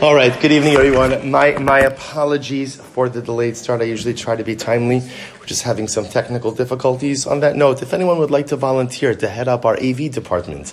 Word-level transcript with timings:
All 0.00 0.14
right, 0.14 0.32
good 0.40 0.52
evening, 0.52 0.74
everyone. 0.74 1.28
My, 1.28 1.58
my 1.58 1.80
apologies 1.80 2.76
for 2.76 3.08
the 3.08 3.20
delayed 3.20 3.56
start. 3.56 3.80
I 3.80 3.86
usually 3.86 4.14
try 4.14 4.36
to 4.36 4.44
be 4.44 4.54
timely. 4.54 5.00
We're 5.40 5.46
just 5.46 5.64
having 5.64 5.88
some 5.88 6.04
technical 6.04 6.52
difficulties. 6.52 7.26
On 7.26 7.40
that 7.40 7.56
note, 7.56 7.82
if 7.82 7.92
anyone 7.92 8.20
would 8.20 8.30
like 8.30 8.46
to 8.48 8.56
volunteer 8.56 9.12
to 9.16 9.28
head 9.28 9.48
up 9.48 9.64
our 9.64 9.74
AV 9.74 10.12
department, 10.12 10.72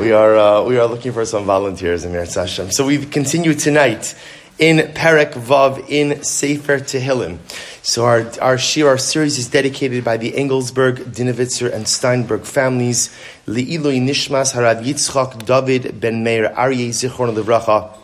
we 0.00 0.10
are, 0.10 0.36
uh, 0.36 0.64
we 0.64 0.78
are 0.78 0.86
looking 0.86 1.12
for 1.12 1.24
some 1.24 1.44
volunteers 1.44 2.04
in 2.04 2.10
Meretz 2.10 2.34
Hashem. 2.34 2.72
So 2.72 2.84
we 2.84 3.06
continue 3.06 3.54
tonight 3.54 4.16
in 4.58 4.78
Perek 4.78 5.34
Vav 5.34 5.88
in 5.88 6.24
Sefer 6.24 6.80
Tehillim. 6.80 7.38
So 7.84 8.04
our, 8.04 8.22
our 8.42 8.56
shiur, 8.56 8.88
our 8.88 8.98
series 8.98 9.38
is 9.38 9.48
dedicated 9.48 10.02
by 10.02 10.16
the 10.16 10.32
Engelsberg, 10.32 11.14
Dinovitzer, 11.14 11.72
and 11.72 11.86
Steinberg 11.86 12.42
families. 12.42 13.16
Le'iloi 13.46 14.02
Nishmas 14.02 14.54
Harav 14.54 14.84
Yitzchak 14.84 15.46
David 15.46 16.00
Ben 16.00 16.24
Meir 16.24 16.48
Aryeh 16.48 16.88
Zichron 16.88 17.32
Levracha 17.32 17.96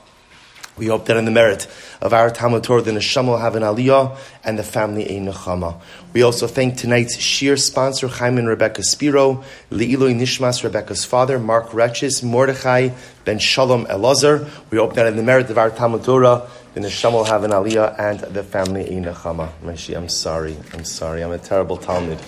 we 0.76 0.86
hope 0.86 1.06
that 1.06 1.16
in 1.16 1.26
the 1.26 1.30
merit 1.30 1.66
of 2.00 2.14
our 2.14 2.30
Talmud 2.30 2.64
Torah, 2.64 2.82
the 2.82 2.92
Neshama 2.92 3.26
will 3.26 3.38
have 3.38 3.56
an 3.56 3.62
aliyah 3.62 4.16
and 4.42 4.58
the 4.58 4.62
family 4.62 5.04
a 5.04 5.20
nechama. 5.20 5.78
We 6.12 6.22
also 6.22 6.46
thank 6.46 6.78
tonight's 6.78 7.16
shiur 7.16 7.60
sponsor, 7.60 8.08
Chaim 8.08 8.38
and 8.38 8.48
Rebecca 8.48 8.82
Spiro, 8.82 9.44
Le'iloi 9.70 10.14
Nishmas, 10.14 10.64
Rebecca's 10.64 11.04
father, 11.04 11.38
Mark 11.38 11.68
Retches, 11.68 12.22
Mordechai, 12.22 12.90
Ben 13.24 13.38
Shalom 13.38 13.84
Elazar. 13.86 14.48
We 14.70 14.78
hope 14.78 14.94
that 14.94 15.06
in 15.06 15.16
the 15.16 15.22
merit 15.22 15.50
of 15.50 15.58
our 15.58 15.70
Talmud 15.70 16.04
Torah, 16.04 16.48
the 16.74 16.80
Neshama 16.80 17.12
will 17.12 17.24
have 17.24 17.44
an 17.44 17.50
aliyah 17.50 17.98
and 17.98 18.20
the 18.20 18.42
family 18.42 18.90
in 18.90 19.04
a 19.04 19.12
nechama. 19.12 19.50
I'm 19.96 20.08
sorry. 20.08 20.56
I'm 20.72 20.84
sorry. 20.84 21.22
I'm 21.22 21.32
a 21.32 21.38
terrible 21.38 21.76
Talmud. 21.76 22.18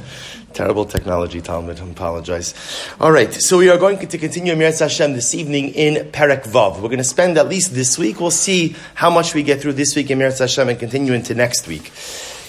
Terrible 0.52 0.84
technology, 0.84 1.40
Talmud. 1.40 1.80
I 1.80 1.84
apologize. 1.84 2.54
All 3.00 3.10
right, 3.10 3.32
so 3.32 3.58
we 3.58 3.70
are 3.70 3.78
going 3.78 3.98
to 4.06 4.18
continue 4.18 4.54
Amirat 4.54 4.78
Hashem 4.78 5.14
this 5.14 5.34
evening 5.34 5.70
in 5.70 6.10
Perek 6.12 6.44
Vav. 6.44 6.76
We're 6.76 6.88
going 6.88 6.98
to 6.98 7.04
spend 7.04 7.38
at 7.38 7.48
least 7.48 7.74
this 7.74 7.98
week. 7.98 8.20
We'll 8.20 8.30
see 8.30 8.76
how 8.94 9.10
much 9.10 9.34
we 9.34 9.42
get 9.42 9.60
through 9.60 9.72
this 9.72 9.96
week 9.96 10.10
in 10.10 10.18
Amirat 10.18 10.38
Hashem 10.38 10.68
and 10.68 10.78
continue 10.78 11.14
into 11.14 11.34
next 11.34 11.66
week. 11.66 11.90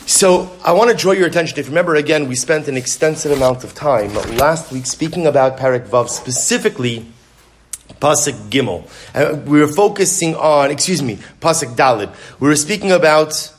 So 0.05 0.55
I 0.63 0.73
want 0.73 0.91
to 0.91 0.95
draw 0.95 1.13
your 1.13 1.25
attention. 1.25 1.57
If 1.57 1.65
you 1.65 1.71
remember, 1.71 1.95
again, 1.95 2.27
we 2.27 2.35
spent 2.35 2.67
an 2.67 2.77
extensive 2.77 3.31
amount 3.31 3.63
of 3.63 3.73
time 3.73 4.13
last 4.37 4.71
week 4.71 4.85
speaking 4.85 5.25
about 5.25 5.57
Perek 5.57 5.87
Vav, 5.87 6.09
specifically 6.09 7.07
Pasuk 7.94 8.50
Gimel. 8.50 8.89
And 9.14 9.47
we 9.47 9.59
were 9.59 9.67
focusing 9.67 10.36
on, 10.36 10.72
excuse 10.72 11.02
me, 11.02 11.17
Pasuk 11.39 11.75
Dalid. 11.75 12.14
We 12.39 12.47
were 12.47 12.55
speaking 12.55 12.92
about, 12.92 13.53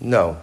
no, 0.00 0.38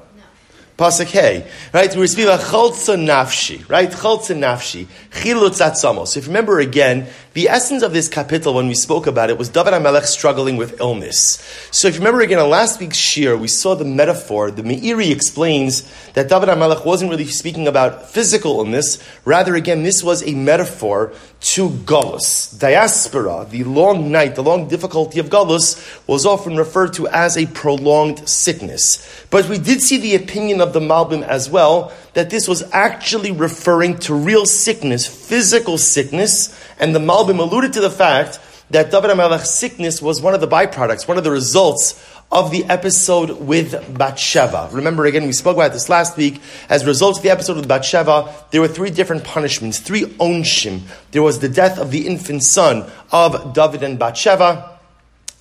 Pasuk 0.78 1.06
Hey, 1.06 1.50
right? 1.74 1.96
We're 1.96 2.08
speaking 2.08 2.34
about 2.34 2.42
chaltza 2.42 2.98
nafshi, 2.98 3.68
right? 3.70 3.90
Chaltza 3.90 4.36
nafshi, 4.36 4.88
chilutz 5.12 5.62
atzamos. 5.62 6.10
So 6.10 6.20
if 6.20 6.26
you 6.26 6.32
remember 6.32 6.60
again, 6.60 7.08
the 7.36 7.50
essence 7.50 7.84
of 7.84 7.92
this 7.92 8.08
kapitel 8.08 8.56
when 8.56 8.68
we 8.68 8.74
spoke 8.74 9.08
about 9.08 9.30
it 9.30 9.38
was 9.38 9.50
David 9.50 9.74
HaMelech 9.74 10.06
struggling 10.06 10.56
with 10.56 10.80
illness. 10.80 11.44
So 11.70 11.90
if 11.90 11.96
you 11.96 12.00
remember 12.00 12.22
again, 12.22 12.40
on 12.40 12.50
last 12.50 12.80
week's 12.80 12.98
shiur, 12.98 13.38
we 13.38 13.50
saw 13.50 13.76
the 13.76 13.84
metaphor. 13.84 14.52
The 14.52 14.64
Meiri 14.64 15.12
explains 15.12 15.82
that 16.14 16.30
David 16.30 16.48
HaMelech 16.48 16.86
wasn't 16.86 17.12
really 17.12 17.26
speaking 17.26 17.68
about 17.68 18.10
physical 18.10 18.60
illness. 18.60 19.04
Rather, 19.26 19.54
again, 19.54 19.84
this 19.84 20.02
was 20.02 20.26
a 20.26 20.34
metaphor 20.34 21.12
to 21.42 21.70
Gullus. 21.70 22.58
Diaspora, 22.58 23.46
the 23.50 23.66
long 23.66 24.14
night, 24.14 24.36
the 24.36 24.42
long 24.42 24.70
difficulty 24.70 25.20
of 25.20 25.30
Gullus, 25.30 26.08
was 26.08 26.26
often 26.26 26.56
referred 26.56 26.94
to 26.94 27.08
as 27.10 27.38
a 27.38 27.48
prolonged 27.48 28.30
sickness. 28.30 29.26
But 29.30 29.50
we 29.50 29.58
did 29.58 29.82
see 29.82 29.98
the 29.98 30.16
opinion 30.16 30.62
of 30.62 30.72
the 30.72 30.80
Malbim 30.80 31.22
as 31.22 31.50
well, 31.50 31.92
that 32.14 32.30
this 32.30 32.48
was 32.48 32.64
actually 32.72 33.32
referring 33.32 33.98
to 33.98 34.16
real 34.16 34.46
sickness, 34.46 35.06
physical 35.06 35.78
sickness, 35.78 36.58
and 36.80 36.96
the 36.96 37.00
Malbim 37.00 37.25
alluded 37.30 37.74
to 37.74 37.82
the 37.82 37.90
fact 37.90 38.40
that 38.72 38.92
David 38.92 39.12
HaMelech's 39.12 39.50
sickness 39.50 40.02
was 40.02 40.22
one 40.22 40.34
of 40.34 40.42
the 40.42 40.48
byproducts, 40.48 41.08
one 41.08 41.18
of 41.18 41.24
the 41.24 41.32
results 41.32 42.04
of 42.32 42.52
the 42.52 42.66
episode 42.66 43.40
with 43.40 43.98
Bathsheba. 43.98 44.70
Remember 44.72 45.06
again, 45.06 45.26
we 45.28 45.34
spoke 45.34 45.56
about 45.56 45.74
this 45.74 45.90
last 45.90 46.18
week. 46.18 46.42
As 46.70 46.84
a 46.84 46.88
result 46.88 47.18
of 47.18 47.24
the 47.24 47.30
episode 47.30 47.58
with 47.58 47.68
Bathsheba, 47.68 48.34
there 48.52 48.62
were 48.62 48.68
three 48.68 48.90
different 48.90 49.24
punishments, 49.24 49.80
three 49.80 50.04
onshim. 50.04 50.82
There 51.12 51.22
was 51.22 51.40
the 51.40 51.50
death 51.50 51.78
of 51.78 51.92
the 51.92 52.08
infant 52.08 52.44
son 52.44 52.90
of 53.12 53.54
David 53.54 53.84
and 53.84 54.00
Bathsheba 54.00 54.75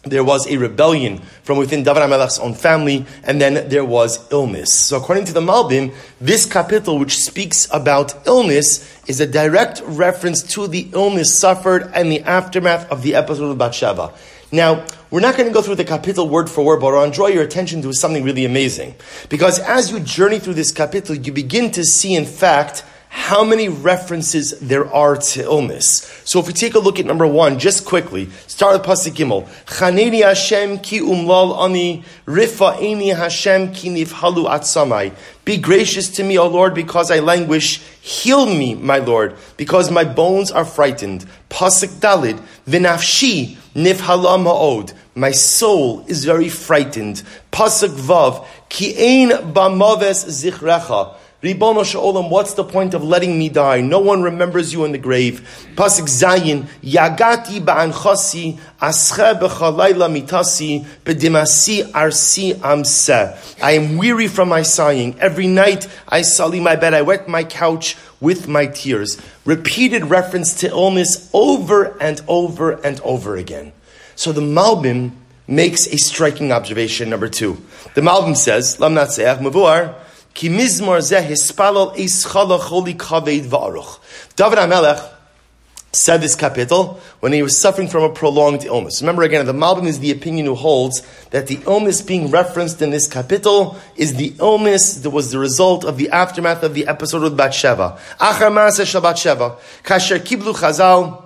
there 0.05 0.25
was 0.25 0.47
a 0.47 0.57
rebellion 0.57 1.19
from 1.43 1.59
within 1.59 1.83
David 1.83 2.03
HaMelech's 2.03 2.39
own 2.39 2.55
family, 2.55 3.07
and 3.23 3.41
then 3.41 3.69
there 3.69 3.85
was 3.85 4.31
illness. 4.33 4.73
So 4.73 4.97
according 4.97 5.25
to 5.27 5.33
the 5.33 5.41
Malbim, 5.41 5.95
this 6.21 6.47
kapitel, 6.47 6.99
which 6.99 7.19
speaks 7.19 7.69
about 7.73 8.27
illness, 8.27 8.91
is 9.07 9.21
a 9.21 9.27
direct 9.27 9.83
reference 9.87 10.43
to 10.55 10.67
the 10.67 10.89
illness 10.93 11.35
suffered 11.35 11.91
and 11.95 12.11
the 12.11 12.21
aftermath 12.23 12.91
of 12.91 13.03
the 13.03 13.15
episode 13.15 13.51
of 13.51 13.59
Bathsheba. 13.59 14.13
Now, 14.53 14.87
we're 15.11 15.21
not 15.21 15.37
going 15.37 15.49
to 15.49 15.55
go 15.55 15.63
through 15.63 15.77
the 15.77 15.85
kapitel 15.85 16.29
word 16.29 16.49
for 16.49 16.65
word, 16.65 16.81
but 16.81 16.89
I 16.89 16.99
want 16.99 17.13
to 17.13 17.17
draw 17.17 17.27
your 17.27 17.43
attention 17.43 17.83
to 17.83 17.93
something 17.93 18.23
really 18.25 18.45
amazing. 18.45 18.95
Because 19.29 19.59
as 19.59 19.91
you 19.91 20.01
journey 20.01 20.39
through 20.39 20.55
this 20.55 20.73
kapitel, 20.73 21.25
you 21.25 21.33
begin 21.33 21.71
to 21.73 21.85
see, 21.85 22.15
in 22.15 22.25
fact, 22.25 22.85
how 23.15 23.45
many 23.45 23.69
references 23.69 24.59
there 24.59 24.93
are 24.93 25.17
to 25.17 25.41
illness. 25.41 26.03
So 26.25 26.41
if 26.41 26.49
we 26.49 26.53
take 26.53 26.75
a 26.75 26.81
look 26.81 26.99
at 26.99 27.07
number 27.07 27.27
one, 27.29 27.61
just 27.61 27.87
quickly, 27.87 28.29
start 28.49 28.73
with 28.77 28.87
Pasuk 28.87 29.13
Gimel. 29.13 29.47
Chaneni 29.67 30.25
Hashem 30.25 30.81
ki 30.81 30.99
umlal 30.99 31.57
ani, 31.57 32.03
rifa 32.27 33.17
Hashem 33.17 33.73
ki 33.73 33.91
nifhalu 33.91 34.47
atsamai. 34.47 35.15
Be 35.45 35.57
gracious 35.57 36.11
to 36.11 36.25
me, 36.25 36.37
O 36.39 36.49
Lord, 36.49 36.75
because 36.75 37.13
I 37.13 37.21
languish. 37.21 37.79
Heal 38.03 38.47
me, 38.47 38.75
my 38.75 38.99
Lord, 38.99 39.37
because 39.57 39.93
my 39.93 40.03
bones 40.03 40.51
are 40.51 40.65
frightened. 40.65 41.25
Pasuk 41.49 42.01
Dalid, 42.01 42.43
v'nafshi 42.67 43.57
nifhala 43.77 44.43
ma'od. 44.43 44.93
My 45.15 45.31
soul 45.31 46.05
is 46.09 46.25
very 46.25 46.49
frightened. 46.49 47.23
Pasuk 47.53 47.91
Vav, 47.91 48.45
ki 48.69 48.97
ein 48.99 49.53
b'maves 49.55 50.27
zichrecha. 50.27 51.15
Ribono 51.45 51.85
Sha'olam, 51.85 52.31
what's 52.31 52.55
the 52.55 52.65
point 52.65 52.95
of 52.95 53.05
letting 53.05 53.39
me 53.39 53.51
die? 53.51 53.83
No 53.83 53.99
one 53.99 54.23
remembers 54.23 54.73
you 54.73 54.87
in 54.87 54.93
the 54.93 54.99
grave. 54.99 55.47
Pasuk 55.75 56.09
Zayin, 56.09 56.63
Yagati 56.83 57.61
ba'anchasi, 57.61 58.59
asche 58.81 59.39
b'chalayla 59.39 60.09
mitasi, 60.09 60.87
bedimasi 61.05 61.83
arsi 61.91 62.55
amse. 62.55 63.61
I 63.63 63.73
am 63.73 63.99
weary 63.99 64.27
from 64.27 64.49
my 64.49 64.63
sighing. 64.63 65.21
Every 65.21 65.47
night 65.47 65.87
I 66.09 66.23
sully 66.23 66.61
my 66.61 66.77
bed, 66.77 66.95
I 66.95 67.03
wet 67.03 67.29
my 67.29 67.45
couch 67.45 67.99
with 68.23 68.49
my 68.49 68.65
tears. 68.65 69.21
Repeated 69.45 70.07
reference 70.07 70.55
to 70.61 70.69
illness 70.69 71.29
over 71.35 71.95
and 72.01 72.23
over 72.27 72.73
and 72.73 72.99
over 73.01 73.37
again. 73.37 73.75
So 74.17 74.33
the 74.33 74.41
Malbim 74.41 75.13
makes 75.47 75.87
a 75.89 75.99
striking 75.99 76.53
observation, 76.53 77.11
number 77.11 77.29
two. 77.29 77.63
The 77.93 78.01
Malbim 78.01 78.35
says, 78.35 78.81
Lam 78.81 78.95
Natseach 78.95 79.41
Mavuar, 79.41 79.95
Ki 80.35 80.51
mizmor 80.51 80.99
zeh 80.99 81.27
hispalol 81.27 81.97
ischala 81.97 82.59
choli 82.61 82.97
kaved. 82.97 84.01
David 84.37 84.59
HaMelech 84.59 85.15
said 85.93 86.21
this 86.21 86.35
kapitel 86.35 86.99
when 87.21 87.33
he 87.33 87.43
was 87.43 87.57
suffering 87.57 87.89
from 87.89 88.03
a 88.03 88.09
prolonged 88.09 88.65
illness. 88.65 89.01
Remember 89.01 89.23
again, 89.23 89.47
the 89.47 89.53
Malbim 89.53 89.87
is 89.87 90.01
the 90.01 90.11
opinion 90.11 90.47
who 90.47 90.55
holds 90.55 91.03
that 91.31 91.47
the 91.47 91.61
illness 91.67 92.03
being 92.03 92.31
referenced 92.31 92.83
in 92.83 92.91
this 92.91 93.09
kapitel 93.09 93.77
is 93.97 94.17
the 94.17 94.35
illness 94.41 94.95
that 94.95 95.11
was 95.11 95.31
the 95.31 95.39
result 95.39 95.85
of 95.85 95.97
the 95.97 96.11
aftermath 96.11 96.63
of 96.63 96.75
the 96.75 96.87
episode 96.89 97.23
with 97.23 97.37
Bathsheba. 97.37 97.99
Achar 98.19 98.51
Maaseh 98.51 98.85
Shabbat 98.85 99.15
Sheva. 99.15 99.57
Kasher 99.85 100.19
kiblu 100.19 100.55
chazal 100.55 101.24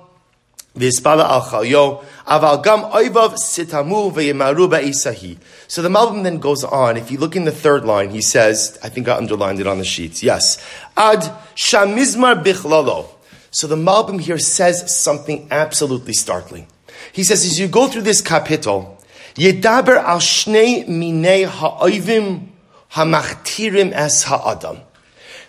v'hispala 0.77 1.25
al 1.25 1.43
chalyo. 1.43 2.05
Aval 2.27 2.63
gam 2.63 2.83
oivav 2.85 3.35
sitamu 3.35 4.13
ve'yemaru 4.13 4.69
ba'isahi. 4.69 5.39
So 5.67 5.83
the 5.83 5.89
Malbim 5.89 6.23
then 6.25 6.39
goes 6.39 6.65
on. 6.65 6.97
If 6.97 7.11
you 7.11 7.19
look 7.19 7.37
in 7.37 7.45
the 7.45 7.53
third 7.53 7.85
line, 7.85 8.11
he 8.11 8.23
says, 8.23 8.79
I 8.83 8.89
think 8.89 9.09
I 9.09 9.17
underlined 9.17 9.61
it 9.61 9.67
on 9.67 9.79
the 9.79 9.85
sheets. 9.85 10.23
Yes. 10.23 10.59
Ad 10.97 11.21
shamizmar 11.55 12.43
bichlalo. 12.43 13.09
So 13.51 13.67
the 13.67 13.77
Malbim 13.77 14.21
here 14.21 14.39
says 14.39 14.95
something 14.95 15.49
absolutely 15.51 16.13
startling. 16.13 16.67
He 17.13 17.25
says, 17.25 17.45
as 17.45 17.59
you 17.59 17.69
go 17.69 17.89
through 17.89 18.03
this 18.03 18.21
kapitel, 18.21 18.97
yedaber 19.35 19.97
al 19.97 20.19
shnei 20.19 20.87
minei 20.87 21.47
ha'oivim 21.47 22.49
hamachtirim 22.93 23.93
es 23.93 24.25
ha'adam. 24.25 24.81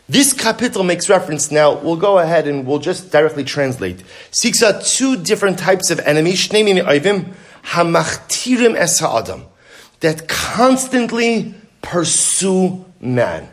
This 0.10 0.34
kapitel 0.34 0.84
makes 0.84 1.08
reference 1.08 1.52
now, 1.52 1.76
we'll 1.76 1.96
go 1.96 2.18
ahead 2.18 2.48
and 2.48 2.66
we'll 2.66 2.80
just 2.80 3.12
directly 3.12 3.44
translate. 3.44 4.04
Speaks 4.32 4.64
out 4.64 4.84
two 4.84 5.18
different 5.18 5.60
types 5.60 5.92
of 5.92 6.00
enemies, 6.00 6.48
hamachtirim 6.48 7.36
es 8.76 9.00
ha'adam, 9.00 9.46
that 10.00 10.28
constantly 10.28 11.54
pursue 11.84 12.84
man. 13.00 13.48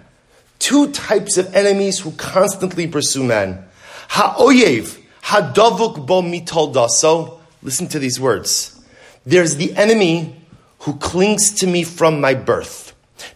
Two 0.59 0.91
types 0.93 1.37
of 1.37 1.55
enemies 1.55 2.01
who 2.01 2.13
constantly 2.13 2.87
pursue 2.87 3.23
man. 3.23 3.63
Ha'oyev, 4.09 4.99
hadavuk 5.25 6.07
bo 6.07 6.23
mitoldaso. 6.23 7.39
Listen 7.63 7.87
to 7.89 7.99
these 7.99 8.19
words. 8.19 8.81
There's 9.27 9.57
the 9.57 9.77
enemy 9.77 10.43
who 10.81 10.97
clings 10.97 11.53
to 11.57 11.67
me 11.67 11.85
from 11.85 12.21
my 12.21 12.33
birth. 12.33 12.86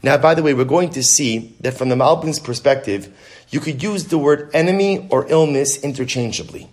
Now, 0.03 0.17
by 0.17 0.35
the 0.35 0.43
way, 0.43 0.55
we're 0.55 0.65
going 0.65 0.91
to 0.91 1.03
see 1.03 1.55
that 1.61 1.75
from 1.75 1.89
the 1.89 1.95
Malbim's 1.95 2.39
perspective, 2.39 3.13
you 3.51 3.61
could 3.61 3.83
use 3.83 4.07
the 4.07 4.19
word 4.19 4.51
enemy 4.53 5.07
or 5.11 5.27
illness 5.29 5.83
interchangeably. 5.83 6.69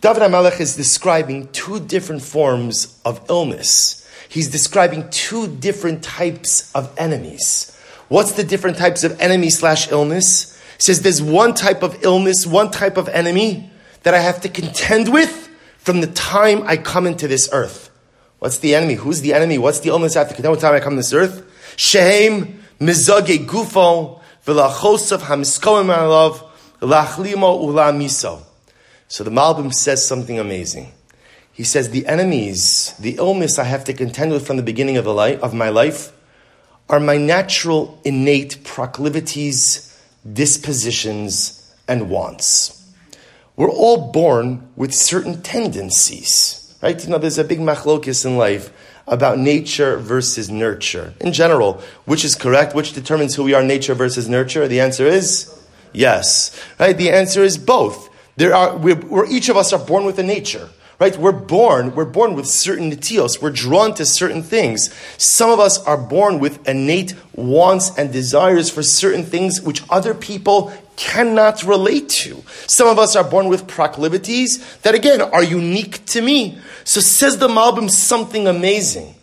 David 0.00 0.22
HaMelech 0.22 0.60
is 0.60 0.76
describing 0.76 1.48
two 1.48 1.80
different 1.80 2.22
forms 2.22 2.98
of 3.04 3.20
illness. 3.28 3.96
he's 4.28 4.48
describing 4.48 5.10
two 5.10 5.48
different 5.48 6.04
types 6.04 6.72
of 6.72 6.94
enemies. 6.96 7.76
What's 8.08 8.32
the 8.32 8.44
different 8.44 8.76
types 8.76 9.04
of 9.04 9.20
enemy 9.20 9.50
slash 9.50 9.90
illness? 9.90 10.56
He 10.76 10.82
says 10.82 11.02
there's 11.02 11.20
one 11.20 11.52
type 11.52 11.82
of 11.82 12.02
illness, 12.04 12.46
one 12.46 12.70
type 12.70 12.96
of 12.96 13.08
enemy 13.08 13.70
that 14.04 14.14
I 14.14 14.20
have 14.20 14.40
to 14.42 14.48
contend 14.48 15.12
with 15.12 15.48
from 15.78 16.00
the 16.00 16.06
time 16.06 16.62
I 16.64 16.76
come 16.76 17.06
into 17.06 17.28
this 17.28 17.48
earth. 17.52 17.90
What's 18.38 18.58
the 18.58 18.74
enemy? 18.74 18.94
Who's 18.94 19.20
the 19.20 19.34
enemy? 19.34 19.58
What's 19.58 19.80
the 19.80 19.90
illness 19.90 20.16
I 20.16 20.20
have 20.20 20.28
to 20.28 20.34
contend 20.34 20.52
with 20.52 20.60
the 20.60 20.66
time 20.66 20.76
I 20.76 20.80
come 20.80 20.94
to 20.94 20.98
this 20.98 21.12
earth? 21.12 21.44
Shehem 21.76 22.62
mizage 22.80 23.46
gufo 23.46 24.20
v'lachosav 24.46 25.20
hamiskoim 25.20 25.94
alav 25.94 26.48
lachlimo 26.80 27.62
ula 27.62 27.92
miso. 27.92 28.42
So 29.08 29.24
the 29.24 29.30
Malbim 29.30 29.74
says 29.74 30.06
something 30.06 30.38
amazing. 30.38 30.92
He 31.52 31.64
says 31.64 31.90
the 31.90 32.06
enemies, 32.06 32.94
the 32.98 33.16
illness 33.16 33.58
I 33.58 33.64
have 33.64 33.84
to 33.84 33.92
contend 33.92 34.32
with 34.32 34.46
from 34.46 34.56
the 34.56 34.62
beginning 34.62 34.96
of, 34.96 35.04
the 35.04 35.12
life, 35.12 35.42
of 35.42 35.52
my 35.52 35.68
life 35.68 36.12
are 36.88 37.00
my 37.00 37.16
natural 37.16 38.00
innate 38.04 38.64
proclivities, 38.64 40.00
dispositions, 40.32 41.74
and 41.86 42.08
wants. 42.08 42.92
We're 43.56 43.70
all 43.70 44.10
born 44.10 44.70
with 44.76 44.94
certain 44.94 45.42
tendencies, 45.42 46.74
right? 46.80 47.02
You 47.02 47.10
know, 47.10 47.18
there's 47.18 47.38
a 47.38 47.44
big 47.44 47.58
machlokis 47.58 48.24
in 48.24 48.36
life 48.36 48.72
about 49.10 49.38
nature 49.38 49.98
versus 49.98 50.48
nurture. 50.48 51.12
In 51.20 51.32
general, 51.32 51.82
which 52.06 52.24
is 52.24 52.34
correct? 52.34 52.74
Which 52.74 52.94
determines 52.94 53.34
who 53.34 53.44
we 53.44 53.52
are, 53.52 53.62
nature 53.62 53.94
versus 53.94 54.28
nurture? 54.28 54.66
The 54.68 54.80
answer 54.80 55.04
is 55.04 55.52
yes, 55.92 56.58
right? 56.78 56.96
The 56.96 57.10
answer 57.10 57.42
is 57.42 57.58
both. 57.58 58.08
There 58.36 58.54
are, 58.54 58.76
we're, 58.76 58.94
we're 58.94 59.26
each 59.26 59.48
of 59.48 59.56
us 59.56 59.72
are 59.72 59.84
born 59.84 60.04
with 60.04 60.18
a 60.18 60.22
nature 60.22 60.70
right? 61.00 61.16
We're 61.16 61.32
born, 61.32 61.94
we're 61.94 62.04
born 62.04 62.34
with 62.34 62.46
certain 62.46 62.90
netios. 62.90 63.40
We're 63.40 63.50
drawn 63.50 63.94
to 63.94 64.04
certain 64.04 64.42
things. 64.42 64.94
Some 65.16 65.50
of 65.50 65.58
us 65.58 65.82
are 65.84 65.96
born 65.96 66.38
with 66.38 66.68
innate 66.68 67.14
wants 67.34 67.96
and 67.96 68.12
desires 68.12 68.68
for 68.68 68.82
certain 68.82 69.24
things 69.24 69.62
which 69.62 69.82
other 69.88 70.12
people 70.12 70.72
cannot 70.96 71.62
relate 71.62 72.10
to. 72.10 72.44
Some 72.66 72.86
of 72.86 72.98
us 72.98 73.16
are 73.16 73.24
born 73.24 73.48
with 73.48 73.66
proclivities 73.66 74.78
that 74.82 74.94
again 74.94 75.22
are 75.22 75.42
unique 75.42 76.04
to 76.06 76.20
me. 76.20 76.58
So 76.84 77.00
says 77.00 77.38
the 77.38 77.48
Malbim 77.48 77.90
something 77.90 78.46
amazing. 78.46 79.14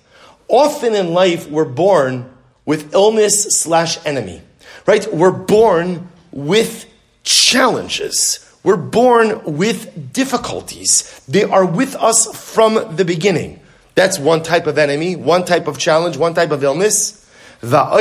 Often 0.48 0.96
in 0.96 1.14
life, 1.14 1.48
we're 1.48 1.66
born 1.66 2.34
with 2.66 2.94
illness 2.94 3.44
slash 3.62 4.04
enemy, 4.04 4.42
right? 4.88 5.06
We're 5.14 5.32
born 5.32 6.10
with 6.32 6.86
challenges. 7.24 8.47
We're 8.68 8.76
born 8.76 9.56
with 9.56 10.12
difficulties. 10.12 11.22
They 11.26 11.46
are 11.46 11.66
with 11.66 11.96
us 11.96 12.54
from 12.54 12.98
the 12.98 13.06
beginning. 13.06 13.62
That's 13.96 14.20
one 14.20 14.44
type 14.44 14.68
of 14.68 14.78
enemy, 14.78 15.16
one 15.16 15.46
type 15.46 15.70
of 15.70 15.78
challenge, 15.78 16.18
one 16.18 16.34
type 16.34 16.52
of 16.52 16.66
illness. 16.66 17.26
And 17.62 17.72
then 17.72 17.94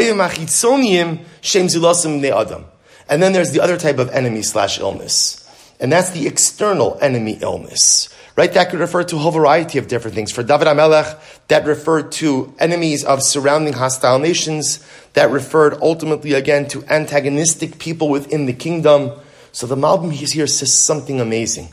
there's 3.32 3.52
the 3.52 3.60
other 3.62 3.76
type 3.76 4.00
of 4.00 4.10
enemy 4.10 4.42
slash 4.42 4.80
illness. 4.80 5.48
And 5.78 5.92
that's 5.92 6.10
the 6.10 6.26
external 6.26 6.98
enemy 7.00 7.38
illness. 7.40 8.08
Right? 8.34 8.52
That 8.52 8.70
could 8.70 8.80
refer 8.80 9.04
to 9.04 9.14
a 9.14 9.20
whole 9.20 9.30
variety 9.30 9.78
of 9.78 9.86
different 9.86 10.16
things. 10.16 10.32
For 10.32 10.42
David 10.42 10.66
HaMelech, 10.66 11.46
that 11.46 11.64
referred 11.64 12.10
to 12.12 12.52
enemies 12.58 13.04
of 13.04 13.22
surrounding 13.22 13.74
hostile 13.74 14.18
nations. 14.18 14.84
That 15.12 15.30
referred 15.30 15.78
ultimately 15.80 16.32
again 16.32 16.66
to 16.70 16.82
antagonistic 16.86 17.78
people 17.78 18.08
within 18.08 18.46
the 18.46 18.52
kingdom. 18.52 19.12
So 19.56 19.66
the 19.66 19.74
Malbim 19.74 20.12
here 20.12 20.46
says 20.46 20.74
something 20.74 21.18
amazing. 21.18 21.70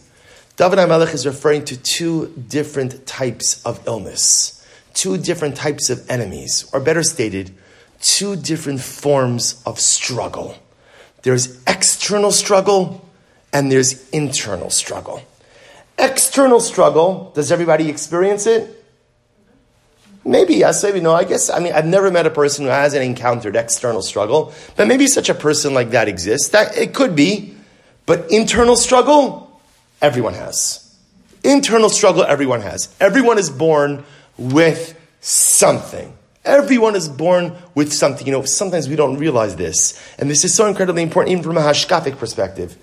David 0.56 0.80
HaMelech 0.80 1.14
is 1.14 1.26
referring 1.26 1.66
to 1.66 1.76
two 1.76 2.28
different 2.48 3.06
types 3.06 3.62
of 3.66 3.86
illness, 3.86 4.66
two 4.94 5.18
different 5.18 5.58
types 5.58 5.90
of 5.90 6.10
enemies, 6.10 6.66
or 6.72 6.80
better 6.80 7.04
stated, 7.04 7.54
two 8.00 8.38
different 8.38 8.80
forms 8.80 9.62
of 9.66 9.82
struggle. 9.82 10.56
There's 11.24 11.62
external 11.68 12.32
struggle 12.32 13.06
and 13.52 13.70
there's 13.70 14.10
internal 14.12 14.70
struggle. 14.70 15.22
External 15.98 16.62
struggle, 16.62 17.34
does 17.36 17.52
everybody 17.52 17.90
experience 17.90 18.48
it? 18.48 18.82
Maybe 20.24 20.54
yes, 20.54 20.82
maybe 20.84 21.02
no. 21.02 21.14
I 21.14 21.26
guess, 21.26 21.50
I 21.50 21.60
mean, 21.60 21.74
I've 21.74 21.86
never 21.86 22.10
met 22.10 22.26
a 22.26 22.30
person 22.30 22.64
who 22.64 22.72
hasn't 22.72 23.04
encountered 23.04 23.58
external 23.58 24.02
struggle, 24.02 24.54
but 24.78 24.88
maybe 24.88 25.06
such 25.06 25.28
a 25.28 25.34
person 25.34 25.74
like 25.74 25.90
that 25.90 26.08
exists. 26.08 26.48
That, 26.48 26.78
it 26.78 26.94
could 26.94 27.14
be. 27.14 27.58
But 28.06 28.32
internal 28.32 28.76
struggle, 28.76 29.62
everyone 30.02 30.34
has. 30.34 30.80
Internal 31.44 31.90
struggle, 31.90 32.24
everyone 32.24 32.62
has. 32.62 32.94
Everyone 33.00 33.38
is 33.38 33.50
born 33.50 34.04
with 34.38 35.00
something. 35.22 36.18
Everyone 36.46 36.96
is 36.96 37.08
born 37.08 37.56
with 37.76 37.94
something. 37.94 38.26
You 38.28 38.34
know, 38.34 38.44
sometimes 38.44 38.90
we 38.90 38.96
don't 38.96 39.18
realize 39.18 39.56
this. 39.56 40.02
And 40.20 40.30
this 40.30 40.44
is 40.44 40.54
so 40.54 40.68
incredibly 40.68 41.02
important, 41.02 41.32
even 41.32 41.44
from 41.44 41.58
a 41.58 41.62
hashkafic 41.62 42.18
perspective. 42.18 42.78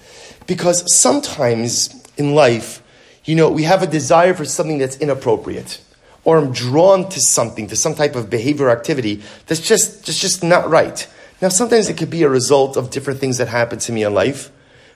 Because 0.47 0.93
sometimes 0.95 2.03
in 2.17 2.35
life, 2.35 2.83
you 3.25 3.35
know, 3.35 3.51
we 3.51 3.65
have 3.65 3.83
a 3.83 3.87
desire 3.87 4.33
for 4.33 4.47
something 4.47 4.79
that's 4.79 4.97
inappropriate. 4.97 5.81
Or 6.25 6.39
I'm 6.39 6.53
drawn 6.53 7.09
to 7.11 7.21
something, 7.21 7.67
to 7.69 7.77
some 7.77 7.95
type 7.95 8.15
of 8.15 8.31
behavior 8.31 8.71
activity 8.71 9.23
that's 9.47 9.61
just, 9.61 10.05
just, 10.05 10.21
just 10.21 10.43
not 10.43 10.69
right. 10.69 11.07
Now, 11.43 11.49
sometimes 11.49 11.89
it 11.89 11.97
could 11.97 12.11
be 12.11 12.23
a 12.23 12.29
result 12.29 12.77
of 12.77 12.91
different 12.91 13.21
things 13.21 13.39
that 13.39 13.49
happen 13.49 13.79
to 13.81 13.93
me 13.93 14.05
in 14.05 14.13
life. 14.13 14.51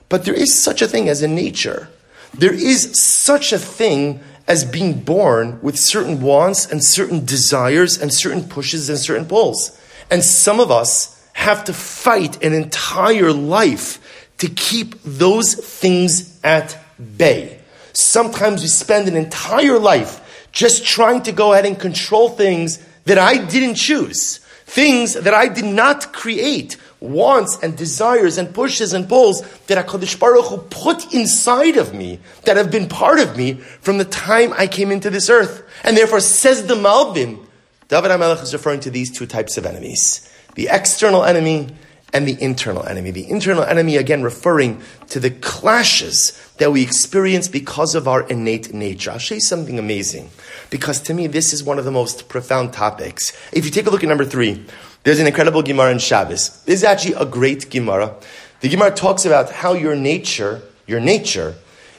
But 0.09 0.25
there 0.25 0.33
is 0.33 0.57
such 0.57 0.81
a 0.81 0.87
thing 0.87 1.09
as 1.09 1.21
a 1.21 1.27
nature. 1.27 1.89
There 2.33 2.53
is 2.53 2.99
such 2.99 3.53
a 3.53 3.59
thing 3.59 4.21
as 4.47 4.63
being 4.63 4.99
born 4.99 5.59
with 5.61 5.79
certain 5.79 6.21
wants 6.21 6.69
and 6.69 6.83
certain 6.83 7.25
desires 7.25 7.99
and 7.99 8.13
certain 8.13 8.43
pushes 8.43 8.89
and 8.89 8.99
certain 8.99 9.25
pulls. 9.25 9.79
And 10.11 10.23
some 10.23 10.59
of 10.59 10.69
us 10.69 11.11
have 11.33 11.63
to 11.65 11.73
fight 11.73 12.43
an 12.43 12.53
entire 12.53 13.33
life 13.33 13.99
to 14.37 14.49
keep 14.49 15.01
those 15.03 15.53
things 15.55 16.39
at 16.43 16.77
bay. 17.17 17.59
Sometimes 17.93 18.61
we 18.61 18.67
spend 18.67 19.07
an 19.07 19.15
entire 19.15 19.79
life 19.79 20.49
just 20.51 20.85
trying 20.85 21.23
to 21.23 21.31
go 21.31 21.53
ahead 21.53 21.65
and 21.65 21.79
control 21.79 22.29
things 22.29 22.77
that 23.05 23.17
I 23.17 23.37
didn't 23.37 23.75
choose, 23.75 24.37
things 24.65 25.13
that 25.13 25.33
I 25.33 25.47
did 25.47 25.65
not 25.65 26.13
create, 26.13 26.77
wants 26.99 27.59
and 27.61 27.77
desires 27.77 28.37
and 28.37 28.53
pushes 28.53 28.93
and 28.93 29.07
pulls 29.07 29.41
that 29.67 29.85
HaKadosh 29.85 30.19
Baruch 30.19 30.45
Hu 30.45 30.57
put 30.69 31.13
inside 31.13 31.77
of 31.77 31.93
me, 31.93 32.19
that 32.43 32.57
have 32.57 32.71
been 32.71 32.87
part 32.87 33.19
of 33.19 33.37
me 33.37 33.53
from 33.53 33.97
the 33.97 34.05
time 34.05 34.53
I 34.53 34.67
came 34.67 34.91
into 34.91 35.09
this 35.09 35.29
earth. 35.29 35.63
And 35.83 35.95
therefore, 35.95 36.19
says 36.19 36.67
the 36.67 36.75
Malbim, 36.75 37.45
David 37.87 38.11
HaMelech 38.11 38.41
is 38.41 38.53
referring 38.53 38.79
to 38.81 38.89
these 38.89 39.11
two 39.11 39.25
types 39.25 39.57
of 39.57 39.65
enemies. 39.65 40.31
The 40.55 40.69
external 40.71 41.23
enemy 41.23 41.69
and 42.13 42.25
the 42.25 42.41
internal 42.41 42.85
enemy. 42.85 43.11
The 43.11 43.29
internal 43.29 43.63
enemy, 43.63 43.97
again, 43.97 44.23
referring 44.23 44.81
to 45.09 45.19
the 45.19 45.31
clashes 45.31 46.31
that 46.57 46.71
we 46.71 46.81
experience 46.81 47.49
because 47.49 47.93
of 47.93 48.07
our 48.07 48.25
innate 48.27 48.73
nature. 48.73 49.11
I'll 49.11 49.17
show 49.17 49.35
you 49.35 49.41
something 49.41 49.77
amazing, 49.77 50.29
because 50.69 51.01
to 51.01 51.13
me, 51.13 51.27
this 51.27 51.51
is 51.51 51.61
one 51.61 51.77
of 51.77 51.83
the 51.83 51.91
most 51.91 52.29
profound 52.29 52.71
topics. 52.71 53.37
If 53.51 53.65
you 53.65 53.71
take 53.71 53.85
a 53.85 53.89
look 53.89 54.01
at 54.01 54.07
number 54.07 54.23
three, 54.23 54.65
there's 55.05 55.19
an 55.19 55.27
incredible 55.27 55.61
Gemara 55.61 55.91
in 55.91 55.99
Shabbos. 55.99 56.63
This 56.63 56.79
is 56.79 56.83
actually 56.83 57.13
a 57.13 57.27
great 57.27 57.69
Gemara. 57.69 58.15
The 58.61 58.69
Gemara 58.69 58.89
talks 58.89 59.23
about 59.23 59.51
how 59.51 59.73
your 59.73 59.95
nature, 59.95 60.63
your 60.87 60.99
nature, 60.99 61.53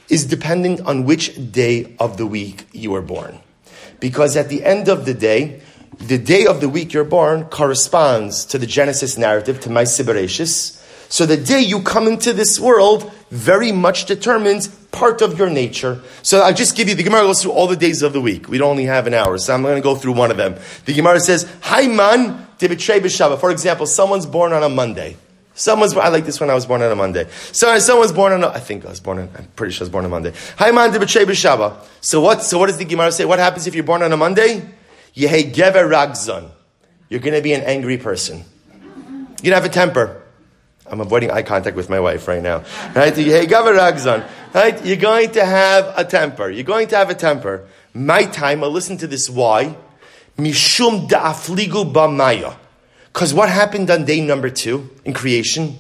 is 0.09 0.27
dependent 0.27 0.81
on 0.81 1.05
which 1.05 1.53
day 1.53 1.95
of 2.01 2.17
the 2.17 2.27
week 2.27 2.67
you 2.73 2.91
were 2.91 3.03
born. 3.03 3.39
Because 4.01 4.37
at 4.37 4.49
the 4.49 4.65
end 4.65 4.89
of 4.89 5.07
the 5.07 5.15
day, 5.15 5.61
the 5.99 6.19
day 6.19 6.47
of 6.47 6.61
the 6.61 6.69
week 6.69 6.93
you're 6.93 7.05
born 7.05 7.45
corresponds 7.45 8.45
to 8.47 8.59
the 8.59 8.67
Genesis 8.67 9.17
narrative, 9.17 9.61
to 9.61 9.71
my 9.71 9.85
Bereshis. 9.85 10.83
So 11.09 11.27
the 11.27 11.37
day 11.37 11.61
you 11.61 11.83
come 11.83 12.09
into 12.09 12.33
this 12.33 12.59
world 12.59 13.09
very 13.31 13.71
much 13.71 14.07
determines 14.07 14.67
part 14.97 15.21
of 15.23 15.39
your 15.39 15.51
nature. 15.51 16.01
So 16.23 16.41
I'll 16.41 16.55
just 16.55 16.75
give 16.77 16.89
you, 16.89 16.95
the 16.95 17.03
Gemara 17.03 17.23
goes 17.23 17.43
through 17.43 17.53
all 17.53 17.67
the 17.67 17.77
days 17.77 18.03
of 18.03 18.13
the 18.13 18.21
week. 18.21 18.49
We 18.49 18.59
don't 18.59 18.71
only 18.71 18.87
have 18.87 19.07
an 19.07 19.15
hour, 19.15 19.39
so 19.39 19.55
I'm 19.55 19.63
going 19.63 19.77
to 19.77 19.83
go 19.83 19.95
through 19.95 20.15
one 20.15 20.31
of 20.31 20.37
them. 20.37 20.57
The 20.87 20.95
Gemara 20.95 21.21
says, 21.21 21.45
Hayman 21.65 22.47
to 22.59 22.69
betray 22.69 23.01
b'Shabbat. 23.01 23.39
For 23.39 23.51
example, 23.51 23.87
someone's 23.87 24.27
born 24.27 24.53
on 24.53 24.63
a 24.63 24.69
Monday. 24.69 25.17
Someone's, 25.55 25.97
I 25.97 26.09
like 26.09 26.27
this 26.27 26.41
one. 26.41 26.51
I 26.51 26.55
was 26.55 26.67
born 26.67 26.83
on 26.83 26.91
a 26.91 26.97
Monday. 26.97 27.29
So 27.53 27.79
someone's 27.79 28.13
born 28.13 28.33
on 28.33 28.45
a, 28.45 28.49
I 28.49 28.61
think 28.61 28.85
I 28.85 28.91
was 28.91 29.01
born 29.01 29.19
on, 29.19 29.29
I'm 29.37 29.47
pretty 29.57 29.73
sure 29.73 29.85
I 29.85 29.87
was 29.87 29.91
born 29.91 30.05
on 30.05 30.11
a 30.11 30.15
Monday. 30.15 30.33
Hayman 30.59 30.93
to 30.93 30.99
betray 30.99 31.25
b'Shabbat. 31.25 31.85
So 32.01 32.21
what, 32.21 32.43
so 32.43 32.59
what 32.59 32.67
does 32.67 32.79
the 32.79 32.85
Gemara 32.85 33.13
say? 33.13 33.25
What 33.25 33.39
happens 33.39 33.67
if 33.67 33.75
you're 33.75 33.85
born 33.85 34.03
on 34.03 34.13
a 34.13 34.17
Monday? 34.17 34.69
Yehei 35.15 35.53
gever 35.53 35.89
ragzon. 35.89 36.51
You're 37.09 37.21
going 37.21 37.35
to 37.35 37.43
be 37.43 37.53
an 37.53 37.63
angry 37.63 37.99
person. 37.99 38.45
You're 39.43 39.53
going 39.53 39.53
to 39.53 39.55
have 39.55 39.65
a 39.65 39.69
temper. 39.69 40.23
I'm 40.89 41.01
avoiding 41.01 41.31
eye 41.31 41.43
contact 41.43 41.75
with 41.75 41.89
my 41.91 42.01
wife 42.01 42.29
right 42.29 42.43
now. 42.43 42.59
Right? 42.95 43.15
Yehei 43.15 43.47
gever 43.47 43.77
ragzon. 43.77 44.29
Right? 44.57 44.87
You're 44.87 44.97
going 44.97 45.33
to 45.33 45.45
have 45.45 45.93
a 45.99 46.05
temper. 46.05 46.49
You're 46.49 46.65
going 46.65 46.89
to 46.89 46.97
have 46.97 47.11
a 47.11 47.15
temper. 47.15 47.67
My 47.93 48.25
time, 48.25 48.65
I'll 48.65 48.71
listen 48.71 48.97
to 48.97 49.07
this 49.07 49.29
why. 49.29 49.77
Mishum 50.39 51.11
da'afligu 51.11 51.93
b'maya. 51.93 52.57
Because 53.13 53.35
what 53.35 53.51
happened 53.51 53.91
on 53.91 54.07
day 54.07 54.23
number 54.23 54.49
two 54.49 54.89
in 55.05 55.13
creation? 55.13 55.77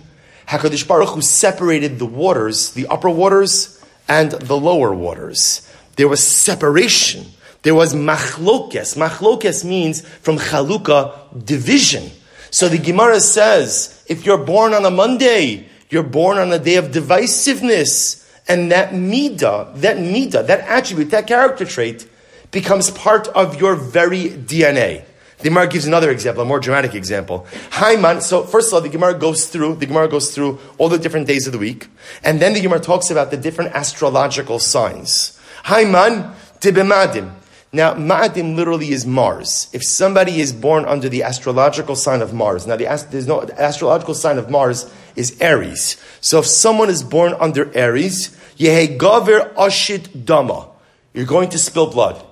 HaKadosh 0.48 0.86
Baruch 0.86 1.08
Hu 1.08 1.22
separated 1.22 1.98
the 1.98 2.04
waters, 2.04 2.72
the 2.72 2.86
upper 2.88 3.08
waters 3.08 3.82
and 4.08 4.32
the 4.32 4.58
lower 4.58 4.94
waters. 4.94 5.66
There 5.96 6.06
was 6.06 6.22
separation. 6.22 7.24
There 7.62 7.74
was 7.74 7.94
machlokes. 7.94 8.94
Machlokes 8.94 9.64
means 9.64 10.06
from 10.06 10.36
chaluka, 10.36 11.46
division. 11.46 12.10
So 12.50 12.68
the 12.68 12.76
Gemara 12.76 13.20
says, 13.20 14.04
if 14.06 14.26
you're 14.26 14.44
born 14.44 14.74
on 14.74 14.84
a 14.84 14.90
Monday, 14.90 15.66
you're 15.88 16.02
born 16.02 16.36
on 16.36 16.52
a 16.52 16.58
day 16.58 16.74
of 16.74 16.88
divisiveness. 16.88 18.24
And 18.48 18.70
that 18.70 18.90
midah, 18.92 19.74
that 19.80 19.96
midah, 19.96 20.46
that 20.46 20.60
attribute, 20.60 21.10
that 21.10 21.26
character 21.26 21.64
trait 21.64 22.08
becomes 22.52 22.90
part 22.90 23.28
of 23.28 23.60
your 23.60 23.74
very 23.74 24.30
DNA. 24.30 25.04
The 25.38 25.50
Gemara 25.50 25.66
gives 25.66 25.86
another 25.86 26.10
example, 26.10 26.42
a 26.42 26.46
more 26.46 26.60
dramatic 26.60 26.94
example. 26.94 27.46
Haiman, 27.70 28.22
so 28.22 28.44
first 28.44 28.68
of 28.68 28.74
all, 28.74 28.80
the 28.80 28.88
Gemara 28.88 29.14
goes 29.18 29.48
through, 29.48 29.76
the 29.76 29.86
Gemara 29.86 30.08
goes 30.08 30.34
through 30.34 30.58
all 30.78 30.88
the 30.88 30.98
different 30.98 31.26
days 31.26 31.46
of 31.46 31.52
the 31.52 31.58
week, 31.58 31.88
and 32.24 32.40
then 32.40 32.54
the 32.54 32.60
Gemara 32.60 32.80
talks 32.80 33.10
about 33.10 33.30
the 33.30 33.36
different 33.36 33.74
astrological 33.74 34.58
signs. 34.58 35.38
Haiman, 35.64 36.34
tibemadim. 36.60 37.32
Now, 37.76 37.92
Ma'adim 37.92 38.56
literally 38.56 38.88
is 38.88 39.04
Mars. 39.04 39.68
If 39.70 39.84
somebody 39.84 40.40
is 40.40 40.50
born 40.50 40.86
under 40.86 41.10
the 41.10 41.24
astrological 41.24 41.94
sign 41.94 42.22
of 42.22 42.32
Mars, 42.32 42.66
now 42.66 42.74
the, 42.74 42.86
there's 43.10 43.26
no 43.26 43.44
the 43.44 43.60
astrological 43.60 44.14
sign 44.14 44.38
of 44.38 44.48
Mars 44.48 44.90
is 45.14 45.38
Aries. 45.42 46.02
So 46.22 46.38
if 46.38 46.46
someone 46.46 46.88
is 46.88 47.02
born 47.02 47.34
under 47.38 47.70
Aries, 47.76 48.34
Ashit 48.58 50.24
Dama, 50.24 50.68
you're 51.12 51.26
going 51.26 51.50
to 51.50 51.58
spill 51.58 51.90
blood. 51.90 52.24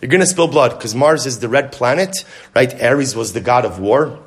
You're 0.00 0.10
going 0.10 0.20
to 0.20 0.26
spill 0.26 0.46
blood 0.46 0.70
because 0.78 0.94
Mars 0.94 1.26
is 1.26 1.40
the 1.40 1.48
red 1.48 1.72
planet, 1.72 2.24
right? 2.54 2.72
Ares 2.80 3.16
was 3.16 3.32
the 3.32 3.40
god 3.40 3.64
of 3.64 3.80
war 3.80 4.20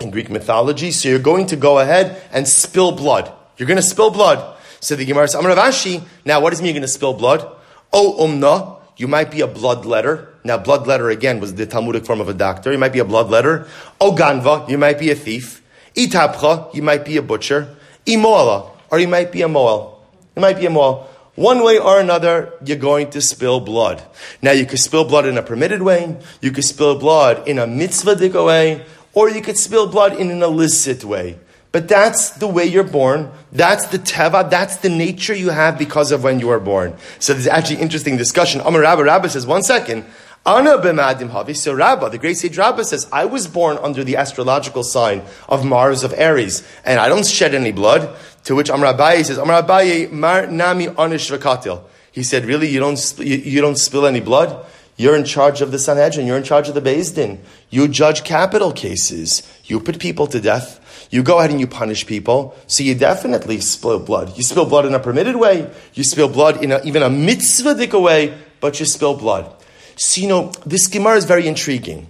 in 0.00 0.10
Greek 0.10 0.30
mythology. 0.30 0.92
So 0.92 1.10
you're 1.10 1.18
going 1.18 1.44
to 1.48 1.56
go 1.56 1.78
ahead 1.78 2.22
and 2.32 2.48
spill 2.48 2.92
blood. 2.92 3.30
You're 3.58 3.68
going 3.68 3.76
to 3.76 3.82
spill 3.82 4.08
blood. 4.08 4.56
So 4.80 4.96
the 4.96 5.04
Gemara 5.04 5.28
says, 5.28 5.44
Ashi, 5.44 6.02
now 6.24 6.40
what 6.40 6.50
does 6.50 6.62
mean 6.62 6.68
you're 6.68 6.80
going 6.80 6.82
to 6.82 6.88
spill 6.88 7.12
blood? 7.12 7.46
Oh, 7.92 8.16
umna, 8.18 8.73
you 8.96 9.08
might 9.08 9.30
be 9.30 9.40
a 9.40 9.48
bloodletter. 9.48 10.28
Now, 10.44 10.58
bloodletter 10.58 11.10
again 11.12 11.40
was 11.40 11.54
the 11.54 11.66
Talmudic 11.66 12.04
form 12.04 12.20
of 12.20 12.28
a 12.28 12.34
doctor. 12.34 12.70
You 12.70 12.78
might 12.78 12.92
be 12.92 13.00
a 13.00 13.04
bloodletter. 13.04 13.66
Oh, 14.00 14.12
ganva, 14.12 14.68
you 14.68 14.78
might 14.78 14.98
be 14.98 15.10
a 15.10 15.14
thief. 15.14 15.62
Itapcha, 15.96 16.74
you 16.74 16.82
might 16.82 17.04
be 17.04 17.16
a 17.16 17.22
butcher. 17.22 17.74
Imoala, 18.06 18.70
or 18.90 18.98
you 18.98 19.08
might 19.08 19.32
be 19.32 19.42
a 19.42 19.48
moel. 19.48 20.02
You 20.36 20.42
might 20.42 20.58
be 20.58 20.66
a 20.66 20.70
moel. 20.70 21.08
One 21.34 21.64
way 21.64 21.78
or 21.78 21.98
another, 21.98 22.52
you're 22.64 22.76
going 22.76 23.10
to 23.10 23.20
spill 23.20 23.58
blood. 23.58 24.02
Now, 24.40 24.52
you 24.52 24.66
could 24.66 24.78
spill 24.78 25.04
blood 25.04 25.26
in 25.26 25.36
a 25.36 25.42
permitted 25.42 25.82
way, 25.82 26.16
you 26.40 26.52
could 26.52 26.64
spill 26.64 26.98
blood 26.98 27.48
in 27.48 27.58
a 27.58 27.66
mitzvah 27.66 28.44
way, 28.44 28.84
or 29.12 29.28
you 29.28 29.40
could 29.40 29.56
spill 29.56 29.88
blood 29.88 30.14
in 30.16 30.30
an 30.30 30.42
illicit 30.42 31.04
way. 31.04 31.38
But 31.74 31.88
that's 31.88 32.30
the 32.30 32.46
way 32.46 32.66
you're 32.66 32.84
born. 32.84 33.32
That's 33.50 33.88
the 33.88 33.98
teva. 33.98 34.48
That's 34.48 34.76
the 34.76 34.88
nature 34.88 35.34
you 35.34 35.50
have 35.50 35.76
because 35.76 36.12
of 36.12 36.22
when 36.22 36.38
you 36.38 36.46
were 36.46 36.60
born. 36.60 36.94
So 37.18 37.32
there's 37.32 37.48
actually 37.48 37.80
interesting 37.80 38.16
discussion. 38.16 38.60
Amar 38.60 38.82
Rabba, 38.82 39.02
Rabba 39.02 39.28
says, 39.28 39.44
one 39.44 39.64
second. 39.64 40.04
Ana 40.46 40.78
b'madim 40.78 41.30
havi. 41.30 41.56
So 41.56 41.74
Rabba, 41.74 42.10
the 42.10 42.18
great 42.18 42.36
sage 42.36 42.56
Rabba 42.56 42.84
says, 42.84 43.08
I 43.10 43.24
was 43.24 43.48
born 43.48 43.76
under 43.78 44.04
the 44.04 44.14
astrological 44.14 44.84
sign 44.84 45.22
of 45.48 45.64
Mars 45.64 46.04
of 46.04 46.14
Aries, 46.16 46.62
and 46.84 47.00
I 47.00 47.08
don't 47.08 47.26
shed 47.26 47.56
any 47.56 47.72
blood. 47.72 48.16
To 48.44 48.54
which 48.54 48.68
Amar 48.68 48.94
Abaye 48.94 49.24
says, 49.24 49.38
Amar 49.38 49.60
Abaye 49.60 50.12
mar 50.12 50.46
nami 50.46 50.86
anish 50.86 51.36
v'katil. 51.36 51.82
He 52.12 52.22
said, 52.22 52.44
really, 52.44 52.68
you 52.68 52.78
don't, 52.78 53.14
you, 53.18 53.36
you 53.38 53.60
don't 53.60 53.78
spill 53.78 54.06
any 54.06 54.20
blood? 54.20 54.64
You're 54.96 55.16
in 55.16 55.24
charge 55.24 55.60
of 55.60 55.72
the 55.72 55.80
Sanhedrin. 55.80 56.24
You're 56.24 56.36
in 56.36 56.44
charge 56.44 56.68
of 56.68 56.76
the 56.76 56.80
Beis 56.80 57.12
Din. 57.12 57.42
You 57.68 57.88
judge 57.88 58.22
capital 58.22 58.70
cases. 58.70 59.42
You 59.64 59.80
put 59.80 59.98
people 59.98 60.28
to 60.28 60.40
death. 60.40 60.80
You 61.14 61.22
go 61.22 61.38
ahead 61.38 61.52
and 61.52 61.60
you 61.60 61.68
punish 61.68 62.08
people. 62.08 62.56
So 62.66 62.82
you 62.82 62.96
definitely 62.96 63.60
spill 63.60 64.00
blood. 64.00 64.36
You 64.36 64.42
spill 64.42 64.64
blood 64.64 64.84
in 64.84 64.94
a 64.94 64.98
permitted 64.98 65.36
way. 65.36 65.70
You 65.92 66.02
spill 66.02 66.28
blood 66.28 66.64
in 66.64 66.72
a, 66.72 66.82
even 66.82 67.04
a 67.04 67.08
mitzvah 67.08 68.00
way, 68.00 68.36
but 68.58 68.80
you 68.80 68.84
spill 68.84 69.14
blood. 69.16 69.54
So, 69.94 70.20
you 70.20 70.26
know, 70.26 70.50
this 70.66 70.88
Gemara 70.88 71.14
is 71.14 71.24
very 71.24 71.46
intriguing 71.46 72.08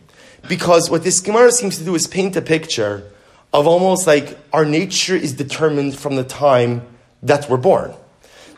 because 0.48 0.88
what 0.88 1.04
this 1.04 1.20
Gemara 1.20 1.52
seems 1.52 1.76
to 1.76 1.84
do 1.84 1.94
is 1.94 2.06
paint 2.06 2.34
a 2.36 2.40
picture 2.40 3.04
of 3.52 3.66
almost 3.66 4.06
like 4.06 4.38
our 4.54 4.64
nature 4.64 5.16
is 5.16 5.34
determined 5.34 5.98
from 5.98 6.16
the 6.16 6.24
time 6.24 6.80
that 7.22 7.50
we're 7.50 7.58
born. 7.58 7.92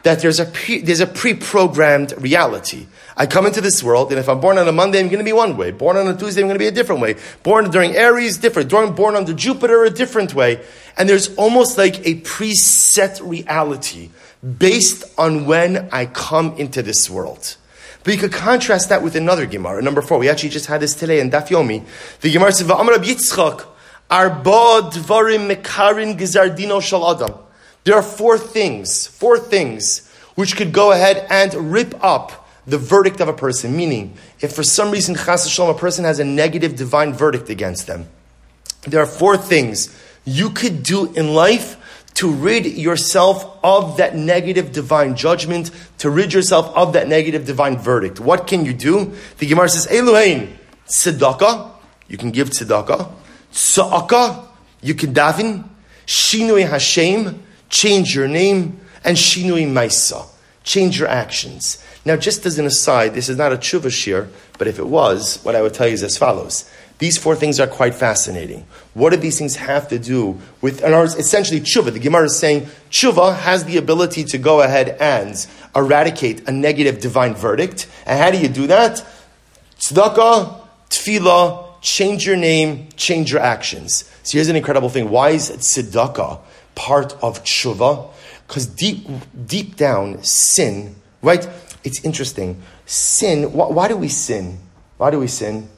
That 0.02 0.20
there's 0.20 0.38
a, 0.38 0.44
pre, 0.44 0.80
there's 0.82 1.00
a 1.00 1.06
pre-programmed 1.06 2.14
reality. 2.18 2.86
I 3.16 3.26
come 3.26 3.46
into 3.46 3.60
this 3.60 3.82
world, 3.82 4.10
and 4.10 4.20
if 4.20 4.28
I'm 4.28 4.40
born 4.40 4.58
on 4.58 4.68
a 4.68 4.72
Monday, 4.72 5.00
I'm 5.00 5.08
going 5.08 5.18
to 5.18 5.24
be 5.24 5.32
one 5.32 5.56
way. 5.56 5.70
Born 5.70 5.96
on 5.96 6.06
a 6.06 6.16
Tuesday, 6.16 6.42
I'm 6.42 6.46
going 6.46 6.58
to 6.58 6.62
be 6.62 6.68
a 6.68 6.70
different 6.70 7.00
way. 7.00 7.16
Born 7.42 7.70
during 7.70 7.96
Aries, 7.96 8.38
different. 8.38 8.70
Born, 8.70 8.94
born 8.94 9.16
under 9.16 9.32
Jupiter, 9.32 9.84
a 9.84 9.90
different 9.90 10.34
way. 10.34 10.60
And 10.96 11.08
there's 11.08 11.34
almost 11.36 11.76
like 11.78 12.06
a 12.06 12.20
preset 12.20 13.20
reality 13.26 14.10
based 14.58 15.04
on 15.18 15.46
when 15.46 15.88
I 15.92 16.06
come 16.06 16.56
into 16.56 16.82
this 16.82 17.10
world. 17.10 17.56
But 18.04 18.14
you 18.14 18.20
could 18.20 18.32
contrast 18.32 18.90
that 18.90 19.02
with 19.02 19.16
another 19.16 19.46
Gemara, 19.46 19.82
number 19.82 20.02
four. 20.02 20.18
We 20.18 20.28
actually 20.28 20.50
just 20.50 20.66
had 20.66 20.80
this 20.80 20.94
today 20.94 21.18
in 21.18 21.30
Daf 21.30 21.48
Yomi. 21.48 21.84
The 22.20 22.30
Gemara 22.30 22.52
says, 22.52 22.68
"Va'amar 22.68 22.94
Yitzchak 22.98 23.66
arba 24.08 24.90
dvarim 24.92 25.50
mekarin 25.50 26.16
gizardino 26.16 26.80
shal 26.80 27.10
adam." 27.10 27.45
There 27.86 27.94
are 27.94 28.02
four 28.02 28.36
things, 28.36 29.06
four 29.06 29.38
things 29.38 30.10
which 30.34 30.56
could 30.56 30.72
go 30.72 30.90
ahead 30.90 31.24
and 31.30 31.72
rip 31.72 31.94
up 32.02 32.48
the 32.66 32.78
verdict 32.78 33.20
of 33.20 33.28
a 33.28 33.32
person. 33.32 33.76
Meaning, 33.76 34.16
if 34.40 34.56
for 34.56 34.64
some 34.64 34.90
reason 34.90 35.14
chas 35.14 35.48
shalom 35.48 35.70
a 35.70 35.78
person 35.78 36.04
has 36.04 36.18
a 36.18 36.24
negative 36.24 36.74
divine 36.74 37.14
verdict 37.14 37.48
against 37.48 37.86
them, 37.86 38.08
there 38.88 39.00
are 39.00 39.06
four 39.06 39.36
things 39.36 39.96
you 40.24 40.50
could 40.50 40.82
do 40.82 41.12
in 41.14 41.32
life 41.32 41.76
to 42.14 42.28
rid 42.28 42.66
yourself 42.66 43.56
of 43.62 43.98
that 43.98 44.16
negative 44.16 44.72
divine 44.72 45.14
judgment, 45.14 45.70
to 45.98 46.10
rid 46.10 46.32
yourself 46.32 46.74
of 46.74 46.94
that 46.94 47.06
negative 47.06 47.46
divine 47.46 47.78
verdict. 47.78 48.18
What 48.18 48.48
can 48.48 48.64
you 48.64 48.72
do? 48.72 49.12
The 49.38 49.46
Gemara 49.46 49.68
says, 49.68 49.86
Eluhain, 49.86 50.50
tzedakah, 50.88 51.70
you 52.08 52.18
can 52.18 52.32
give 52.32 52.50
tzedakah, 52.50 53.12
tza'akah, 53.52 54.44
you 54.82 54.94
can 54.94 55.14
daven, 55.14 55.68
shinui 56.04 56.68
Hashem, 56.68 57.44
change 57.68 58.14
your 58.14 58.28
name, 58.28 58.80
and 59.04 59.16
shinui 59.16 59.66
maisa, 59.66 60.26
change 60.64 60.98
your 60.98 61.08
actions. 61.08 61.82
Now, 62.04 62.16
just 62.16 62.46
as 62.46 62.58
an 62.58 62.66
aside, 62.66 63.14
this 63.14 63.28
is 63.28 63.36
not 63.36 63.52
a 63.52 63.56
tshuva 63.56 63.86
shiur, 63.86 64.28
but 64.58 64.68
if 64.68 64.78
it 64.78 64.86
was, 64.86 65.40
what 65.42 65.56
I 65.56 65.62
would 65.62 65.74
tell 65.74 65.86
you 65.86 65.94
is 65.94 66.02
as 66.02 66.16
follows. 66.16 66.70
These 66.98 67.18
four 67.18 67.36
things 67.36 67.60
are 67.60 67.66
quite 67.66 67.94
fascinating. 67.94 68.66
What 68.94 69.10
do 69.10 69.16
these 69.16 69.38
things 69.38 69.56
have 69.56 69.88
to 69.88 69.98
do 69.98 70.38
with, 70.62 70.82
and 70.82 70.94
essentially 71.18 71.60
tshuva? 71.60 71.92
The 71.92 71.98
Gemara 71.98 72.24
is 72.24 72.38
saying 72.38 72.68
tshuva 72.90 73.36
has 73.36 73.64
the 73.64 73.76
ability 73.76 74.24
to 74.24 74.38
go 74.38 74.62
ahead 74.62 74.96
and 75.00 75.46
eradicate 75.74 76.48
a 76.48 76.52
negative 76.52 77.00
divine 77.00 77.34
verdict. 77.34 77.86
And 78.06 78.18
how 78.18 78.30
do 78.30 78.38
you 78.38 78.48
do 78.48 78.66
that? 78.68 79.04
Tzedakah, 79.78 80.60
tefillah, 80.88 81.82
change 81.82 82.26
your 82.26 82.36
name, 82.36 82.88
change 82.96 83.30
your 83.30 83.40
actions. 83.40 84.10
So 84.22 84.38
here's 84.38 84.48
an 84.48 84.56
incredible 84.56 84.88
thing. 84.88 85.10
Why 85.10 85.30
is 85.30 85.50
tzedakah 85.50 86.40
part 86.76 87.12
of 87.22 87.42
tshuva? 87.42 88.12
Because 88.46 88.66
deep, 88.66 89.08
deep 89.46 89.74
down, 89.74 90.22
sin, 90.22 90.94
right? 91.22 91.48
It's 91.82 92.04
interesting. 92.04 92.62
Sin, 92.84 93.52
why, 93.52 93.66
why 93.66 93.88
do 93.88 93.96
we 93.96 94.08
sin? 94.08 94.60
Why 94.98 95.10
do 95.10 95.18
we 95.18 95.26
sin? 95.26 95.68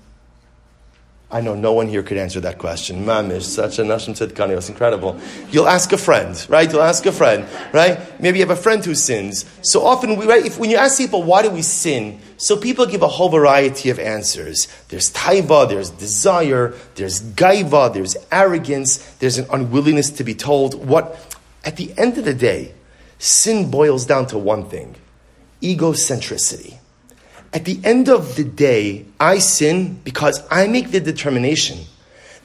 I 1.30 1.42
know 1.42 1.54
no 1.54 1.74
one 1.74 1.88
here 1.88 2.02
could 2.02 2.16
answer 2.16 2.40
that 2.40 2.56
question. 2.56 3.04
Mamish, 3.04 3.42
such 3.42 3.78
a 3.78 3.82
Nashim 3.82 4.16
Tzedkani, 4.16 4.54
was 4.54 4.70
incredible. 4.70 5.20
You'll 5.50 5.68
ask 5.68 5.92
a 5.92 5.98
friend, 5.98 6.46
right? 6.48 6.70
You'll 6.72 6.80
ask 6.80 7.04
a 7.04 7.12
friend, 7.12 7.46
right? 7.74 8.18
Maybe 8.18 8.38
you 8.38 8.46
have 8.46 8.58
a 8.58 8.60
friend 8.60 8.82
who 8.82 8.94
sins. 8.94 9.44
So 9.60 9.84
often, 9.84 10.16
we, 10.16 10.24
right, 10.24 10.46
if, 10.46 10.58
when 10.58 10.70
you 10.70 10.78
ask 10.78 10.96
people, 10.96 11.22
why 11.22 11.42
do 11.42 11.50
we 11.50 11.60
sin? 11.60 12.18
So 12.38 12.56
people 12.56 12.86
give 12.86 13.02
a 13.02 13.08
whole 13.08 13.28
variety 13.28 13.90
of 13.90 13.98
answers. 13.98 14.68
There's 14.88 15.12
taiva, 15.12 15.68
there's 15.68 15.90
desire, 15.90 16.74
there's 16.94 17.20
gaiva, 17.20 17.92
there's 17.92 18.16
arrogance, 18.32 18.96
there's 19.16 19.36
an 19.36 19.46
unwillingness 19.52 20.10
to 20.12 20.24
be 20.24 20.34
told. 20.34 20.86
What, 20.86 21.36
at 21.62 21.76
the 21.76 21.92
end 21.98 22.16
of 22.16 22.24
the 22.24 22.32
day, 22.32 22.72
sin 23.18 23.70
boils 23.70 24.06
down 24.06 24.26
to 24.28 24.38
one 24.38 24.66
thing 24.70 24.96
egocentricity. 25.60 26.77
At 27.52 27.64
the 27.64 27.80
end 27.82 28.08
of 28.10 28.36
the 28.36 28.44
day, 28.44 29.06
I 29.18 29.38
sin 29.38 30.00
because 30.04 30.42
I 30.50 30.66
make 30.66 30.90
the 30.90 31.00
determination 31.00 31.78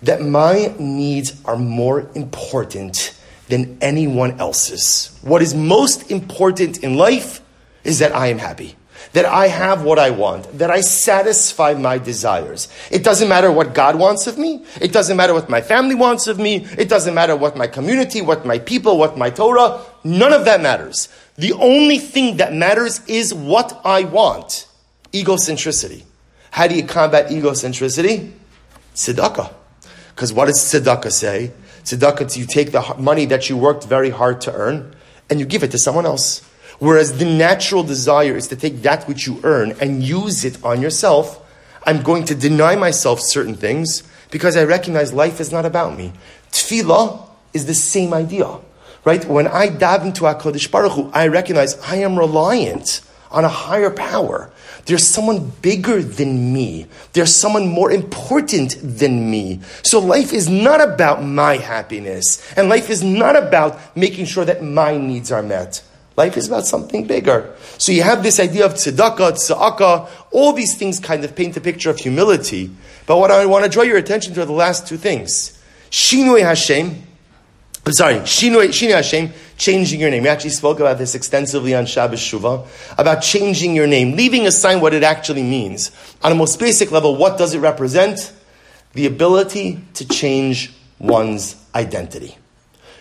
that 0.01 0.21
my 0.21 0.73
needs 0.79 1.41
are 1.43 1.57
more 1.57 2.09
important 2.15 3.13
than 3.49 3.77
anyone 3.81 4.39
else's. 4.39 5.17
What 5.21 5.41
is 5.41 5.53
most 5.53 6.09
important 6.09 6.83
in 6.83 6.95
life 6.95 7.41
is 7.83 7.99
that 7.99 8.15
I 8.15 8.27
am 8.27 8.37
happy. 8.37 8.75
That 9.11 9.25
I 9.25 9.47
have 9.47 9.83
what 9.83 9.99
I 9.99 10.11
want, 10.11 10.57
that 10.57 10.71
I 10.71 10.79
satisfy 10.79 11.73
my 11.73 11.97
desires. 11.97 12.69
It 12.89 13.03
doesn't 13.03 13.27
matter 13.27 13.51
what 13.51 13.73
God 13.73 13.97
wants 13.97 14.27
of 14.27 14.37
me. 14.37 14.63
It 14.79 14.93
doesn't 14.93 15.17
matter 15.17 15.33
what 15.33 15.49
my 15.49 15.59
family 15.61 15.95
wants 15.95 16.27
of 16.27 16.39
me. 16.39 16.65
It 16.77 16.87
doesn't 16.87 17.13
matter 17.13 17.35
what 17.35 17.57
my 17.57 17.67
community, 17.67 18.21
what 18.21 18.45
my 18.45 18.59
people, 18.59 18.97
what 18.97 19.17
my 19.17 19.29
Torah. 19.29 19.81
None 20.05 20.31
of 20.31 20.45
that 20.45 20.61
matters. 20.61 21.09
The 21.35 21.51
only 21.53 21.97
thing 21.97 22.37
that 22.37 22.53
matters 22.53 23.05
is 23.07 23.33
what 23.33 23.81
I 23.83 24.05
want 24.05 24.67
egocentricity. 25.13 26.03
How 26.51 26.67
do 26.67 26.75
you 26.75 26.83
combat 26.83 27.29
egocentricity? 27.29 28.31
Tzedakah. 28.95 29.53
Because 30.15 30.33
what 30.33 30.45
does 30.45 30.59
tzedakah 30.59 31.11
say? 31.11 31.51
Tzedakah, 31.83 32.35
you 32.37 32.45
take 32.45 32.71
the 32.71 32.95
money 32.97 33.25
that 33.25 33.49
you 33.49 33.57
worked 33.57 33.85
very 33.85 34.09
hard 34.09 34.41
to 34.41 34.53
earn 34.53 34.95
and 35.29 35.39
you 35.39 35.45
give 35.45 35.63
it 35.63 35.71
to 35.71 35.79
someone 35.79 36.05
else. 36.05 36.47
Whereas 36.79 37.17
the 37.17 37.25
natural 37.25 37.83
desire 37.83 38.35
is 38.35 38.47
to 38.49 38.55
take 38.55 38.81
that 38.81 39.07
which 39.07 39.25
you 39.25 39.39
earn 39.43 39.71
and 39.79 40.03
use 40.03 40.43
it 40.43 40.63
on 40.63 40.81
yourself. 40.81 41.39
I'm 41.85 42.01
going 42.01 42.25
to 42.25 42.35
deny 42.35 42.75
myself 42.75 43.19
certain 43.19 43.55
things 43.55 44.03
because 44.31 44.55
I 44.57 44.63
recognize 44.63 45.13
life 45.13 45.39
is 45.39 45.51
not 45.51 45.65
about 45.65 45.97
me. 45.97 46.13
Tefillah 46.51 47.27
is 47.53 47.65
the 47.65 47.73
same 47.75 48.13
idea, 48.13 48.59
right? 49.05 49.23
When 49.25 49.47
I 49.47 49.67
dive 49.67 50.05
into 50.05 50.23
HaKadosh 50.23 50.71
Baruch 50.71 50.93
Hu, 50.93 51.11
I 51.13 51.27
recognize 51.27 51.77
I 51.79 51.97
am 51.97 52.17
reliant 52.17 53.01
on 53.31 53.43
a 53.43 53.49
higher 53.49 53.89
power. 53.89 54.51
There's 54.85 55.07
someone 55.07 55.51
bigger 55.61 56.01
than 56.01 56.53
me. 56.53 56.87
There's 57.13 57.33
someone 57.33 57.69
more 57.69 57.91
important 57.91 58.77
than 58.81 59.31
me. 59.31 59.61
So 59.81 59.99
life 59.99 60.33
is 60.33 60.49
not 60.49 60.81
about 60.81 61.23
my 61.23 61.57
happiness. 61.57 62.53
And 62.57 62.67
life 62.67 62.89
is 62.89 63.01
not 63.01 63.37
about 63.37 63.79
making 63.95 64.25
sure 64.25 64.43
that 64.43 64.61
my 64.61 64.97
needs 64.97 65.31
are 65.31 65.43
met. 65.43 65.81
Life 66.15 66.37
is 66.37 66.47
about 66.47 66.67
something 66.67 67.07
bigger. 67.07 67.55
So 67.77 67.91
you 67.91 68.03
have 68.03 68.21
this 68.23 68.39
idea 68.39 68.65
of 68.65 68.73
tzedakah, 68.73 69.31
tzedakah, 69.33 70.09
all 70.31 70.53
these 70.53 70.77
things 70.77 70.99
kind 70.99 71.23
of 71.23 71.35
paint 71.35 71.57
a 71.57 71.61
picture 71.61 71.89
of 71.89 71.97
humility. 71.97 72.69
But 73.07 73.17
what 73.17 73.31
I 73.31 73.45
want 73.45 73.63
to 73.63 73.71
draw 73.71 73.83
your 73.83 73.97
attention 73.97 74.33
to 74.35 74.41
are 74.41 74.45
the 74.45 74.51
last 74.51 74.87
two 74.87 74.97
things. 74.97 75.59
Shinui 75.89 76.41
Hashem, 76.41 77.01
I'm 77.85 77.91
sorry, 77.91 78.15
Shinui, 78.19 78.69
Shinui 78.69 78.95
Hashem, 78.95 79.33
changing 79.57 79.99
your 79.99 80.09
name. 80.09 80.23
We 80.23 80.29
actually 80.29 80.51
spoke 80.51 80.79
about 80.79 80.97
this 80.97 81.15
extensively 81.15 81.75
on 81.75 81.85
Shabbos 81.85 82.21
Shuvah, 82.21 82.65
about 82.97 83.21
changing 83.21 83.75
your 83.75 83.87
name, 83.87 84.15
leaving 84.15 84.47
aside 84.47 84.77
what 84.77 84.93
it 84.93 85.03
actually 85.03 85.43
means. 85.43 85.91
On 86.23 86.31
a 86.31 86.35
most 86.35 86.61
basic 86.61 86.91
level, 86.91 87.17
what 87.17 87.37
does 87.37 87.53
it 87.53 87.59
represent? 87.59 88.31
The 88.93 89.05
ability 89.05 89.81
to 89.95 90.07
change 90.07 90.71
one's 90.97 91.57
identity. 91.75 92.37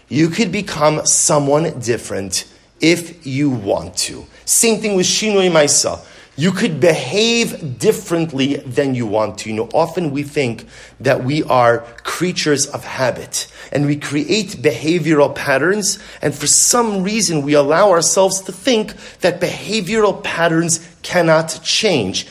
You 0.08 0.28
could 0.28 0.50
become 0.50 1.06
someone 1.06 1.78
different 1.78 2.52
if 2.80 3.24
you 3.24 3.50
want 3.50 3.96
to. 3.98 4.26
Same 4.46 4.80
thing 4.80 4.96
with 4.96 5.06
Shinui 5.06 5.48
Maisa. 5.48 6.04
You 6.34 6.52
could 6.52 6.80
behave 6.80 7.78
differently 7.78 8.56
than 8.56 8.94
you 8.94 9.06
want 9.06 9.38
to. 9.38 9.50
You 9.50 9.56
know, 9.56 9.68
often 9.74 10.12
we 10.12 10.22
think 10.22 10.66
that 10.98 11.24
we 11.24 11.42
are 11.42 11.80
creatures 12.04 12.66
of 12.66 12.84
habit 12.84 13.52
and 13.70 13.86
we 13.86 13.96
create 13.96 14.48
behavioral 14.62 15.34
patterns, 15.34 15.98
and 16.20 16.34
for 16.34 16.46
some 16.46 17.02
reason 17.02 17.42
we 17.42 17.54
allow 17.54 17.90
ourselves 17.90 18.40
to 18.42 18.52
think 18.52 18.94
that 19.20 19.40
behavioral 19.40 20.22
patterns 20.22 20.86
cannot 21.02 21.60
change. 21.62 22.26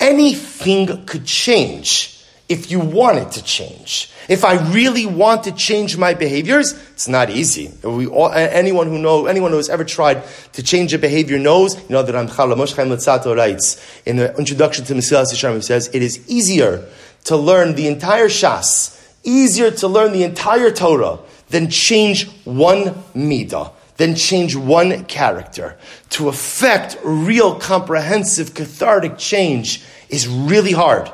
Anything 0.00 1.06
could 1.06 1.24
change 1.24 2.13
if 2.48 2.70
you 2.70 2.78
want 2.78 3.18
it 3.18 3.32
to 3.32 3.42
change. 3.42 4.10
If 4.28 4.44
I 4.44 4.54
really 4.72 5.06
want 5.06 5.44
to 5.44 5.52
change 5.52 5.96
my 5.96 6.14
behaviors, 6.14 6.72
it's 6.92 7.08
not 7.08 7.30
easy. 7.30 7.72
We 7.82 8.06
all, 8.06 8.30
anyone 8.32 8.88
who 8.88 8.98
know, 8.98 9.26
anyone 9.26 9.50
who 9.50 9.56
has 9.56 9.70
ever 9.70 9.84
tried 9.84 10.22
to 10.52 10.62
change 10.62 10.92
a 10.92 10.98
behavior 10.98 11.38
knows, 11.38 11.76
you 11.76 11.88
know, 11.90 12.02
that 12.02 12.14
Ramchal 12.14 12.54
Moshe 12.54 12.76
Chaim 12.76 13.36
writes 13.36 14.02
in 14.04 14.16
the 14.16 14.36
introduction 14.36 14.84
to 14.86 14.94
Mesilas 14.94 15.32
Yesharim, 15.32 15.56
he 15.56 15.62
says, 15.62 15.88
it 15.94 16.02
is 16.02 16.28
easier 16.28 16.86
to 17.24 17.36
learn 17.36 17.74
the 17.74 17.86
entire 17.86 18.28
Shas, 18.28 19.00
easier 19.22 19.70
to 19.70 19.88
learn 19.88 20.12
the 20.12 20.24
entire 20.24 20.70
Torah 20.70 21.20
than 21.48 21.70
change 21.70 22.28
one 22.44 22.84
midah 23.14 23.72
then 23.96 24.16
change 24.16 24.56
one 24.56 25.04
character. 25.04 25.76
To 26.10 26.28
affect 26.28 26.98
real 27.04 27.54
comprehensive 27.54 28.52
cathartic 28.52 29.18
change 29.18 29.84
is 30.08 30.26
really 30.26 30.72
hard 30.72 31.12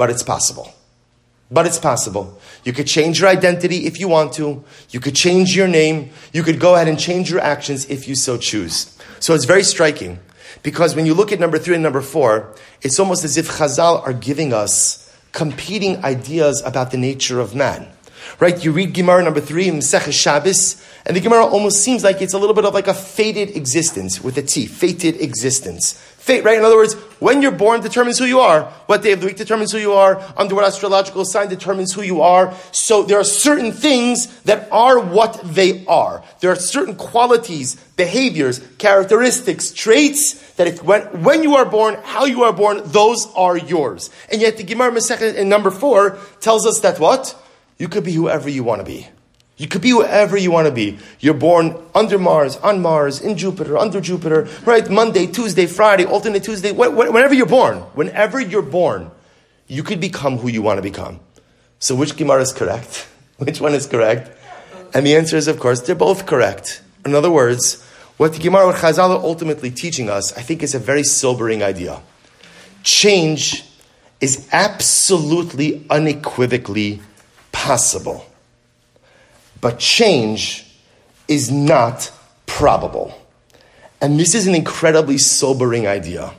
but 0.00 0.08
it's 0.08 0.22
possible. 0.22 0.72
But 1.50 1.66
it's 1.66 1.78
possible. 1.78 2.40
You 2.64 2.72
could 2.72 2.86
change 2.86 3.20
your 3.20 3.28
identity 3.28 3.84
if 3.84 4.00
you 4.00 4.08
want 4.08 4.32
to. 4.40 4.64
You 4.88 4.98
could 4.98 5.14
change 5.14 5.54
your 5.54 5.68
name. 5.68 6.08
You 6.32 6.42
could 6.42 6.58
go 6.58 6.74
ahead 6.74 6.88
and 6.88 6.98
change 6.98 7.30
your 7.30 7.40
actions 7.40 7.84
if 7.90 8.08
you 8.08 8.14
so 8.14 8.38
choose. 8.38 8.96
So 9.18 9.34
it's 9.34 9.44
very 9.44 9.62
striking 9.62 10.18
because 10.62 10.96
when 10.96 11.04
you 11.04 11.12
look 11.12 11.32
at 11.32 11.38
number 11.38 11.58
three 11.58 11.74
and 11.74 11.82
number 11.82 12.00
four, 12.00 12.54
it's 12.80 12.98
almost 12.98 13.24
as 13.24 13.36
if 13.36 13.58
Chazal 13.58 14.02
are 14.06 14.14
giving 14.14 14.54
us 14.54 15.14
competing 15.32 16.02
ideas 16.02 16.62
about 16.64 16.92
the 16.92 16.96
nature 16.96 17.38
of 17.38 17.54
man. 17.54 17.86
Right? 18.38 18.64
You 18.64 18.72
read 18.72 18.94
Gemara 18.94 19.22
number 19.22 19.42
three 19.42 19.68
in 19.68 19.80
Masech 19.80 20.10
Shabbos, 20.14 20.82
and 21.06 21.16
the 21.16 21.20
Gemara 21.20 21.46
almost 21.46 21.82
seems 21.82 22.04
like 22.04 22.20
it's 22.20 22.34
a 22.34 22.38
little 22.38 22.54
bit 22.54 22.64
of 22.64 22.74
like 22.74 22.86
a 22.86 22.94
fated 22.94 23.56
existence 23.56 24.22
with 24.22 24.36
a 24.36 24.42
T, 24.42 24.66
fated 24.66 25.20
existence. 25.20 25.92
Fate, 25.92 26.44
right? 26.44 26.58
In 26.58 26.64
other 26.64 26.76
words, 26.76 26.92
when 27.18 27.40
you're 27.40 27.50
born 27.50 27.80
determines 27.80 28.18
who 28.18 28.26
you 28.26 28.40
are. 28.40 28.64
What 28.84 29.02
day 29.02 29.12
of 29.12 29.20
the 29.20 29.26
week 29.26 29.36
determines 29.38 29.72
who 29.72 29.78
you 29.78 29.92
are. 29.94 30.22
Under 30.36 30.54
what 30.54 30.64
astrological 30.64 31.24
sign 31.24 31.48
determines 31.48 31.94
who 31.94 32.02
you 32.02 32.20
are. 32.20 32.54
So 32.72 33.02
there 33.02 33.18
are 33.18 33.24
certain 33.24 33.72
things 33.72 34.26
that 34.42 34.68
are 34.70 35.00
what 35.00 35.40
they 35.42 35.86
are. 35.86 36.22
There 36.40 36.52
are 36.52 36.56
certain 36.56 36.94
qualities, 36.94 37.76
behaviors, 37.96 38.60
characteristics, 38.76 39.72
traits 39.72 40.34
that 40.52 40.66
if 40.66 40.82
when, 40.82 41.02
when 41.22 41.42
you 41.42 41.56
are 41.56 41.64
born, 41.64 41.96
how 42.04 42.26
you 42.26 42.42
are 42.42 42.52
born, 42.52 42.82
those 42.84 43.26
are 43.34 43.56
yours. 43.56 44.10
And 44.30 44.42
yet 44.42 44.58
the 44.58 44.64
Gemara 44.64 44.92
Masechet 44.92 45.34
in 45.34 45.48
number 45.48 45.70
four 45.70 46.18
tells 46.40 46.66
us 46.66 46.80
that 46.80 47.00
what? 47.00 47.34
You 47.78 47.88
could 47.88 48.04
be 48.04 48.12
whoever 48.12 48.50
you 48.50 48.62
want 48.62 48.80
to 48.80 48.84
be. 48.84 49.08
You 49.60 49.68
could 49.68 49.82
be 49.82 49.90
whoever 49.90 50.38
you 50.38 50.50
want 50.50 50.68
to 50.68 50.72
be. 50.72 50.98
You're 51.18 51.34
born 51.34 51.76
under 51.94 52.18
Mars, 52.18 52.56
on 52.56 52.80
Mars, 52.80 53.20
in 53.20 53.36
Jupiter, 53.36 53.76
under 53.76 54.00
Jupiter, 54.00 54.48
right? 54.64 54.88
Monday, 54.88 55.26
Tuesday, 55.26 55.66
Friday, 55.66 56.06
alternate 56.06 56.44
Tuesday, 56.44 56.72
whenever 56.72 57.34
you're 57.34 57.44
born, 57.44 57.76
whenever 57.92 58.40
you're 58.40 58.62
born, 58.62 59.10
you 59.66 59.82
could 59.82 60.00
become 60.00 60.38
who 60.38 60.48
you 60.48 60.62
want 60.62 60.78
to 60.78 60.82
become. 60.82 61.20
So 61.78 61.94
which 61.94 62.16
Gemara 62.16 62.40
is 62.40 62.54
correct? 62.54 63.06
Which 63.36 63.60
one 63.60 63.74
is 63.74 63.86
correct? 63.86 64.30
And 64.94 65.04
the 65.04 65.14
answer 65.14 65.36
is, 65.36 65.46
of 65.46 65.60
course, 65.60 65.82
they're 65.82 65.94
both 65.94 66.24
correct. 66.24 66.80
In 67.04 67.14
other 67.14 67.30
words, 67.30 67.82
what 68.16 68.32
the 68.32 68.38
Gemara, 68.38 68.66
what 68.66 68.76
Chazal 68.76 69.10
are 69.10 69.22
ultimately 69.22 69.70
teaching 69.70 70.08
us, 70.08 70.34
I 70.38 70.40
think 70.40 70.62
is 70.62 70.74
a 70.74 70.78
very 70.78 71.02
sobering 71.02 71.62
idea. 71.62 72.00
Change 72.82 73.64
is 74.22 74.48
absolutely, 74.52 75.84
unequivocally 75.90 77.02
possible. 77.52 78.24
But 79.60 79.78
change 79.78 80.66
is 81.28 81.50
not 81.50 82.10
probable. 82.46 83.14
And 84.00 84.18
this 84.18 84.34
is 84.34 84.46
an 84.46 84.54
incredibly 84.54 85.18
sobering 85.18 85.86
idea. 85.86 86.32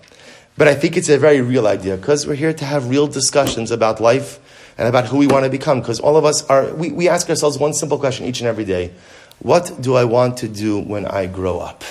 But 0.57 0.67
I 0.67 0.75
think 0.75 0.97
it's 0.97 1.09
a 1.09 1.17
very 1.17 1.41
real 1.41 1.67
idea 1.67 1.95
because 1.97 2.27
we're 2.27 2.35
here 2.35 2.53
to 2.53 2.65
have 2.65 2.89
real 2.89 3.07
discussions 3.07 3.71
about 3.71 3.99
life 3.99 4.39
and 4.77 4.87
about 4.87 5.05
who 5.05 5.17
we 5.17 5.27
want 5.27 5.45
to 5.45 5.49
become. 5.49 5.79
Because 5.79 5.99
all 5.99 6.17
of 6.17 6.25
us 6.25 6.43
are, 6.45 6.73
we, 6.73 6.91
we 6.91 7.07
ask 7.07 7.29
ourselves 7.29 7.57
one 7.57 7.73
simple 7.73 7.97
question 7.97 8.25
each 8.25 8.41
and 8.41 8.47
every 8.47 8.65
day 8.65 8.91
What 9.39 9.77
do 9.79 9.95
I 9.95 10.03
want 10.03 10.37
to 10.37 10.47
do 10.47 10.79
when 10.79 11.05
I 11.05 11.27
grow 11.27 11.59
up? 11.59 11.83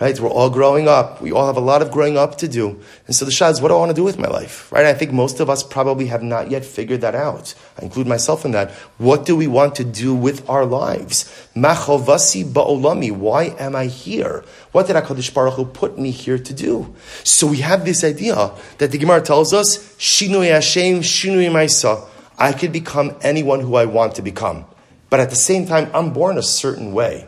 Right? 0.00 0.18
We're 0.18 0.30
all 0.30 0.48
growing 0.48 0.88
up. 0.88 1.20
We 1.20 1.30
all 1.30 1.46
have 1.46 1.58
a 1.58 1.60
lot 1.60 1.82
of 1.82 1.90
growing 1.90 2.16
up 2.16 2.38
to 2.38 2.48
do. 2.48 2.80
And 3.06 3.14
so 3.14 3.26
the 3.26 3.30
shah 3.30 3.50
is, 3.50 3.60
what 3.60 3.68
do 3.68 3.74
I 3.74 3.78
want 3.78 3.90
to 3.90 3.94
do 3.94 4.02
with 4.02 4.18
my 4.18 4.28
life, 4.28 4.72
right? 4.72 4.86
I 4.86 4.94
think 4.94 5.12
most 5.12 5.40
of 5.40 5.50
us 5.50 5.62
probably 5.62 6.06
have 6.06 6.22
not 6.22 6.50
yet 6.50 6.64
figured 6.64 7.02
that 7.02 7.14
out. 7.14 7.54
I 7.78 7.84
include 7.84 8.06
myself 8.06 8.44
in 8.46 8.52
that. 8.52 8.70
What 8.96 9.26
do 9.26 9.36
we 9.36 9.46
want 9.46 9.74
to 9.76 9.84
do 9.84 10.14
with 10.14 10.48
our 10.48 10.64
lives? 10.64 11.24
Machovasi 11.54 12.44
ba'olami. 12.44 13.12
Why 13.12 13.54
am 13.58 13.76
I 13.76 13.86
here? 13.86 14.42
What 14.72 14.86
did 14.86 14.96
HaKadosh 14.96 15.34
Baruch 15.34 15.54
Hu 15.54 15.66
put 15.66 15.98
me 15.98 16.10
here 16.10 16.38
to 16.38 16.54
do? 16.54 16.94
So 17.22 17.46
we 17.46 17.58
have 17.58 17.84
this 17.84 18.02
idea 18.02 18.52
that 18.78 18.92
the 18.92 18.98
Gemara 18.98 19.20
tells 19.20 19.52
us, 19.52 19.78
Shinui 19.98 20.50
Hashem, 20.50 21.00
Shinui 21.00 21.50
Maisa. 21.50 22.06
I 22.38 22.54
could 22.54 22.72
become 22.72 23.14
anyone 23.20 23.60
who 23.60 23.74
I 23.74 23.84
want 23.84 24.14
to 24.14 24.22
become. 24.22 24.64
But 25.10 25.20
at 25.20 25.28
the 25.28 25.36
same 25.36 25.66
time, 25.66 25.90
I'm 25.92 26.14
born 26.14 26.38
a 26.38 26.42
certain 26.42 26.94
way. 26.94 27.26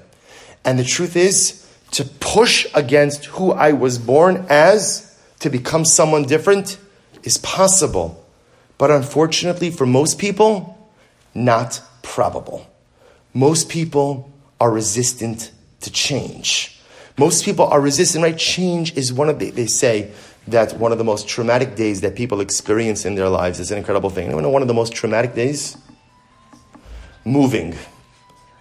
And 0.64 0.78
the 0.78 0.84
truth 0.84 1.16
is, 1.16 1.61
to 1.92 2.04
push 2.04 2.66
against 2.74 3.26
who 3.26 3.52
I 3.52 3.72
was 3.72 3.98
born 3.98 4.46
as 4.48 5.18
to 5.40 5.50
become 5.50 5.84
someone 5.84 6.24
different 6.24 6.78
is 7.22 7.38
possible. 7.38 8.24
But 8.78 8.90
unfortunately, 8.90 9.70
for 9.70 9.86
most 9.86 10.18
people, 10.18 10.90
not 11.34 11.80
probable. 12.02 12.66
Most 13.34 13.68
people 13.68 14.30
are 14.60 14.70
resistant 14.70 15.52
to 15.80 15.90
change. 15.90 16.80
Most 17.18 17.44
people 17.44 17.66
are 17.66 17.80
resistant, 17.80 18.24
right? 18.24 18.36
Change 18.36 18.96
is 18.96 19.12
one 19.12 19.28
of 19.28 19.38
the, 19.38 19.50
they 19.50 19.66
say 19.66 20.10
that 20.48 20.72
one 20.78 20.92
of 20.92 20.98
the 20.98 21.04
most 21.04 21.28
traumatic 21.28 21.76
days 21.76 22.00
that 22.00 22.16
people 22.16 22.40
experience 22.40 23.04
in 23.04 23.14
their 23.14 23.28
lives 23.28 23.60
is 23.60 23.70
an 23.70 23.78
incredible 23.78 24.10
thing. 24.10 24.26
Anyone 24.26 24.42
know 24.42 24.50
one 24.50 24.62
of 24.62 24.68
the 24.68 24.74
most 24.74 24.92
traumatic 24.94 25.34
days? 25.34 25.76
Moving. 27.24 27.76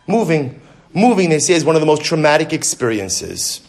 Moving. 0.07 0.61
Moving, 0.93 1.29
they 1.29 1.39
say, 1.39 1.53
is 1.53 1.63
one 1.63 1.75
of 1.75 1.81
the 1.81 1.85
most 1.85 2.03
traumatic 2.03 2.51
experiences. 2.51 3.61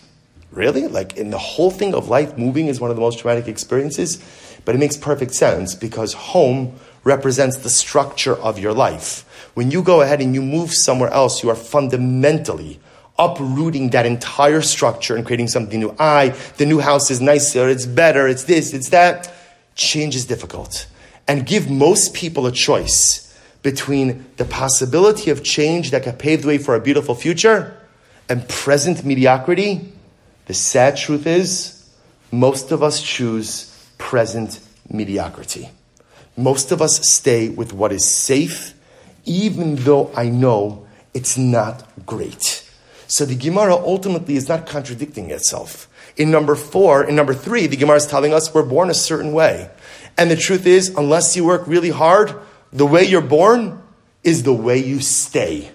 Really? 0.51 0.87
Like 0.87 1.17
in 1.17 1.31
the 1.31 1.39
whole 1.39 1.71
thing 1.71 1.95
of 1.95 2.09
life, 2.09 2.37
moving 2.37 2.67
is 2.67 2.81
one 2.81 2.91
of 2.91 2.97
the 2.97 3.01
most 3.01 3.21
traumatic 3.21 3.49
experiences? 3.49 4.23
But 4.65 4.75
it 4.75 4.79
makes 4.79 4.97
perfect 4.97 5.35
sense 5.35 5.75
because 5.75 6.13
home 6.13 6.79
represents 7.05 7.59
the 7.59 7.71
structure 7.71 8.35
of 8.35 8.59
your 8.59 8.73
life. 8.73 9.51
When 9.55 9.71
you 9.71 9.83
go 9.83 10.03
ahead 10.03 10.21
and 10.21 10.35
you 10.35 10.43
move 10.43 10.73
somewhere 10.73 11.11
else, 11.11 11.43
you 11.43 11.51
are 11.51 11.57
fundamentally 11.57 12.81
uprooting 13.19 13.91
that 13.91 14.07
entire 14.07 14.63
structure 14.63 15.17
and 15.17 15.25
creating 15.25 15.49
something 15.49 15.79
new. 15.79 15.95
I, 15.99 16.31
the 16.57 16.67
new 16.67 16.81
house 16.81 17.11
is 17.11 17.21
nicer, 17.21 17.69
it's 17.69 17.87
better, 17.87 18.27
it's 18.27 18.45
this, 18.45 18.73
it's 18.73 18.89
that. 18.91 19.33
Change 19.75 20.17
is 20.17 20.27
difficult. 20.27 20.87
And 21.29 21.47
give 21.47 21.71
most 21.71 22.15
people 22.15 22.47
a 22.47 22.53
choice 22.53 23.22
between 23.63 24.27
the 24.37 24.45
possibility 24.45 25.31
of 25.31 25.43
change 25.43 25.91
that 25.93 26.03
can 26.03 26.17
pave 26.17 26.43
the 26.43 26.49
way 26.49 26.59
for 26.59 26.75
a 26.75 26.81
beautiful 26.81 27.15
future 27.15 27.77
and 28.29 28.49
present 28.49 29.05
mediocrity, 29.05 29.93
The 30.47 30.55
sad 30.55 30.97
truth 30.97 31.27
is, 31.27 31.89
most 32.31 32.73
of 32.73 32.83
us 32.83 33.01
choose 33.01 33.69
present 33.99 34.59
mediocrity. 34.91 35.71
Most 36.37 36.73
of 36.73 36.83
us 36.83 37.09
stay 37.09 37.49
with 37.49 37.73
what 37.73 37.93
is 37.93 38.05
safe, 38.05 38.75
even 39.25 39.77
though 39.77 40.11
I 40.17 40.29
know 40.29 40.87
it's 41.15 41.39
not 41.39 41.89
great. 42.05 42.69
So 43.07 43.25
the 43.25 43.37
Gemara 43.37 43.75
ultimately 43.75 44.37
is 44.37 44.49
not 44.49 44.67
contradicting 44.67 45.31
itself. 45.31 45.89
In 46.17 46.31
number 46.31 46.55
four, 46.55 47.05
in 47.05 47.15
number 47.15 47.35
three, 47.35 47.67
the 47.67 47.77
Gemara 47.77 47.99
is 47.99 48.07
telling 48.07 48.35
us 48.35 48.53
we're 48.53 48.65
born 48.65 48.91
a 48.91 48.95
certain 48.95 49.33
way. 49.33 49.71
And 50.19 50.31
the 50.31 50.37
truth 50.37 50.67
is, 50.67 50.89
unless 50.97 51.37
you 51.37 51.45
work 51.45 51.67
really 51.67 51.91
hard, 51.91 52.35
the 52.73 52.87
way 52.87 53.05
you're 53.05 53.21
born 53.21 53.83
is 54.25 54.43
the 54.43 54.55
way 54.55 54.79
you 54.79 55.01
stay. 55.01 55.71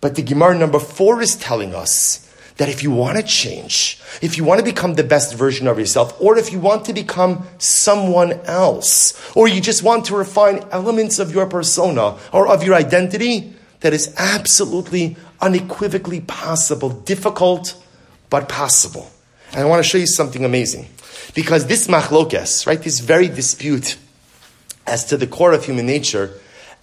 But 0.00 0.14
the 0.14 0.22
Gemara 0.22 0.56
number 0.56 0.78
four 0.78 1.20
is 1.20 1.36
telling 1.36 1.74
us 1.74 2.26
that 2.56 2.68
if 2.68 2.82
you 2.82 2.90
want 2.90 3.16
to 3.16 3.22
change, 3.22 4.00
if 4.20 4.36
you 4.36 4.44
want 4.44 4.58
to 4.58 4.64
become 4.64 4.94
the 4.94 5.04
best 5.04 5.34
version 5.34 5.66
of 5.66 5.78
yourself, 5.78 6.18
or 6.20 6.36
if 6.38 6.52
you 6.52 6.58
want 6.58 6.84
to 6.86 6.92
become 6.92 7.46
someone 7.58 8.32
else, 8.44 9.18
or 9.34 9.48
you 9.48 9.60
just 9.60 9.82
want 9.82 10.04
to 10.06 10.16
refine 10.16 10.64
elements 10.70 11.18
of 11.18 11.34
your 11.34 11.46
persona 11.46 12.18
or 12.32 12.48
of 12.48 12.62
your 12.62 12.74
identity, 12.74 13.54
that 13.80 13.92
is 13.94 14.14
absolutely 14.18 15.16
unequivocally 15.40 16.20
possible, 16.20 16.90
difficult, 16.90 17.82
but 18.28 18.48
possible. 18.48 19.10
And 19.52 19.60
I 19.60 19.64
want 19.64 19.82
to 19.82 19.88
show 19.88 19.98
you 19.98 20.06
something 20.06 20.44
amazing. 20.44 20.86
Because 21.34 21.66
this 21.66 21.86
machlokes, 21.86 22.66
right, 22.66 22.80
this 22.80 23.00
very 23.00 23.28
dispute 23.28 23.96
as 24.86 25.04
to 25.06 25.16
the 25.16 25.26
core 25.26 25.52
of 25.52 25.64
human 25.64 25.86
nature, 25.86 26.32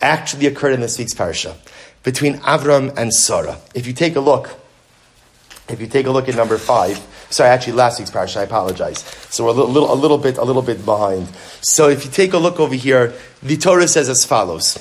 actually 0.02 0.46
occurred 0.46 0.74
in 0.74 0.82
this 0.82 0.98
week's 0.98 1.14
parasha 1.14 1.56
between 2.04 2.36
Avram 2.40 2.96
and 2.98 3.14
Sarah. 3.14 3.58
If 3.74 3.88
you 3.88 3.94
take 3.94 4.16
a 4.16 4.20
look, 4.20 4.50
if 5.70 5.82
you 5.82 5.88
take 5.88 6.06
a 6.06 6.12
look 6.12 6.30
at 6.30 6.36
number 6.36 6.58
five, 6.58 6.98
sorry, 7.30 7.50
actually 7.50 7.74
last 7.74 8.00
week's 8.00 8.12
parasha, 8.12 8.40
I 8.40 8.44
apologize. 8.44 9.00
So 9.30 9.44
we're 9.44 9.50
a 9.50 9.54
little, 9.54 9.72
little, 9.72 9.94
a 9.94 9.96
little 9.96 10.18
bit, 10.18 10.38
a 10.38 10.44
little 10.44 10.62
bit 10.62 10.86
behind. 10.86 11.28
So 11.62 11.90
if 11.90 12.06
you 12.06 12.12
take 12.12 12.34
a 12.34 12.38
look 12.38 12.60
over 12.60 12.76
here, 12.76 13.14
the 13.44 13.58
Torah 13.58 13.88
says 13.88 14.08
as 14.08 14.26
follows. 14.26 14.78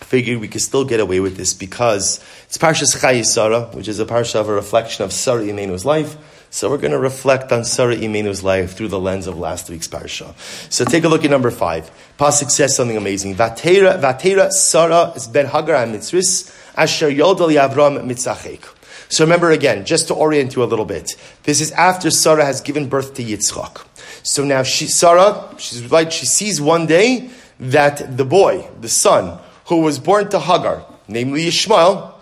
Figured 0.00 0.40
we 0.40 0.48
could 0.48 0.60
still 0.60 0.84
get 0.84 1.00
away 1.00 1.20
with 1.20 1.36
this 1.36 1.54
because 1.54 2.22
it's 2.44 2.58
Parshas 2.58 2.96
Chayei 2.96 3.24
Sarah, 3.24 3.62
which 3.72 3.88
is 3.88 3.98
a 3.98 4.04
parsha 4.04 4.36
of 4.36 4.48
a 4.48 4.52
reflection 4.52 5.04
of 5.04 5.12
Sarah 5.12 5.42
Imenu's 5.42 5.86
life. 5.86 6.16
So 6.52 6.68
we're 6.68 6.76
going 6.76 6.92
to 6.92 6.98
reflect 6.98 7.50
on 7.50 7.64
Sarah 7.64 7.96
Imenu's 7.96 8.44
life 8.44 8.74
through 8.74 8.88
the 8.88 9.00
lens 9.00 9.26
of 9.26 9.38
last 9.38 9.70
week's 9.70 9.88
parsha. 9.88 10.34
So 10.70 10.84
take 10.84 11.02
a 11.02 11.08
look 11.08 11.24
at 11.24 11.30
number 11.30 11.50
five. 11.50 11.90
Pasuk 12.18 12.50
says 12.50 12.76
something 12.76 12.98
amazing. 12.98 13.36
Vatera, 13.36 13.98
Vatera 13.98 14.50
Sarah 14.50 15.14
is 15.16 15.26
ben 15.26 15.46
Hagar 15.46 15.86
Mitzris 15.86 16.54
asher 16.76 17.08
yodel 17.08 17.48
Yavram 17.48 18.04
mitzachek. 18.04 18.68
So 19.08 19.24
remember 19.24 19.50
again, 19.50 19.86
just 19.86 20.08
to 20.08 20.14
orient 20.14 20.54
you 20.54 20.62
a 20.62 20.66
little 20.66 20.84
bit. 20.84 21.16
This 21.44 21.62
is 21.62 21.72
after 21.72 22.10
Sarah 22.10 22.44
has 22.44 22.60
given 22.60 22.86
birth 22.86 23.14
to 23.14 23.24
Yitzchak. 23.24 23.86
So 24.22 24.44
now 24.44 24.62
she, 24.62 24.88
Sarah, 24.88 25.54
she's 25.56 25.90
right, 25.90 26.12
she 26.12 26.26
sees 26.26 26.60
one 26.60 26.84
day 26.84 27.30
that 27.60 28.18
the 28.18 28.26
boy, 28.26 28.68
the 28.78 28.90
son, 28.90 29.38
who 29.68 29.80
was 29.80 29.98
born 29.98 30.28
to 30.28 30.38
Hagar, 30.38 30.84
namely 31.08 31.46
Ishmael, 31.46 32.12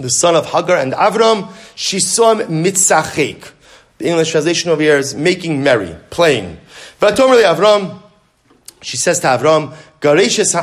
the 0.00 0.10
son 0.10 0.34
of 0.34 0.46
Hagar 0.46 0.76
and 0.76 0.92
Avram, 0.92 1.52
she 1.80 1.98
saw 1.98 2.34
him 2.34 2.62
mitzachek. 2.62 3.52
The 3.96 4.08
English 4.08 4.32
translation 4.32 4.70
over 4.70 4.82
here 4.82 4.98
is 4.98 5.14
making 5.14 5.62
merry, 5.62 5.96
playing. 6.10 6.58
Vatomer 7.00 7.42
Avram, 7.42 8.02
she 8.82 8.98
says 8.98 9.20
to 9.20 9.28
Avram, 9.28 9.74
Gareshes 10.02 10.54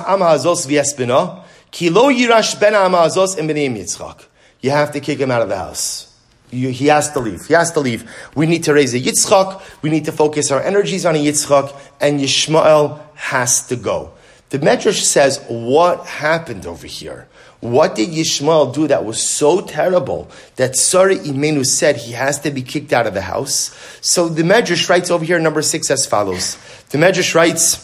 yirash 1.71 2.59
ben 2.59 2.73
Yitzchak. 2.73 4.25
You 4.61 4.69
have 4.69 4.91
to 4.91 4.99
kick 4.99 5.17
him 5.17 5.31
out 5.31 5.41
of 5.41 5.49
the 5.49 5.57
house. 5.57 6.15
You, 6.51 6.69
he 6.69 6.85
has 6.85 7.11
to 7.13 7.19
leave. 7.19 7.47
He 7.47 7.55
has 7.55 7.71
to 7.71 7.79
leave. 7.79 8.07
We 8.35 8.45
need 8.45 8.63
to 8.65 8.75
raise 8.75 8.93
a 8.93 8.99
Yitzchak. 8.99 9.81
We 9.81 9.89
need 9.89 10.05
to 10.05 10.11
focus 10.11 10.51
our 10.51 10.61
energies 10.61 11.03
on 11.03 11.15
a 11.15 11.17
Yitzchak, 11.17 11.75
and 11.99 12.19
Yishmael 12.19 13.01
has 13.15 13.65
to 13.69 13.75
go. 13.75 14.11
The 14.51 14.59
Medrash 14.59 15.01
says 15.01 15.43
what 15.47 16.05
happened 16.05 16.67
over 16.67 16.85
here. 16.85 17.27
What 17.59 17.95
did 17.95 18.09
Yishmael 18.09 18.73
do 18.73 18.87
that 18.87 19.03
was 19.03 19.21
so 19.21 19.61
terrible 19.61 20.29
that 20.57 20.75
Sarah 20.75 21.15
Imenu 21.15 21.65
said 21.65 21.97
he 21.97 22.11
has 22.11 22.39
to 22.41 22.51
be 22.51 22.61
kicked 22.61 22.93
out 22.93 23.07
of 23.07 23.15
the 23.15 23.21
house? 23.21 23.75
So 24.01 24.29
the 24.29 24.43
Medrash 24.43 24.87
writes 24.89 25.09
over 25.09 25.25
here, 25.25 25.39
number 25.39 25.63
six, 25.63 25.89
as 25.89 26.05
follows. 26.05 26.55
The 26.89 26.99
Medrash 26.99 27.33
writes, 27.33 27.83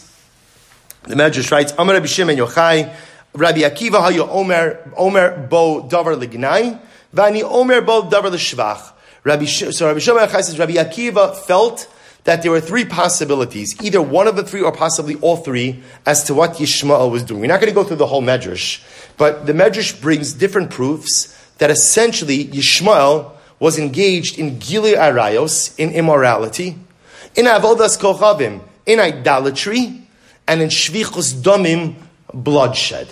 the 1.03 1.15
Medrash 1.15 1.51
writes, 1.51 1.73
Amar 1.77 1.95
Rabbi 1.95 2.05
Shimon 2.05 2.38
Yochai, 2.38 2.95
Rabbi 3.33 3.62
Akiva 3.62 3.99
hayo 3.99 4.29
Omer, 4.29 4.91
Omer 4.95 5.47
bo 5.49 5.88
davar 5.89 6.21
lignai, 6.21 6.79
vani 7.12 7.41
Omer 7.41 7.81
bo 7.81 8.03
davar 8.03 8.31
l'shvach. 8.31 8.93
Rabbi, 9.23 9.45
so 9.45 9.88
Rabbi 9.88 9.99
Shimon 9.99 10.27
Yochai 10.27 10.43
says, 10.43 10.59
Rabbi 10.59 10.73
Akiva 10.73 11.36
felt 11.36 11.91
that 12.23 12.41
there 12.41 12.51
were 12.51 12.62
three 12.62 12.86
possibilities, 12.86 13.75
either 13.81 14.01
one 14.01 14.27
of 14.27 14.36
the 14.36 14.43
three 14.43 14.62
or 14.62 14.71
possibly 14.71 15.15
all 15.15 15.38
three, 15.38 15.83
as 16.05 16.23
to 16.23 16.33
what 16.33 16.53
Yishmael 16.53 17.12
was 17.12 17.23
doing. 17.23 17.41
We're 17.41 17.47
not 17.47 17.59
going 17.59 17.71
to 17.71 17.75
go 17.75 17.83
through 17.83 17.97
the 17.97 18.07
whole 18.07 18.21
Medrash, 18.21 18.81
but 19.17 19.45
the 19.45 19.53
Medrash 19.53 19.99
brings 20.01 20.33
different 20.33 20.71
proofs 20.71 21.38
that 21.57 21.69
essentially 21.69 22.45
Yishmael 22.45 23.31
was 23.59 23.77
engaged 23.77 24.39
in 24.39 24.57
Gilui 24.57 24.95
Arayos, 24.95 25.77
in 25.77 25.91
immorality, 25.91 26.77
in 27.36 27.45
Avodas 27.45 27.97
Kochavim, 27.99 28.62
in 28.86 28.99
idolatry, 28.99 30.01
and 30.47 30.62
in 30.62 30.69
Shfichus 30.69 31.33
Domim, 31.33 31.95
bloodshed. 32.33 33.07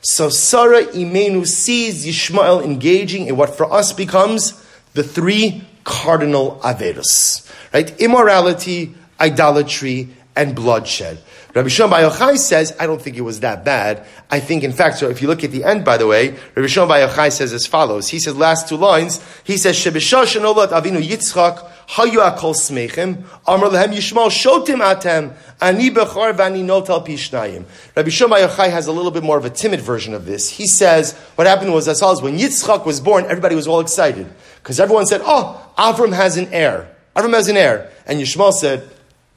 So 0.00 0.28
Sarah 0.28 0.84
Imenu 0.84 1.46
sees 1.46 2.06
Yishmael 2.06 2.64
engaging 2.64 3.26
in 3.26 3.36
what 3.36 3.56
for 3.56 3.72
us 3.72 3.92
becomes 3.92 4.64
the 4.94 5.02
three 5.02 5.64
cardinal 5.88 6.60
Averos 6.62 7.48
right? 7.72 8.00
Immorality, 8.00 8.94
idolatry, 9.20 10.08
and 10.36 10.54
bloodshed. 10.54 11.18
Rabbi 11.54 11.68
Shimon 11.68 11.90
Bar 11.90 12.10
Yochai 12.10 12.36
says, 12.36 12.76
I 12.78 12.86
don't 12.86 13.00
think 13.00 13.16
it 13.16 13.22
was 13.22 13.40
that 13.40 13.64
bad. 13.64 14.06
I 14.30 14.38
think, 14.38 14.62
in 14.62 14.72
fact, 14.72 14.98
so 14.98 15.08
if 15.08 15.20
you 15.22 15.28
look 15.28 15.42
at 15.42 15.50
the 15.50 15.64
end, 15.64 15.84
by 15.84 15.96
the 15.96 16.06
way, 16.06 16.36
Rabbi 16.54 16.68
Shimon 16.68 16.88
Bar 16.88 16.98
Yochai 16.98 17.32
says 17.32 17.52
as 17.52 17.66
follows. 17.66 18.08
He 18.08 18.20
says, 18.20 18.36
last 18.36 18.68
two 18.68 18.76
lines, 18.76 19.20
he 19.42 19.56
says, 19.56 19.76
Shebishosh 19.76 20.38
Olat 20.40 20.68
Avinu 20.68 21.02
Yitzchak, 21.02 21.68
Hayu 21.88 22.18
Akol 22.18 22.54
Smechim, 22.54 23.24
Amr 23.46 23.66
Lehem 23.68 23.92
Yishmael 23.92 24.30
Shotim 24.30 24.80
Atem, 24.80 25.34
Ani 25.60 25.90
Bechor 25.90 26.34
Vani 26.34 26.62
Notal 26.62 27.04
Pishnayim. 27.04 27.64
Rabbi 27.96 28.10
Shimon 28.10 28.38
Bar 28.38 28.48
Yochai 28.48 28.70
has 28.70 28.86
a 28.86 28.92
little 28.92 29.10
bit 29.10 29.24
more 29.24 29.38
of 29.38 29.44
a 29.44 29.50
timid 29.50 29.80
version 29.80 30.14
of 30.14 30.26
this. 30.26 30.50
He 30.50 30.68
says, 30.68 31.14
what 31.34 31.46
happened 31.48 31.72
was 31.72 31.88
as 31.88 31.98
follows, 31.98 32.22
when 32.22 32.38
Yitzchak 32.38 32.86
was 32.86 33.00
born, 33.00 33.24
everybody 33.24 33.56
was 33.56 33.66
all 33.66 33.80
excited. 33.80 34.32
Because 34.68 34.80
everyone 34.80 35.06
said, 35.06 35.22
oh, 35.24 35.66
Avram 35.78 36.12
has 36.12 36.36
an 36.36 36.52
heir. 36.52 36.94
Avram 37.16 37.32
has 37.32 37.48
an 37.48 37.56
heir. 37.56 37.90
And 38.06 38.20
Yishmael 38.20 38.52
said, 38.52 38.86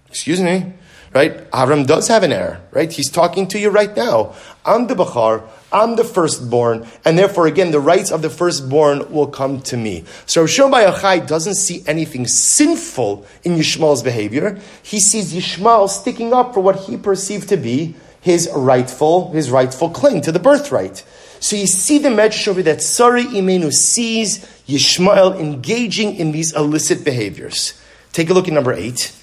excuse 0.10 0.41
me, 0.41 0.74
right? 1.13 1.50
Avram 1.52 1.88
does 1.88 2.10
have 2.10 2.24
an 2.24 2.34
heir, 2.34 2.60
right? 2.72 2.91
He's 2.91 3.10
talking 3.10 3.48
to 3.48 3.58
you 3.58 3.70
right 3.70 3.96
now. 3.96 4.36
I'm 4.65 4.88
the 4.88 4.94
Bachar, 4.94 5.48
I'm 5.72 5.96
the 5.96 6.04
firstborn, 6.04 6.86
and 7.06 7.17
therefore, 7.17 7.48
again, 7.48 7.72
the 7.72 7.80
rights 7.80 8.12
of 8.12 8.22
the 8.22 8.30
firstborn 8.30 9.10
will 9.10 9.28
come 9.28 9.62
to 9.62 9.78
me. 9.78 10.04
So 10.26 10.46
Shimon 10.46 10.84
Yochai 10.84 11.26
doesn't 11.26 11.56
see 11.56 11.82
anything 11.88 12.28
sinful 12.28 13.26
in 13.46 13.56
Yishmael's 13.56 14.04
behavior. 14.04 14.60
He 14.84 15.00
sees 15.00 15.34
Yishmael 15.34 15.88
sticking 15.88 16.34
up 16.34 16.54
for 16.54 16.60
what 16.60 16.76
he 16.76 16.98
perceived 16.98 17.48
to 17.48 17.56
be 17.56 17.96
his 18.20 18.50
rightful, 18.54 19.32
his 19.32 19.50
rightful 19.50 19.91
claim 19.91 20.20
to 20.22 20.32
the 20.34 20.39
birthright. 20.39 21.06
So 21.39 21.56
you 21.56 21.65
see 21.65 21.98
the 21.98 22.10
medrash 22.10 22.48
over 22.48 22.62
that 22.63 22.84
Sarah 22.84 23.24
Imenu 23.24 23.74
sees 23.74 24.46
Yishmael 24.71 25.39
engaging 25.39 26.15
in 26.15 26.31
these 26.31 26.53
illicit 26.53 27.03
behaviors. 27.03 27.79
Take 28.13 28.29
a 28.29 28.34
look 28.34 28.47
at 28.47 28.53
number 28.53 28.73
eight. 28.73 29.13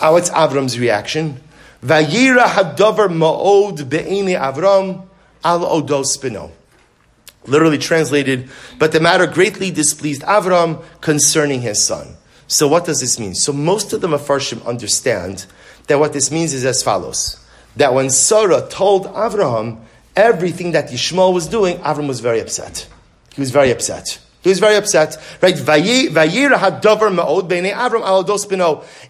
Oh, 0.00 0.16
it's 0.16 0.30
Avram's 0.30 0.78
reaction. 0.78 1.40
Vayira 1.82 2.44
hadavar 2.44 3.08
ma'od 3.08 3.88
be'eni 3.88 4.36
Avram 4.38 5.06
al 5.44 5.60
odos 5.60 6.18
beno. 6.18 6.50
Literally 7.46 7.78
translated, 7.78 8.50
but 8.78 8.92
the 8.92 9.00
matter 9.00 9.26
greatly 9.26 9.70
displeased 9.70 10.22
Avram 10.22 10.82
concerning 11.00 11.62
his 11.62 11.82
son. 11.82 12.16
So 12.46 12.66
what 12.66 12.84
does 12.84 13.00
this 13.00 13.18
mean? 13.18 13.34
So 13.34 13.52
most 13.52 13.92
of 13.92 14.00
the 14.00 14.08
Mefarshim 14.08 14.64
understand 14.66 15.46
that 15.86 15.98
what 15.98 16.12
this 16.12 16.30
means 16.30 16.52
is 16.52 16.64
as 16.64 16.82
follows. 16.82 17.42
That 17.76 17.94
when 17.94 18.10
Sarah 18.10 18.66
told 18.68 19.06
Avraham 19.06 19.80
everything 20.16 20.72
that 20.72 20.88
Yishmael 20.88 21.32
was 21.32 21.46
doing, 21.46 21.78
Avram 21.78 22.08
was 22.08 22.20
very 22.20 22.40
upset. 22.40 22.88
He 23.34 23.40
was 23.40 23.50
very 23.50 23.70
upset. 23.70 24.18
He 24.42 24.50
was 24.50 24.58
very 24.60 24.76
upset, 24.76 25.16
right? 25.42 25.58
Had. 25.58 26.84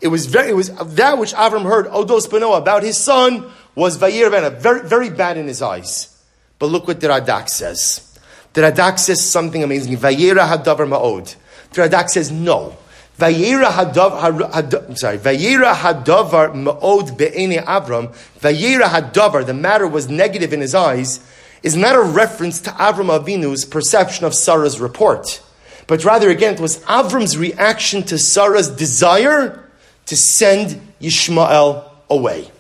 It 0.01 0.09
was 0.09 0.27
very, 0.27 0.49
it 0.51 0.57
was 0.57 0.71
that 0.71 1.19
which 1.19 1.35
Avram 1.35 1.65
heard 1.65 1.87
odos 1.87 2.27
beno 2.29 2.57
about 2.57 2.83
his 2.83 2.97
son 2.97 3.51
was 3.75 3.99
vayira 3.99 4.31
bena, 4.31 4.51
very, 4.51 4.89
very 4.89 5.11
bad 5.11 5.37
in 5.37 5.47
his 5.47 5.61
eyes. 5.61 6.17
But 6.59 6.67
look 6.67 6.87
what 6.87 7.01
the 7.01 7.09
Radak 7.09 7.49
says. 7.49 8.19
The 8.55 8.63
Radak 8.63 8.99
says 8.99 9.25
something 9.25 9.63
amazing. 9.63 9.97
Vayira 9.99 10.49
had 10.49 10.65
davar 10.65 10.89
ma'od. 10.89 11.37
The 11.73 11.83
Radak 11.83 12.09
says 12.09 12.31
no. 12.33 12.77
Vayira 13.19 13.67
hadav, 13.67 14.97
sorry, 14.97 15.19
Vayira 15.19 15.75
hadavar 15.75 16.55
ma'od 16.55 17.19
be'ene 17.19 17.65
Avram. 17.65 18.15
Vayira 18.41 18.85
hadavar, 18.85 19.45
the 19.45 19.55
matter 19.55 19.89
was 19.89 20.09
negative 20.09 20.53
in 20.53 20.61
his 20.61 20.75
eyes, 20.75 21.19
is 21.63 21.77
not 21.77 21.97
a 21.97 22.03
reference 22.03 22.61
to 22.63 22.71
Avram 22.71 23.17
Avinu's 23.17 23.65
perception 23.65 24.25
of 24.25 24.35
Sarah's 24.35 24.81
report, 24.81 25.43
but 25.87 26.05
rather, 26.05 26.31
again, 26.31 26.55
it 26.55 26.61
was 26.61 26.79
Avram's 26.81 27.37
reaction 27.39 28.03
to 28.05 28.19
Sarah's 28.19 28.69
desire 28.69 29.65
to 30.07 30.17
send 30.17 30.81
Yishmael 31.01 31.85
away. 32.11 32.51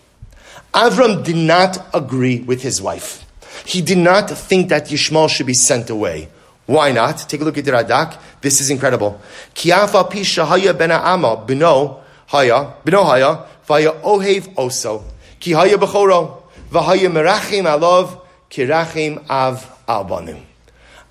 Avram 0.74 1.24
did 1.24 1.36
not 1.36 1.78
agree 1.94 2.40
with 2.40 2.62
his 2.62 2.80
wife. 2.80 3.24
He 3.64 3.82
did 3.82 3.98
not 3.98 4.30
think 4.30 4.68
that 4.70 4.86
Yishmael 4.86 5.28
should 5.28 5.46
be 5.46 5.54
sent 5.54 5.90
away. 5.90 6.28
Why 6.66 6.92
not? 6.92 7.18
Take 7.28 7.40
a 7.40 7.44
look 7.44 7.58
at 7.58 7.64
the 7.64 7.72
Radak. 7.72 8.18
This 8.40 8.60
is 8.60 8.70
incredible. 8.70 9.20
Kiafa 9.54 10.10
pisha 10.10 10.46
haya 10.46 10.74
ben 10.74 10.90
ama 10.90 11.42
bino 11.46 12.00
haya 12.26 12.74
bino 12.84 13.04
haya 13.04 13.44
vaya 13.64 13.92
ohev 13.92 14.54
oso 14.54 15.02
ki 15.40 15.52
haya 15.52 15.78
bechoro 15.78 16.42
merachim 16.70 17.64
alov 17.64 18.20
kirachim 18.50 19.24
av 19.28 19.64
albanim. 19.86 20.42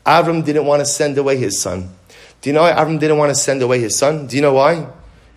Avram 0.06 0.44
didn't 0.44 0.66
want 0.66 0.80
to 0.80 0.86
send 0.86 1.18
away 1.18 1.38
his 1.38 1.60
son. 1.60 1.90
Do 2.42 2.50
you 2.50 2.54
know 2.54 2.62
why 2.62 2.72
Avram 2.72 3.00
didn't 3.00 3.18
want 3.18 3.30
to 3.30 3.36
send 3.36 3.62
away 3.62 3.80
his 3.80 3.98
son? 3.98 4.28
Do 4.28 4.36
you 4.36 4.42
know 4.42 4.54
why? 4.54 4.88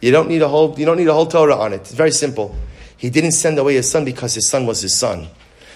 You 0.01 0.11
don't 0.13 0.29
need 0.29 0.43
a 0.43 0.49
whole, 0.49 0.79
you 0.79 0.87
don't 0.87 0.97
need 0.97 1.09
a 1.09 1.13
whole 1.13 1.27
Torah 1.27 1.57
on 1.57 1.73
it. 1.73 1.81
It's 1.81 1.93
very 1.93 2.13
simple. 2.13 2.55
He 2.97 3.11
didn't 3.11 3.33
send 3.33 3.59
away 3.59 3.75
his 3.75 3.91
son 3.91 4.05
because 4.05 4.35
his 4.35 4.49
son 4.49 4.67
was 4.67 4.83
his 4.83 4.97
son. 4.97 5.29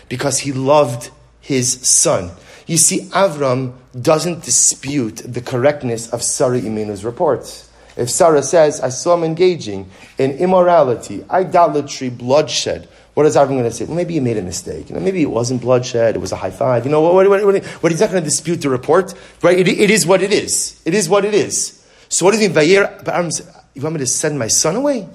Because 0.09 0.39
he 0.39 0.53
loved 0.53 1.11
his 1.41 1.73
son. 1.89 2.31
You 2.67 2.77
see, 2.77 3.01
Avram 3.11 3.75
doesn't 4.01 4.45
dispute 4.45 5.23
the 5.25 5.41
correctness 5.41 6.11
of 6.13 6.23
Sarah 6.23 6.61
Imenu's 6.61 7.05
reports. 7.05 7.71
If 7.97 8.11
Sarah 8.11 8.43
says, 8.43 8.81
I 8.81 8.89
saw 8.89 9.15
him 9.15 9.25
engaging 9.25 9.91
in 10.19 10.33
immorality, 10.33 11.25
idolatry, 11.31 12.11
bloodshed, 12.11 12.89
what 13.15 13.27
is 13.27 13.37
Avram 13.37 13.51
going 13.51 13.65
to 13.65 13.71
say? 13.71 13.85
Well, 13.85 13.97
maybe 13.97 14.15
he 14.15 14.21
made 14.21 14.37
a 14.37 14.43
mistake. 14.43 14.91
You 14.91 14.97
know, 14.97 15.01
maybe 15.01 15.23
it 15.23 15.31
wasn't 15.31 15.63
bloodshed, 15.63 16.17
it 16.17 16.19
was 16.19 16.33
a 16.33 16.37
high 16.37 16.51
five. 16.51 16.85
You 16.85 16.91
know, 16.91 17.01
what, 17.01 17.15
what, 17.15 17.45
what, 17.45 17.65
what 17.65 17.93
he's 17.93 18.01
not 18.01 18.11
going 18.11 18.23
to 18.23 18.29
dispute 18.29 18.57
the 18.57 18.69
report, 18.69 19.15
right? 19.43 19.59
It, 19.59 19.69
it 19.69 19.91
is 19.91 20.05
what 20.07 20.23
it 20.23 20.33
is. 20.33 20.81
It 20.85 20.95
is 20.95 21.09
what 21.09 21.25
it 21.25 21.33
is. 21.33 21.81
So 22.09 22.25
what 22.25 22.33
does 22.33 22.41
he 22.41 22.49
mean? 22.49 23.33
You 23.75 23.83
want 23.83 23.95
me 23.95 23.99
to 24.01 24.07
send 24.07 24.39
my 24.39 24.49
son 24.49 24.77
away? 24.77 25.09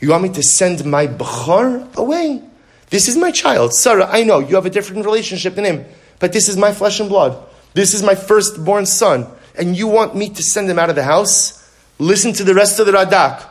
You 0.00 0.10
want 0.10 0.22
me 0.22 0.28
to 0.30 0.42
send 0.42 0.84
my 0.84 1.06
Bechar 1.06 1.94
away? 1.96 2.42
This 2.90 3.08
is 3.08 3.16
my 3.16 3.30
child. 3.30 3.74
Sarah, 3.74 4.06
I 4.06 4.22
know 4.22 4.38
you 4.38 4.54
have 4.54 4.66
a 4.66 4.70
different 4.70 5.04
relationship 5.04 5.54
than 5.54 5.64
him, 5.64 5.84
but 6.18 6.32
this 6.32 6.48
is 6.48 6.56
my 6.56 6.72
flesh 6.72 7.00
and 7.00 7.08
blood. 7.08 7.36
This 7.74 7.94
is 7.94 8.02
my 8.02 8.14
firstborn 8.14 8.86
son. 8.86 9.26
And 9.58 9.76
you 9.76 9.88
want 9.88 10.14
me 10.14 10.30
to 10.30 10.42
send 10.42 10.70
him 10.70 10.78
out 10.78 10.90
of 10.90 10.96
the 10.96 11.02
house? 11.02 11.68
Listen 11.98 12.32
to 12.34 12.44
the 12.44 12.54
rest 12.54 12.78
of 12.78 12.86
the 12.86 12.92
Radak. 12.92 13.44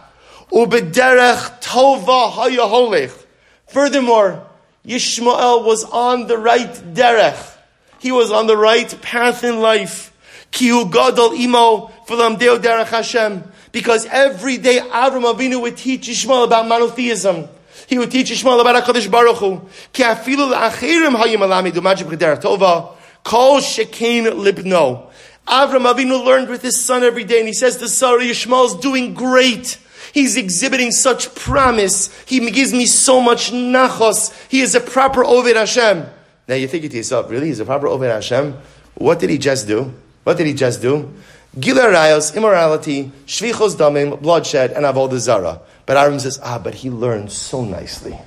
Ubederech 0.52 1.62
tova. 1.62 3.25
Furthermore, 3.68 4.46
Yishmael 4.86 5.66
was 5.66 5.84
on 5.84 6.28
the 6.28 6.38
right 6.38 6.72
derech. 6.94 7.58
He 8.00 8.12
was 8.12 8.32
on 8.32 8.48
the 8.48 8.58
right 8.58 9.02
path 9.02 9.44
in 9.44 9.60
life. 9.60 10.12
Kihu 10.52 10.92
gadol 10.92 11.34
imo 11.34 11.92
v'lamdeo 12.08 12.60
derech 12.60 12.88
Hashem. 12.88 13.44
Because 13.72 14.06
every 14.06 14.58
day 14.58 14.80
Avram 14.80 15.34
Avinu 15.34 15.62
would 15.62 15.76
teach 15.76 16.08
Yishmael 16.08 16.46
about 16.46 16.68
monotheism. 16.68 17.50
He 17.88 17.98
would 17.98 18.12
teach 18.12 18.32
Yishmael 18.32 18.62
about 18.62 18.84
HaKadosh 18.84 19.10
Baruch 19.12 19.38
Hu. 19.38 19.62
Ki 19.92 20.04
afilu 20.04 20.54
l'achirim 20.54 21.16
hayim 21.16 21.40
alamidu 21.40 21.82
majib 21.82 22.10
chederech 22.10 22.42
tova. 22.42 22.96
Kol 23.24 23.60
shekein 23.60 24.26
libno. 24.26 25.10
Avram 25.48 25.92
Avinu 25.92 26.24
learned 26.24 26.50
with 26.50 26.62
his 26.62 26.80
son 26.80 27.04
every 27.04 27.24
day, 27.24 27.40
and 27.40 27.48
he 27.48 27.54
says 27.54 27.78
to 27.78 27.88
Sarah, 27.88 28.22
Yishmael's 28.22 28.80
doing 28.80 29.14
great. 29.14 29.78
He's 30.16 30.38
exhibiting 30.38 30.92
such 30.92 31.36
promise. 31.36 32.08
He 32.24 32.40
gives 32.50 32.72
me 32.72 32.86
so 32.86 33.20
much 33.20 33.52
nachos. 33.52 34.34
He 34.48 34.62
is 34.62 34.74
a 34.74 34.80
proper 34.80 35.26
Oved 35.26 35.58
Hashem. 35.58 36.06
Now 36.48 36.56
you 36.56 36.70
think 36.70 36.90
to 36.90 36.96
yourself, 36.96 37.30
really? 37.30 37.48
He's 37.48 37.60
a 37.60 37.66
proper 37.66 37.88
Oved 37.88 38.10
Hashem? 38.10 38.58
What 38.94 39.20
did 39.20 39.30
he 39.30 39.38
just 39.38 39.68
do? 39.68 39.94
What 40.24 40.38
did 40.38 40.48
he 40.48 40.54
just 40.54 40.82
do? 40.82 41.14
Gila 41.60 41.90
immorality, 42.34 43.12
shfichos 43.26 43.76
damim, 43.76 44.22
bloodshed, 44.22 44.72
and 44.72 44.86
avodah 44.86 45.18
zara. 45.18 45.60
But 45.86 45.98
Avram 45.98 46.22
says, 46.22 46.40
ah, 46.42 46.60
but 46.60 46.76
he 46.76 46.90
learns 46.90 47.34
so 47.34 47.66
nicely. 47.66 48.18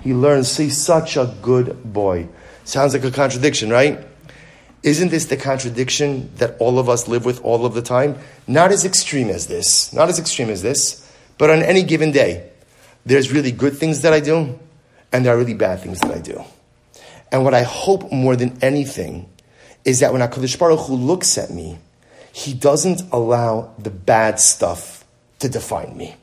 He 0.00 0.14
learns, 0.14 0.56
he's 0.56 0.76
such 0.76 1.16
a 1.16 1.32
good 1.42 1.92
boy. 1.92 2.28
Sounds 2.64 2.92
like 2.92 3.04
a 3.04 3.12
contradiction, 3.12 3.70
right? 3.70 4.04
Isn't 4.82 5.12
this 5.12 5.26
the 5.26 5.36
contradiction 5.36 6.28
that 6.38 6.56
all 6.58 6.80
of 6.80 6.88
us 6.88 7.06
live 7.06 7.24
with 7.24 7.40
all 7.44 7.64
of 7.64 7.74
the 7.74 7.82
time? 7.82 8.18
Not 8.48 8.72
as 8.72 8.84
extreme 8.84 9.30
as 9.30 9.46
this. 9.46 9.92
Not 9.92 10.08
as 10.08 10.18
extreme 10.18 10.50
as 10.50 10.62
this. 10.62 11.05
But 11.38 11.50
on 11.50 11.62
any 11.62 11.82
given 11.82 12.12
day, 12.12 12.50
there's 13.04 13.32
really 13.32 13.52
good 13.52 13.76
things 13.76 14.02
that 14.02 14.12
I 14.12 14.20
do, 14.20 14.58
and 15.12 15.24
there 15.24 15.34
are 15.34 15.38
really 15.38 15.54
bad 15.54 15.80
things 15.80 16.00
that 16.00 16.10
I 16.10 16.18
do. 16.18 16.42
And 17.30 17.44
what 17.44 17.54
I 17.54 17.62
hope 17.62 18.10
more 18.10 18.36
than 18.36 18.58
anything 18.62 19.28
is 19.84 20.00
that 20.00 20.12
when 20.12 20.22
HaKadosh 20.22 20.58
Baruch 20.58 20.80
Hu 20.80 20.94
looks 20.94 21.38
at 21.38 21.50
me, 21.50 21.78
he 22.32 22.52
doesn't 22.52 23.02
allow 23.12 23.74
the 23.78 23.90
bad 23.90 24.40
stuff 24.40 25.04
to 25.38 25.48
define 25.48 25.96
me. 25.96 26.16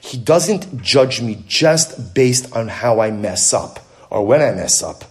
He 0.00 0.16
doesn't 0.16 0.82
judge 0.82 1.20
me 1.20 1.42
just 1.46 2.14
based 2.14 2.54
on 2.54 2.68
how 2.68 3.00
I 3.00 3.10
mess 3.10 3.52
up 3.52 3.80
or 4.08 4.24
when 4.24 4.40
I 4.40 4.52
mess 4.52 4.82
up 4.82 5.04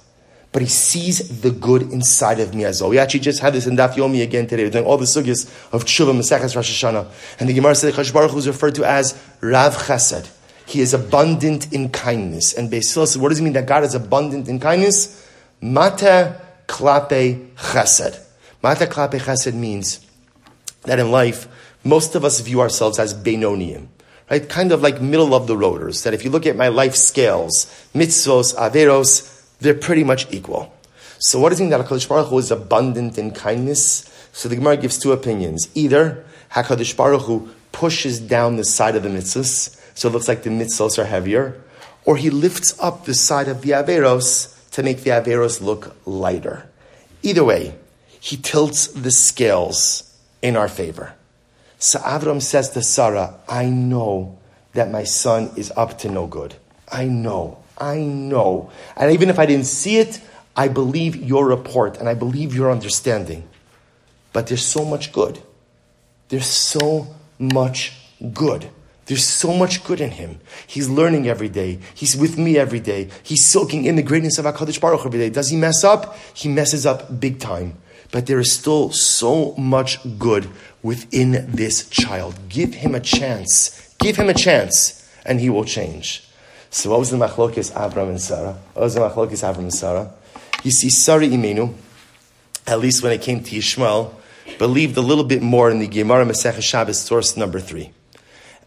but 0.51 0.61
he 0.61 0.67
sees 0.67 1.41
the 1.41 1.51
good 1.51 1.83
inside 1.83 2.39
of 2.39 2.55
me 2.55 2.65
as 2.65 2.81
well. 2.81 2.89
We 2.89 2.97
actually 2.97 3.19
just 3.19 3.39
had 3.39 3.53
this 3.53 3.67
in 3.67 3.77
Daf 3.77 3.93
Yomi 3.93 4.23
again 4.23 4.47
today. 4.47 4.63
We're 4.63 4.71
doing 4.71 4.85
all 4.85 4.97
the 4.97 5.05
sugyas 5.05 5.47
of 5.71 5.85
Tshuva, 5.85 6.13
Maseches, 6.17 6.55
Rosh 6.55 6.83
Hashanah. 6.83 7.07
And 7.39 7.47
the 7.47 7.53
Gemara 7.53 7.75
said 7.75 7.93
Chash 7.93 8.11
Baruch 8.11 8.35
is 8.35 8.47
referred 8.47 8.75
to 8.75 8.83
as 8.83 9.21
Rav 9.41 9.75
Chesed. 9.75 10.29
He 10.65 10.81
is 10.81 10.93
abundant 10.93 11.71
in 11.71 11.89
kindness. 11.89 12.53
And 12.53 12.71
Beis 12.71 12.93
Hillel 12.93 13.07
says, 13.07 13.17
what 13.17 13.29
does 13.29 13.39
it 13.39 13.43
mean 13.43 13.53
that 13.53 13.67
God 13.67 13.83
is 13.83 13.95
abundant 13.95 14.47
in 14.47 14.59
kindness? 14.59 15.27
Mata 15.61 16.41
klape 16.67 17.53
chesed. 17.55 18.19
Mata 18.61 18.85
klape 18.85 19.19
chesed 19.19 19.53
means 19.53 20.05
that 20.83 20.99
in 20.99 21.11
life, 21.11 21.47
most 21.83 22.15
of 22.15 22.23
us 22.25 22.39
view 22.39 22.61
ourselves 22.61 22.99
as 22.99 23.13
Benoniim. 23.13 23.87
Right? 24.29 24.47
Kind 24.47 24.71
of 24.71 24.81
like 24.81 25.01
middle 25.01 25.33
of 25.33 25.47
the 25.47 25.55
roaders. 25.55 26.03
That 26.03 26.13
if 26.13 26.23
you 26.23 26.29
look 26.29 26.45
at 26.45 26.55
my 26.55 26.67
life 26.67 26.95
scales, 26.95 27.65
mitzvos, 27.95 28.55
averos, 28.55 29.38
they're 29.59 29.73
pretty 29.73 30.03
much 30.03 30.31
equal. 30.31 30.73
So 31.19 31.39
what 31.39 31.49
does 31.49 31.59
it 31.59 31.63
mean 31.63 31.71
that 31.71 31.85
HaKadosh 31.85 32.07
Baruch 32.07 32.27
Hu 32.27 32.37
is 32.37 32.51
abundant 32.51 33.17
in 33.17 33.31
kindness? 33.31 34.09
So 34.31 34.47
the 34.47 34.55
Gemara 34.55 34.77
gives 34.77 34.97
two 34.97 35.11
opinions. 35.11 35.69
Either 35.75 36.23
HaKadosh 36.51 36.95
Baruch 36.95 37.23
Hu 37.23 37.49
pushes 37.71 38.19
down 38.19 38.55
the 38.55 38.63
side 38.63 38.95
of 38.95 39.03
the 39.03 39.09
mitzvahs, 39.09 39.75
so 39.95 40.07
it 40.07 40.11
looks 40.11 40.27
like 40.27 40.43
the 40.43 40.49
mitzvahs 40.49 40.97
are 40.97 41.05
heavier, 41.05 41.61
or 42.05 42.15
he 42.15 42.29
lifts 42.29 42.79
up 42.79 43.05
the 43.05 43.13
side 43.13 43.47
of 43.47 43.61
the 43.61 43.71
Averos 43.71 44.55
to 44.71 44.83
make 44.83 45.03
the 45.03 45.09
Averos 45.09 45.61
look 45.61 45.95
lighter. 46.05 46.69
Either 47.21 47.43
way, 47.43 47.75
he 48.19 48.37
tilts 48.37 48.87
the 48.87 49.11
scales 49.11 50.17
in 50.41 50.55
our 50.55 50.67
favor. 50.67 51.13
So 51.79 51.99
Avram 51.99 52.41
says 52.41 52.71
to 52.71 52.81
Sarah, 52.81 53.35
I 53.47 53.65
know 53.65 54.37
that 54.73 54.91
my 54.91 55.03
son 55.03 55.51
is 55.55 55.71
up 55.75 55.97
to 55.99 56.09
no 56.09 56.27
good. 56.27 56.55
I 56.91 57.05
know. 57.05 57.58
I 57.79 57.97
know. 57.97 58.71
And 58.95 59.11
even 59.11 59.29
if 59.29 59.39
I 59.39 59.45
didn't 59.45 59.65
see 59.65 59.97
it, 59.97 60.21
I 60.55 60.67
believe 60.67 61.15
your 61.15 61.47
report 61.47 61.97
and 61.97 62.09
I 62.09 62.13
believe 62.13 62.55
your 62.55 62.71
understanding. 62.71 63.47
But 64.33 64.47
there's 64.47 64.65
so 64.65 64.85
much 64.85 65.11
good. 65.11 65.41
There's 66.29 66.47
so 66.47 67.15
much 67.39 67.93
good. 68.33 68.69
There's 69.05 69.25
so 69.25 69.53
much 69.53 69.83
good 69.83 70.01
in 70.01 70.11
him. 70.11 70.39
He's 70.67 70.87
learning 70.87 71.27
every 71.27 71.49
day. 71.49 71.79
He's 71.95 72.15
with 72.15 72.37
me 72.37 72.57
every 72.57 72.79
day. 72.79 73.09
He's 73.23 73.43
soaking 73.43 73.85
in 73.85 73.95
the 73.95 74.03
greatness 74.03 74.37
of 74.37 74.45
HaKadosh 74.45 74.79
Baruch 74.79 75.03
every 75.03 75.17
day. 75.17 75.29
Does 75.31 75.49
he 75.49 75.57
mess 75.57 75.83
up? 75.83 76.15
He 76.35 76.47
messes 76.47 76.85
up 76.85 77.19
big 77.19 77.39
time. 77.39 77.77
But 78.11 78.27
there 78.27 78.39
is 78.39 78.51
still 78.51 78.91
so 78.91 79.55
much 79.55 79.97
good 80.19 80.47
within 80.83 81.51
this 81.51 81.89
child. 81.89 82.35
Give 82.49 82.75
him 82.75 82.93
a 82.93 82.99
chance. 82.99 83.95
Give 83.99 84.15
him 84.15 84.29
a 84.29 84.33
chance, 84.33 85.07
and 85.25 85.39
he 85.39 85.49
will 85.49 85.65
change. 85.65 86.28
So 86.71 86.91
what 86.91 86.99
was 86.99 87.09
the 87.09 87.17
machlokis 87.17 87.71
Avram 87.73 88.09
and 88.09 88.21
Sarah? 88.21 88.57
What 88.73 88.83
was 88.83 88.93
the 88.93 89.01
machlokis 89.01 89.43
Avram 89.43 89.59
and 89.59 89.73
Sarah? 89.73 90.11
You 90.63 90.71
see, 90.71 90.89
Sarah 90.89 91.25
Imenu, 91.25 91.73
at 92.67 92.79
least 92.79 93.01
when 93.01 93.11
it 93.11 93.21
came 93.21 93.43
to 93.43 93.55
Yishmael, 93.55 94.13
believed 94.57 94.97
a 94.97 95.01
little 95.01 95.23
bit 95.23 95.41
more 95.41 95.71
in 95.71 95.79
the 95.79 95.87
Gemara 95.87 96.25
Masech 96.25 96.61
Shabbos 96.61 96.99
source 96.99 97.35
number 97.37 97.59
three. 97.59 97.91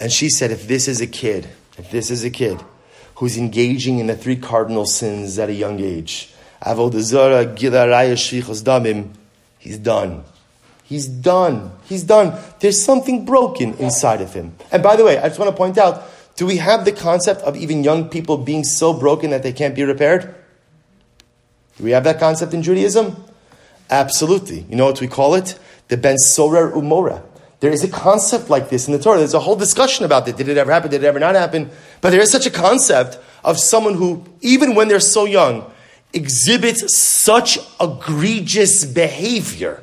And 0.00 0.10
she 0.10 0.28
said, 0.28 0.50
if 0.50 0.66
this 0.66 0.88
is 0.88 1.00
a 1.00 1.06
kid, 1.06 1.48
if 1.78 1.90
this 1.90 2.10
is 2.10 2.24
a 2.24 2.30
kid 2.30 2.60
who's 3.16 3.36
engaging 3.38 3.98
in 3.98 4.08
the 4.08 4.16
three 4.16 4.36
cardinal 4.36 4.86
sins 4.86 5.38
at 5.38 5.48
a 5.48 5.52
young 5.52 5.78
age, 5.80 6.32
he's 6.64 7.12
done. 8.62 10.24
He's 10.84 11.08
done. 11.08 11.72
He's 11.84 12.02
done. 12.02 12.38
There's 12.60 12.82
something 12.82 13.24
broken 13.24 13.74
inside 13.74 14.20
of 14.20 14.34
him. 14.34 14.54
And 14.72 14.82
by 14.82 14.96
the 14.96 15.04
way, 15.04 15.18
I 15.18 15.28
just 15.28 15.38
want 15.38 15.50
to 15.50 15.56
point 15.56 15.78
out, 15.78 16.02
do 16.42 16.46
we 16.46 16.56
have 16.56 16.84
the 16.84 16.90
concept 16.90 17.40
of 17.42 17.56
even 17.56 17.84
young 17.84 18.08
people 18.08 18.36
being 18.36 18.64
so 18.64 18.92
broken 18.92 19.30
that 19.30 19.44
they 19.44 19.52
can't 19.52 19.76
be 19.76 19.84
repaired? 19.84 20.34
Do 21.76 21.84
we 21.84 21.92
have 21.92 22.02
that 22.02 22.18
concept 22.18 22.52
in 22.52 22.64
Judaism? 22.64 23.14
Absolutely. 23.88 24.66
You 24.68 24.74
know 24.74 24.86
what 24.86 25.00
we 25.00 25.06
call 25.06 25.36
it? 25.36 25.56
The 25.86 25.96
Ben 25.96 26.18
Sorer 26.18 26.72
Umora. 26.72 27.22
There 27.60 27.70
is 27.70 27.84
a 27.84 27.88
concept 27.88 28.50
like 28.50 28.70
this 28.70 28.88
in 28.88 28.92
the 28.92 28.98
Torah. 28.98 29.18
There's 29.18 29.34
a 29.34 29.38
whole 29.38 29.54
discussion 29.54 30.04
about 30.04 30.26
it. 30.26 30.36
Did 30.36 30.48
it 30.48 30.58
ever 30.58 30.72
happen? 30.72 30.90
Did 30.90 31.04
it 31.04 31.06
ever 31.06 31.20
not 31.20 31.36
happen? 31.36 31.70
But 32.00 32.10
there 32.10 32.20
is 32.20 32.32
such 32.32 32.46
a 32.46 32.50
concept 32.50 33.20
of 33.44 33.60
someone 33.60 33.94
who, 33.94 34.24
even 34.40 34.74
when 34.74 34.88
they're 34.88 34.98
so 34.98 35.26
young, 35.26 35.70
exhibits 36.12 36.92
such 36.92 37.56
egregious 37.80 38.84
behavior 38.84 39.80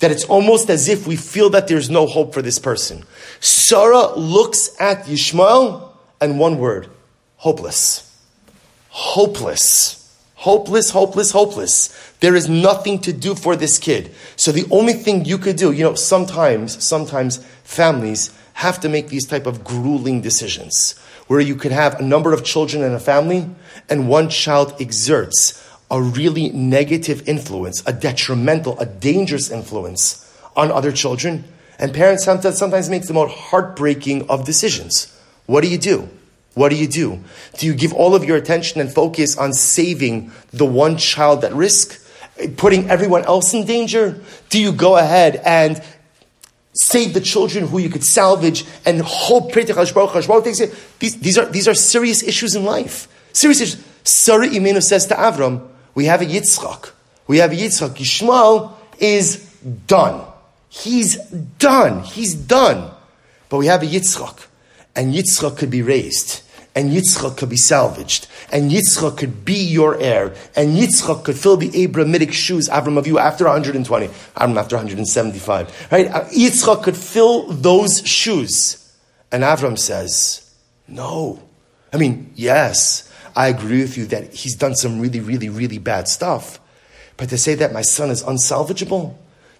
that 0.00 0.10
it's 0.10 0.24
almost 0.24 0.70
as 0.70 0.88
if 0.88 1.06
we 1.06 1.14
feel 1.14 1.50
that 1.50 1.68
there's 1.68 1.88
no 1.88 2.08
hope 2.08 2.34
for 2.34 2.42
this 2.42 2.58
person. 2.58 3.04
Sarah 3.38 4.12
looks 4.16 4.70
at 4.80 5.04
Yishmael 5.04 5.89
and 6.20 6.38
one 6.38 6.58
word 6.58 6.88
hopeless. 7.36 8.06
Hopeless. 8.90 9.96
Hopeless, 10.34 10.90
hopeless, 10.90 11.30
hopeless. 11.32 12.12
There 12.20 12.34
is 12.34 12.48
nothing 12.48 12.98
to 13.00 13.12
do 13.12 13.34
for 13.34 13.56
this 13.56 13.78
kid. 13.78 14.10
So 14.36 14.52
the 14.52 14.66
only 14.70 14.94
thing 14.94 15.24
you 15.24 15.36
could 15.36 15.56
do, 15.56 15.70
you 15.70 15.84
know, 15.84 15.94
sometimes, 15.94 16.82
sometimes 16.82 17.44
families 17.62 18.30
have 18.54 18.80
to 18.80 18.88
make 18.88 19.08
these 19.08 19.26
type 19.26 19.46
of 19.46 19.64
grueling 19.64 20.22
decisions 20.22 20.98
where 21.26 21.40
you 21.40 21.54
could 21.54 21.72
have 21.72 22.00
a 22.00 22.02
number 22.02 22.32
of 22.32 22.44
children 22.44 22.82
in 22.82 22.92
a 22.92 23.00
family 23.00 23.48
and 23.88 24.08
one 24.08 24.28
child 24.28 24.74
exerts 24.80 25.60
a 25.90 26.00
really 26.00 26.50
negative 26.50 27.28
influence, 27.28 27.82
a 27.86 27.92
detrimental, 27.92 28.78
a 28.78 28.86
dangerous 28.86 29.50
influence 29.50 30.26
on 30.56 30.70
other 30.70 30.92
children. 30.92 31.44
And 31.78 31.92
parents 31.92 32.24
sometimes, 32.24 32.90
make 32.90 33.06
the 33.06 33.14
most 33.14 33.36
heartbreaking 33.36 34.28
of 34.28 34.44
decisions. 34.44 35.16
What 35.50 35.64
do 35.64 35.68
you 35.68 35.78
do? 35.78 36.08
What 36.54 36.68
do 36.68 36.76
you 36.76 36.86
do? 36.86 37.18
Do 37.58 37.66
you 37.66 37.74
give 37.74 37.92
all 37.92 38.14
of 38.14 38.24
your 38.24 38.36
attention 38.36 38.80
and 38.80 38.88
focus 38.88 39.36
on 39.36 39.52
saving 39.52 40.30
the 40.52 40.64
one 40.64 40.96
child 40.96 41.44
at 41.44 41.52
risk, 41.52 42.00
putting 42.56 42.88
everyone 42.88 43.24
else 43.24 43.52
in 43.52 43.66
danger? 43.66 44.20
Do 44.48 44.62
you 44.62 44.70
go 44.70 44.96
ahead 44.96 45.42
and 45.44 45.82
save 46.72 47.14
the 47.14 47.20
children 47.20 47.66
who 47.66 47.78
you 47.78 47.90
could 47.90 48.04
salvage 48.04 48.64
and 48.86 49.00
hope 49.00 49.52
these, 49.52 51.18
these 51.18 51.36
are 51.36 51.46
these 51.46 51.66
are 51.66 51.74
serious 51.74 52.22
issues 52.22 52.54
in 52.54 52.64
life. 52.64 53.08
Serious 53.32 53.60
issues. 53.60 53.84
Sarah 54.04 54.46
Imenu 54.46 54.80
says 54.80 55.06
to 55.06 55.14
Avram, 55.14 55.66
we 55.96 56.04
have 56.04 56.22
a 56.22 56.26
Yitzchak. 56.26 56.92
We 57.26 57.38
have 57.38 57.50
a 57.50 57.56
Yitzchak. 57.56 57.96
Yishmael 57.96 58.72
is 59.00 59.52
done. 59.88 60.24
He's 60.68 61.16
done. 61.58 62.04
He's 62.04 62.36
done. 62.36 62.92
But 63.48 63.58
we 63.58 63.66
have 63.66 63.82
a 63.82 63.86
Yitzchak. 63.86 64.46
And 64.96 65.14
Yitzchak 65.14 65.56
could 65.56 65.70
be 65.70 65.82
raised. 65.82 66.42
And 66.74 66.90
Yitzchak 66.90 67.36
could 67.36 67.48
be 67.48 67.56
salvaged. 67.56 68.28
And 68.52 68.70
Yitzchak 68.70 69.18
could 69.18 69.44
be 69.44 69.54
your 69.54 70.00
heir. 70.00 70.34
And 70.54 70.76
Yitzchak 70.76 71.24
could 71.24 71.36
fill 71.36 71.56
the 71.56 71.82
Abrahamic 71.82 72.32
shoes, 72.32 72.68
Avram 72.68 72.96
of 72.96 73.06
you, 73.06 73.18
after 73.18 73.44
120. 73.44 74.06
Avram 74.06 74.56
after 74.56 74.76
175. 74.76 75.88
Right? 75.90 76.06
Uh, 76.06 76.24
Yitzchak 76.26 76.82
could 76.82 76.96
fill 76.96 77.48
those 77.48 78.06
shoes. 78.06 78.76
And 79.32 79.42
Avram 79.42 79.78
says, 79.78 80.54
no. 80.86 81.42
I 81.92 81.96
mean, 81.96 82.32
yes. 82.34 83.10
I 83.34 83.48
agree 83.48 83.80
with 83.82 83.96
you 83.96 84.06
that 84.06 84.34
he's 84.34 84.56
done 84.56 84.74
some 84.74 85.00
really, 85.00 85.20
really, 85.20 85.48
really 85.48 85.78
bad 85.78 86.08
stuff. 86.08 86.60
But 87.16 87.28
to 87.30 87.38
say 87.38 87.54
that 87.56 87.72
my 87.72 87.82
son 87.82 88.10
is 88.10 88.22
unsalvageable, 88.22 89.14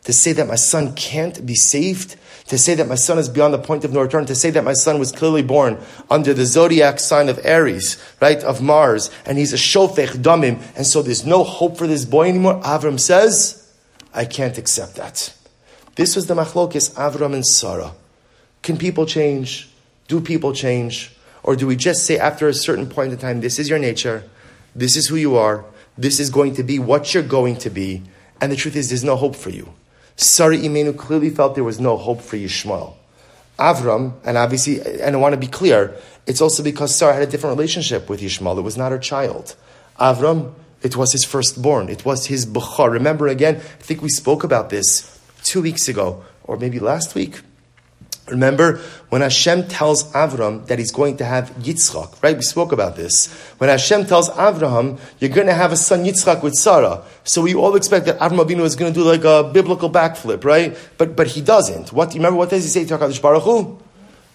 to 0.05 0.13
say 0.13 0.33
that 0.33 0.47
my 0.47 0.55
son 0.55 0.95
can't 0.95 1.45
be 1.45 1.55
saved, 1.55 2.17
to 2.47 2.59
say 2.59 2.75
that 2.75 2.89
my 2.89 2.95
son 2.95 3.19
is 3.19 3.29
beyond 3.29 3.55
the 3.55 3.59
point 3.59 3.85
of 3.85 3.93
no 3.93 4.01
return, 4.01 4.27
to 4.27 4.35
say 4.35 4.51
that 4.51 4.65
my 4.65 4.73
son 4.73 4.99
was 4.99 5.13
clearly 5.13 5.43
born 5.43 5.79
under 6.11 6.35
the 6.35 6.47
zodiac 6.47 6.99
sign 6.99 7.29
of 7.29 7.39
Aries, 7.45 8.03
right, 8.21 8.43
of 8.43 8.61
Mars, 8.61 9.11
and 9.27 9.39
he's 9.39 9.53
a 9.53 9.57
shofech 9.57 10.17
damim, 10.23 10.61
and 10.77 10.87
so 10.87 11.03
there's 11.03 11.25
no 11.25 11.45
hope 11.45 11.77
for 11.77 11.87
this 11.87 12.05
boy 12.05 12.29
anymore, 12.29 12.61
Avram 12.63 12.99
says, 12.99 13.73
I 14.13 14.25
can't 14.25 14.59
accept 14.59 14.97
that. 14.97 15.33
This 15.95 16.17
was 16.17 16.27
the 16.27 16.35
machlokis 16.35 16.95
Avram 16.95 17.35
and 17.35 17.47
Sarah. 17.47 17.93
Can 18.63 18.77
people 18.77 19.07
change? 19.07 19.69
Do 20.09 20.21
people 20.21 20.53
change? 20.53 21.15
Or 21.43 21.57
do 21.57 21.67
we 21.67 21.77
just 21.77 22.05
say 22.05 22.19
after 22.19 22.49
a 22.49 22.55
certain 22.55 22.89
point 22.89 23.13
in 23.13 23.19
time, 23.19 23.41
this 23.41 23.59
is 23.59 23.69
your 23.69 23.79
nature, 23.79 24.25
this 24.75 24.97
is 24.97 25.09
who 25.09 25.17
you 25.17 25.37
are, 25.37 25.65
this 25.97 26.19
is 26.19 26.31
going 26.31 26.55
to 26.55 26.63
be 26.63 26.79
what 26.79 27.15
you're 27.15 27.23
going 27.23 27.57
to 27.59 27.71
be, 27.71 28.03
and 28.41 28.51
the 28.51 28.57
truth 28.57 28.77
is 28.77 28.89
there's 28.89 29.05
no 29.05 29.17
hope 29.17 29.37
for 29.37 29.51
you. 29.51 29.73
Sarah 30.21 30.59
Imenu 30.59 30.97
clearly 30.99 31.31
felt 31.31 31.55
there 31.55 31.65
was 31.65 31.81
no 31.81 31.97
hope 31.97 32.21
for 32.21 32.37
Yishmael. 32.37 32.95
Avram, 33.59 34.13
and 34.23 34.37
obviously, 34.37 34.81
and 35.01 35.17
I 35.17 35.19
want 35.19 35.33
to 35.33 35.41
be 35.41 35.47
clear, 35.47 35.97
it's 36.27 36.43
also 36.43 36.63
because 36.63 36.95
Sarah 36.95 37.15
had 37.15 37.23
a 37.23 37.27
different 37.27 37.57
relationship 37.57 38.09
with 38.09 38.21
Yishmael. 38.21 38.59
It 38.59 38.63
was 38.63 38.77
not 38.77 38.93
her 38.93 38.99
child. 38.99 39.57
Avram, 39.99 40.53
it 40.83 40.95
was 40.95 41.13
his 41.13 41.25
firstborn. 41.25 41.89
It 41.89 42.05
was 42.05 42.27
his 42.27 42.45
Bukhar. 42.45 42.91
Remember 42.91 43.29
again, 43.29 43.57
I 43.57 43.83
think 43.83 44.03
we 44.03 44.11
spoke 44.11 44.45
about 44.45 44.69
this 44.69 45.19
two 45.43 45.63
weeks 45.63 45.89
ago, 45.89 46.23
or 46.45 46.59
maybe 46.59 46.79
last 46.79 47.15
week. 47.15 47.41
Remember 48.29 48.79
when 49.09 49.23
Hashem 49.23 49.69
tells 49.69 50.05
Avram 50.13 50.67
that 50.67 50.79
he's 50.79 50.93
going 50.93 51.17
to 51.17 51.25
have 51.25 51.51
Yitzchak, 51.57 52.23
right? 52.23 52.37
We 52.37 52.43
spoke 52.43 52.71
about 52.71 52.97
this. 52.97 53.33
When 53.59 53.69
Hashem 53.69 54.07
tells 54.07 54.31
Avraham, 54.31 55.01
you're 55.19 55.31
going 55.31 55.49
to 55.49 55.55
have 55.55 55.73
a 55.73 55.77
son 55.77 56.05
Yitzchak 56.05 56.43
with 56.43 56.55
Sarah. 56.55 57.03
So 57.25 57.43
we 57.43 57.55
all 57.55 57.75
expect 57.75 58.07
that 58.07 58.19
Avram 58.19 58.45
Avinu 58.45 58.61
is 58.61 58.77
going 58.77 58.93
to 58.93 59.01
do 59.01 59.05
like 59.05 59.25
a 59.25 59.51
biblical 59.53 59.91
backflip, 59.91 60.45
right? 60.45 60.77
But, 60.97 61.17
but 61.17 61.27
he 61.27 61.41
doesn't. 61.41 61.93
What, 61.93 62.15
remember 62.15 62.39
what 62.39 62.51
does 62.51 62.63
he 62.63 62.71
say 62.71 62.85
to 62.85 62.99
HaKadosh 62.99 63.21
Baruch 63.21 63.43
Hu? 63.43 63.79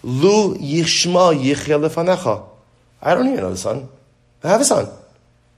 Lu 0.02 0.54
yishma 0.56 1.34
yichya. 1.34 2.48
I 3.00 3.14
don't 3.14 3.26
need 3.26 3.38
another 3.38 3.56
son. 3.56 3.88
I 4.42 4.48
have 4.48 4.60
a 4.60 4.64
son. 4.64 4.88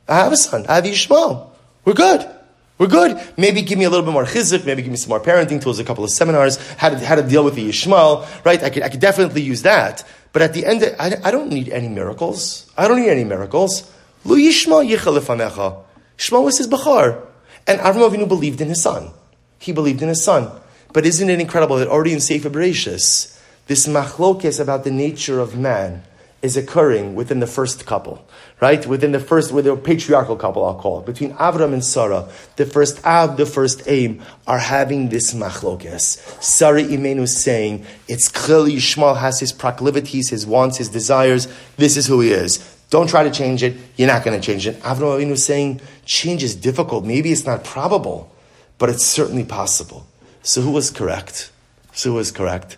I 0.08 0.16
have 0.16 0.32
a 0.32 0.36
son. 0.36 0.64
I 0.68 0.76
have 0.76 0.84
Yishmael. 0.84 1.50
We're 1.84 1.94
good. 1.94 2.37
We're 2.78 2.86
good. 2.86 3.20
Maybe 3.36 3.62
give 3.62 3.76
me 3.78 3.84
a 3.84 3.90
little 3.90 4.06
bit 4.06 4.12
more 4.12 4.24
chizuk, 4.24 4.64
maybe 4.64 4.82
give 4.82 4.90
me 4.92 4.96
some 4.96 5.10
more 5.10 5.20
parenting 5.20 5.60
tools, 5.60 5.80
a 5.80 5.84
couple 5.84 6.04
of 6.04 6.10
seminars, 6.10 6.56
how 6.74 6.90
to, 6.90 6.98
how 7.04 7.16
to 7.16 7.22
deal 7.22 7.44
with 7.44 7.56
the 7.56 7.68
Yishmael, 7.68 8.26
right? 8.44 8.62
I 8.62 8.70
could, 8.70 8.84
I 8.84 8.88
could 8.88 9.00
definitely 9.00 9.42
use 9.42 9.62
that. 9.62 10.04
But 10.32 10.42
at 10.42 10.52
the 10.52 10.64
end, 10.64 10.84
I, 10.98 11.14
I 11.24 11.30
don't 11.32 11.48
need 11.48 11.68
any 11.70 11.88
miracles. 11.88 12.70
I 12.78 12.86
don't 12.86 13.00
need 13.00 13.10
any 13.10 13.24
miracles. 13.24 13.90
Lu 14.24 14.36
Yishmael 14.36 14.88
yichalefanecha. 14.88 15.82
Shmuel 16.16 16.44
was 16.44 16.58
his 16.58 16.68
Bachar. 16.68 17.26
And 17.66 17.80
Avram 17.80 18.08
Avinu 18.08 18.28
believed 18.28 18.60
in 18.60 18.68
his 18.68 18.82
son. 18.82 19.10
He 19.58 19.72
believed 19.72 20.00
in 20.00 20.08
his 20.08 20.22
son. 20.22 20.50
But 20.92 21.04
isn't 21.04 21.28
it 21.28 21.40
incredible 21.40 21.76
that 21.76 21.88
already 21.88 22.12
in 22.12 22.20
Sefer 22.20 22.48
Bereshis, 22.48 23.38
this 23.66 23.86
machlokes 23.86 24.60
about 24.60 24.84
the 24.84 24.90
nature 24.90 25.40
of 25.40 25.56
man 25.56 26.02
is 26.40 26.56
occurring 26.56 27.14
within 27.16 27.40
the 27.40 27.46
first 27.46 27.84
couple, 27.84 28.24
right? 28.60 28.86
Within 28.86 29.12
the 29.12 29.18
first, 29.18 29.50
with 29.50 29.64
the 29.64 29.76
patriarchal 29.76 30.36
couple, 30.36 30.64
I'll 30.64 30.78
call 30.78 31.00
it, 31.00 31.06
between 31.06 31.32
Avram 31.34 31.72
and 31.72 31.84
Sarah, 31.84 32.28
the 32.56 32.64
first 32.64 33.04
Av, 33.04 33.36
the 33.36 33.46
first 33.46 33.82
aim, 33.88 34.22
are 34.46 34.58
having 34.58 35.08
this 35.08 35.34
machlokes. 35.34 36.42
Sarah 36.42 36.82
Imenu 36.82 37.22
is 37.22 37.36
saying, 37.36 37.84
it's 38.06 38.28
clearly 38.28 38.76
Yishmael 38.76 39.18
has 39.18 39.40
his 39.40 39.52
proclivities, 39.52 40.30
his 40.30 40.46
wants, 40.46 40.78
his 40.78 40.88
desires. 40.88 41.48
This 41.76 41.96
is 41.96 42.06
who 42.06 42.20
he 42.20 42.30
is. 42.30 42.76
Don't 42.90 43.08
try 43.08 43.24
to 43.24 43.30
change 43.30 43.62
it. 43.62 43.76
You're 43.96 44.08
not 44.08 44.24
going 44.24 44.40
to 44.40 44.46
change 44.46 44.66
it. 44.66 44.80
Avram 44.82 45.18
Avinu 45.18 45.36
saying, 45.36 45.80
change 46.04 46.42
is 46.44 46.54
difficult. 46.54 47.04
Maybe 47.04 47.32
it's 47.32 47.44
not 47.44 47.64
probable, 47.64 48.30
but 48.78 48.88
it's 48.88 49.04
certainly 49.04 49.44
possible. 49.44 50.06
So 50.42 50.60
who 50.62 50.70
was 50.70 50.90
correct? 50.90 51.50
So 51.92 52.10
who 52.10 52.16
was 52.16 52.30
correct? 52.30 52.76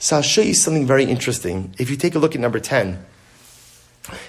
So 0.00 0.16
I'll 0.16 0.22
show 0.22 0.40
you 0.40 0.54
something 0.54 0.86
very 0.86 1.04
interesting. 1.04 1.74
If 1.78 1.90
you 1.90 1.96
take 1.96 2.14
a 2.14 2.18
look 2.18 2.34
at 2.34 2.40
number 2.40 2.58
10, 2.58 3.04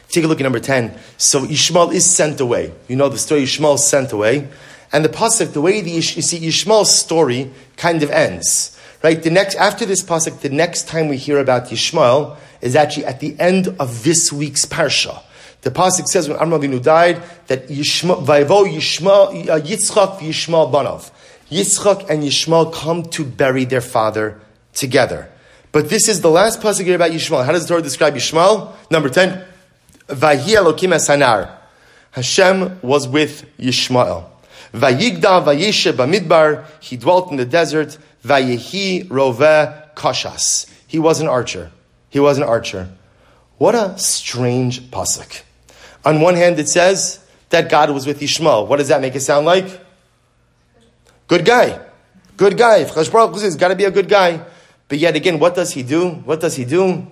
take 0.10 0.26
a 0.26 0.28
look 0.28 0.42
at 0.42 0.44
number 0.44 0.60
10. 0.60 0.94
So 1.18 1.46
Ishmael 1.46 1.92
is 1.92 2.06
sent 2.06 2.42
away. 2.42 2.74
You 2.90 2.98
know 2.98 3.08
the 3.08 3.18
story, 3.18 3.44
Ishmael 3.44 3.76
is 3.76 3.88
sent 3.88 4.12
away. 4.12 4.50
And 4.92 5.06
the 5.06 5.10
pasuk, 5.10 5.54
the 5.54 5.62
way 5.62 5.80
the, 5.80 5.92
you 5.92 6.02
see 6.02 6.46
Ishmael's 6.46 6.94
story 6.94 7.52
kind 7.78 8.04
of 8.04 8.12
ends. 8.12 8.78
Right? 9.02 9.24
The 9.24 9.30
next, 9.30 9.56
after 9.56 9.86
this 9.86 10.04
pasuk, 10.04 10.42
the 10.42 10.50
next 10.50 10.90
time 10.90 11.08
we 11.08 11.16
hear 11.16 11.40
about 11.40 11.72
Ishmael 11.72 12.38
is 12.60 12.76
actually 12.76 13.06
at 13.06 13.22
the 13.22 13.40
end 13.40 13.70
of 13.80 14.04
this 14.04 14.30
week's 14.30 14.66
parsha. 14.66 15.24
The 15.62 15.72
pasuk 15.72 16.08
says 16.08 16.28
when 16.28 16.38
Avram 16.38 16.84
died 16.84 17.24
that 17.48 17.70
Yishmael, 17.70 18.26
Yishmael, 18.26 19.50
uh, 19.50 19.62
Yitzchak 19.62 20.18
Yishmael. 20.18 21.12
Yitzchak 21.50 22.10
and 22.10 22.24
Yishmael 22.24 22.74
come 22.74 23.04
to 23.04 23.24
bury 23.24 23.64
their 23.64 23.80
father 23.80 24.42
together. 24.74 25.31
But 25.72 25.90
this 25.90 26.08
is 26.10 26.22
the 26.22 26.30
last 26.30 26.60
pasuk 26.62 26.86
here 26.86 26.96
about 26.96 27.12
Yishmael. 27.12 27.46
How 27.46 27.52
does 27.54 27.64
the 27.64 27.70
Torah 27.70 27.82
describe 27.82 28.16
Yishmael? 28.16 28.74
Number 28.90 29.10
10. 29.10 29.46
Vahi 30.08 30.56
Elokim 30.56 30.94
Hasanar. 30.94 31.58
Hashem 32.12 32.80
was 32.82 33.08
with 33.08 33.46
Yishmael. 33.58 34.26
Vayigda 34.74 35.44
vayeshe 35.44 35.94
bamidbar. 35.94 36.66
He 36.82 36.98
dwelt 36.98 37.32
in 37.32 37.38
the 37.38 37.46
desert. 37.46 37.98
Vayehi 38.26 39.08
roveh 39.08 39.94
kashas. 39.96 40.70
He 40.88 41.00
was 41.00 41.22
an 41.22 41.28
archer. 41.28 41.72
He 42.10 42.20
was 42.20 42.38
an 42.38 42.44
archer. 42.44 42.90
What 43.58 43.76
a 43.76 43.98
strange 43.98 44.82
pasuk. 44.92 45.44
On 46.04 46.20
one 46.20 46.36
hand, 46.36 46.60
it 46.60 46.68
says 46.68 47.26
that 47.50 47.70
God 47.70 47.92
was 47.92 48.06
with 48.06 48.20
Yishmael. 48.20 48.68
What 48.68 48.78
does 48.78 48.90
that 48.90 49.02
make 49.02 49.16
it 49.16 49.22
sound 49.22 49.46
like? 49.46 49.80
Good 51.28 51.46
guy. 51.46 51.80
Good 52.36 52.58
guy. 52.58 52.80
If 52.80 52.92
Chashbar 52.92 53.32
has 53.42 53.56
got 53.56 53.70
to 53.70 53.76
be 53.76 53.86
a 53.86 53.92
good 53.92 54.10
guy. 54.10 54.44
But 54.92 55.00
yet 55.00 55.16
again, 55.16 55.40
what 55.40 55.56
does 55.56 55.72
he 55.72 55.84
do? 55.84 56.10
What 56.10 56.42
does 56.42 56.58
he 56.58 56.66
do? 56.66 57.08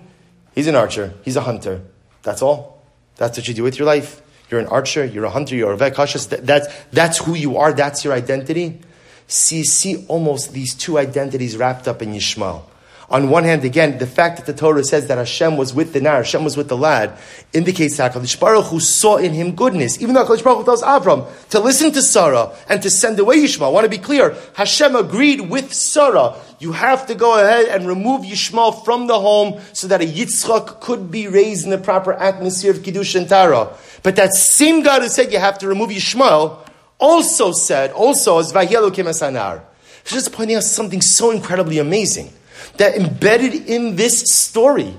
He's 0.54 0.66
an 0.66 0.74
archer. 0.74 1.14
He's 1.24 1.36
a 1.36 1.40
hunter. 1.40 1.80
That's 2.22 2.42
all. 2.42 2.82
That's 3.16 3.38
what 3.38 3.48
you 3.48 3.54
do 3.54 3.62
with 3.62 3.78
your 3.78 3.86
life. 3.86 4.20
You're 4.50 4.60
an 4.60 4.66
archer. 4.66 5.02
You're 5.02 5.24
a 5.24 5.30
hunter. 5.30 5.56
You're 5.56 5.72
a 5.72 5.78
vekashas. 5.78 6.28
That's, 6.44 6.68
that's 6.92 7.16
who 7.16 7.34
you 7.34 7.56
are. 7.56 7.72
That's 7.72 8.04
your 8.04 8.12
identity. 8.12 8.80
See, 9.28 9.64
see 9.64 10.04
almost 10.08 10.52
these 10.52 10.74
two 10.74 10.98
identities 10.98 11.56
wrapped 11.56 11.88
up 11.88 12.02
in 12.02 12.12
Yishmael. 12.12 12.64
On 13.10 13.28
one 13.28 13.42
hand, 13.42 13.64
again, 13.64 13.98
the 13.98 14.06
fact 14.06 14.36
that 14.36 14.46
the 14.46 14.52
Torah 14.52 14.84
says 14.84 15.08
that 15.08 15.18
Hashem 15.18 15.56
was 15.56 15.74
with 15.74 15.92
the 15.92 16.00
Nar, 16.00 16.18
Hashem 16.18 16.44
was 16.44 16.56
with 16.56 16.68
the 16.68 16.76
lad, 16.76 17.18
indicates 17.52 17.96
that 17.96 18.12
HaKadosh 18.12 18.38
Baruch 18.38 18.66
Hu 18.66 18.78
saw 18.78 19.16
in 19.16 19.32
him 19.32 19.56
goodness. 19.56 20.00
Even 20.00 20.14
though 20.14 20.24
HaKadosh 20.24 20.44
Baruch 20.44 20.58
Hu 20.58 20.64
tells 20.64 20.82
Avram 20.82 21.48
to 21.48 21.58
listen 21.58 21.90
to 21.90 22.02
Sarah 22.02 22.54
and 22.68 22.80
to 22.82 22.88
send 22.88 23.18
away 23.18 23.38
Yishmael. 23.38 23.66
I 23.66 23.68
want 23.70 23.84
to 23.84 23.90
be 23.90 23.98
clear, 23.98 24.36
Hashem 24.54 24.94
agreed 24.94 25.40
with 25.40 25.72
Sarah. 25.72 26.36
You 26.60 26.70
have 26.70 27.08
to 27.08 27.16
go 27.16 27.36
ahead 27.36 27.66
and 27.66 27.88
remove 27.88 28.22
Yishmael 28.22 28.84
from 28.84 29.08
the 29.08 29.18
home 29.18 29.60
so 29.72 29.88
that 29.88 30.00
a 30.00 30.06
Yitzchak 30.06 30.80
could 30.80 31.10
be 31.10 31.26
raised 31.26 31.64
in 31.64 31.70
the 31.70 31.78
proper 31.78 32.12
atmosphere 32.12 32.70
of 32.70 32.84
Kiddush 32.84 33.16
and 33.16 33.28
Tara. 33.28 33.76
But 34.04 34.14
that 34.16 34.34
same 34.34 34.84
God 34.84 35.02
who 35.02 35.08
said 35.08 35.32
you 35.32 35.40
have 35.40 35.58
to 35.58 35.66
remove 35.66 35.90
Yishmael 35.90 36.58
also 37.00 37.50
said, 37.50 37.90
also 37.90 38.38
as 38.38 38.52
Vahielu 38.52 38.92
Kemesanar. 38.92 39.62
Just 40.04 40.32
pointing 40.32 40.56
out 40.56 40.62
something 40.62 41.00
so 41.00 41.32
incredibly 41.32 41.78
amazing 41.78 42.32
that 42.76 42.96
embedded 42.96 43.54
in 43.68 43.96
this 43.96 44.32
story 44.32 44.94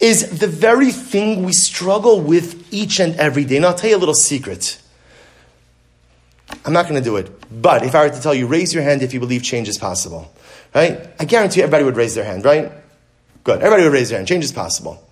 is 0.00 0.40
the 0.40 0.48
very 0.48 0.90
thing 0.90 1.44
we 1.44 1.52
struggle 1.52 2.20
with 2.20 2.72
each 2.72 2.98
and 2.98 3.14
every 3.16 3.44
day. 3.44 3.56
And 3.56 3.64
I'll 3.64 3.74
tell 3.74 3.90
you 3.90 3.96
a 3.96 3.98
little 3.98 4.14
secret. 4.14 4.80
I'm 6.64 6.72
not 6.72 6.88
going 6.88 7.00
to 7.00 7.04
do 7.04 7.16
it. 7.16 7.30
But 7.62 7.84
if 7.84 7.94
I 7.94 8.06
were 8.06 8.10
to 8.10 8.20
tell 8.20 8.34
you, 8.34 8.46
raise 8.46 8.74
your 8.74 8.82
hand 8.82 9.02
if 9.02 9.14
you 9.14 9.20
believe 9.20 9.42
change 9.42 9.68
is 9.68 9.78
possible. 9.78 10.32
Right? 10.74 11.08
I 11.18 11.24
guarantee 11.24 11.62
everybody 11.62 11.84
would 11.84 11.96
raise 11.96 12.14
their 12.14 12.24
hand, 12.24 12.44
right? 12.44 12.72
Good. 13.44 13.58
Everybody 13.60 13.84
would 13.84 13.92
raise 13.92 14.08
their 14.08 14.18
hand. 14.18 14.28
Change 14.28 14.44
is 14.44 14.52
possible. 14.52 15.02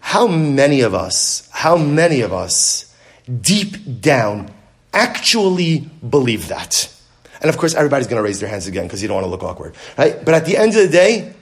How 0.00 0.26
many 0.26 0.82
of 0.82 0.94
us, 0.94 1.48
how 1.52 1.76
many 1.76 2.20
of 2.20 2.32
us 2.32 2.94
deep 3.40 4.00
down 4.00 4.50
actually 4.92 5.80
believe 6.08 6.48
that? 6.48 6.92
And 7.40 7.48
of 7.48 7.58
course, 7.58 7.74
everybody's 7.74 8.06
going 8.06 8.18
to 8.18 8.22
raise 8.22 8.40
their 8.40 8.48
hands 8.48 8.66
again 8.66 8.84
because 8.84 9.02
you 9.02 9.08
don't 9.08 9.16
want 9.16 9.26
to 9.26 9.30
look 9.30 9.42
awkward, 9.42 9.74
right? 9.98 10.24
But 10.24 10.34
at 10.34 10.46
the 10.46 10.56
end 10.56 10.74
of 10.74 10.82
the 10.82 10.88
day, 10.88 11.34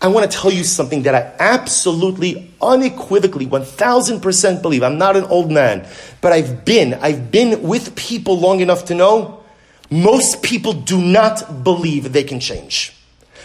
I 0.00 0.08
want 0.08 0.30
to 0.30 0.36
tell 0.36 0.52
you 0.52 0.64
something 0.64 1.04
that 1.04 1.14
I 1.14 1.34
absolutely, 1.38 2.52
unequivocally, 2.60 3.46
1000% 3.46 4.62
believe. 4.62 4.82
I'm 4.82 4.98
not 4.98 5.16
an 5.16 5.24
old 5.24 5.50
man, 5.50 5.88
but 6.20 6.32
I've 6.32 6.64
been, 6.64 6.94
I've 6.94 7.30
been 7.30 7.62
with 7.62 7.96
people 7.96 8.38
long 8.38 8.60
enough 8.60 8.84
to 8.86 8.94
know 8.94 9.42
most 9.90 10.42
people 10.42 10.72
do 10.72 11.00
not 11.00 11.64
believe 11.64 12.12
they 12.12 12.24
can 12.24 12.40
change. 12.40 12.94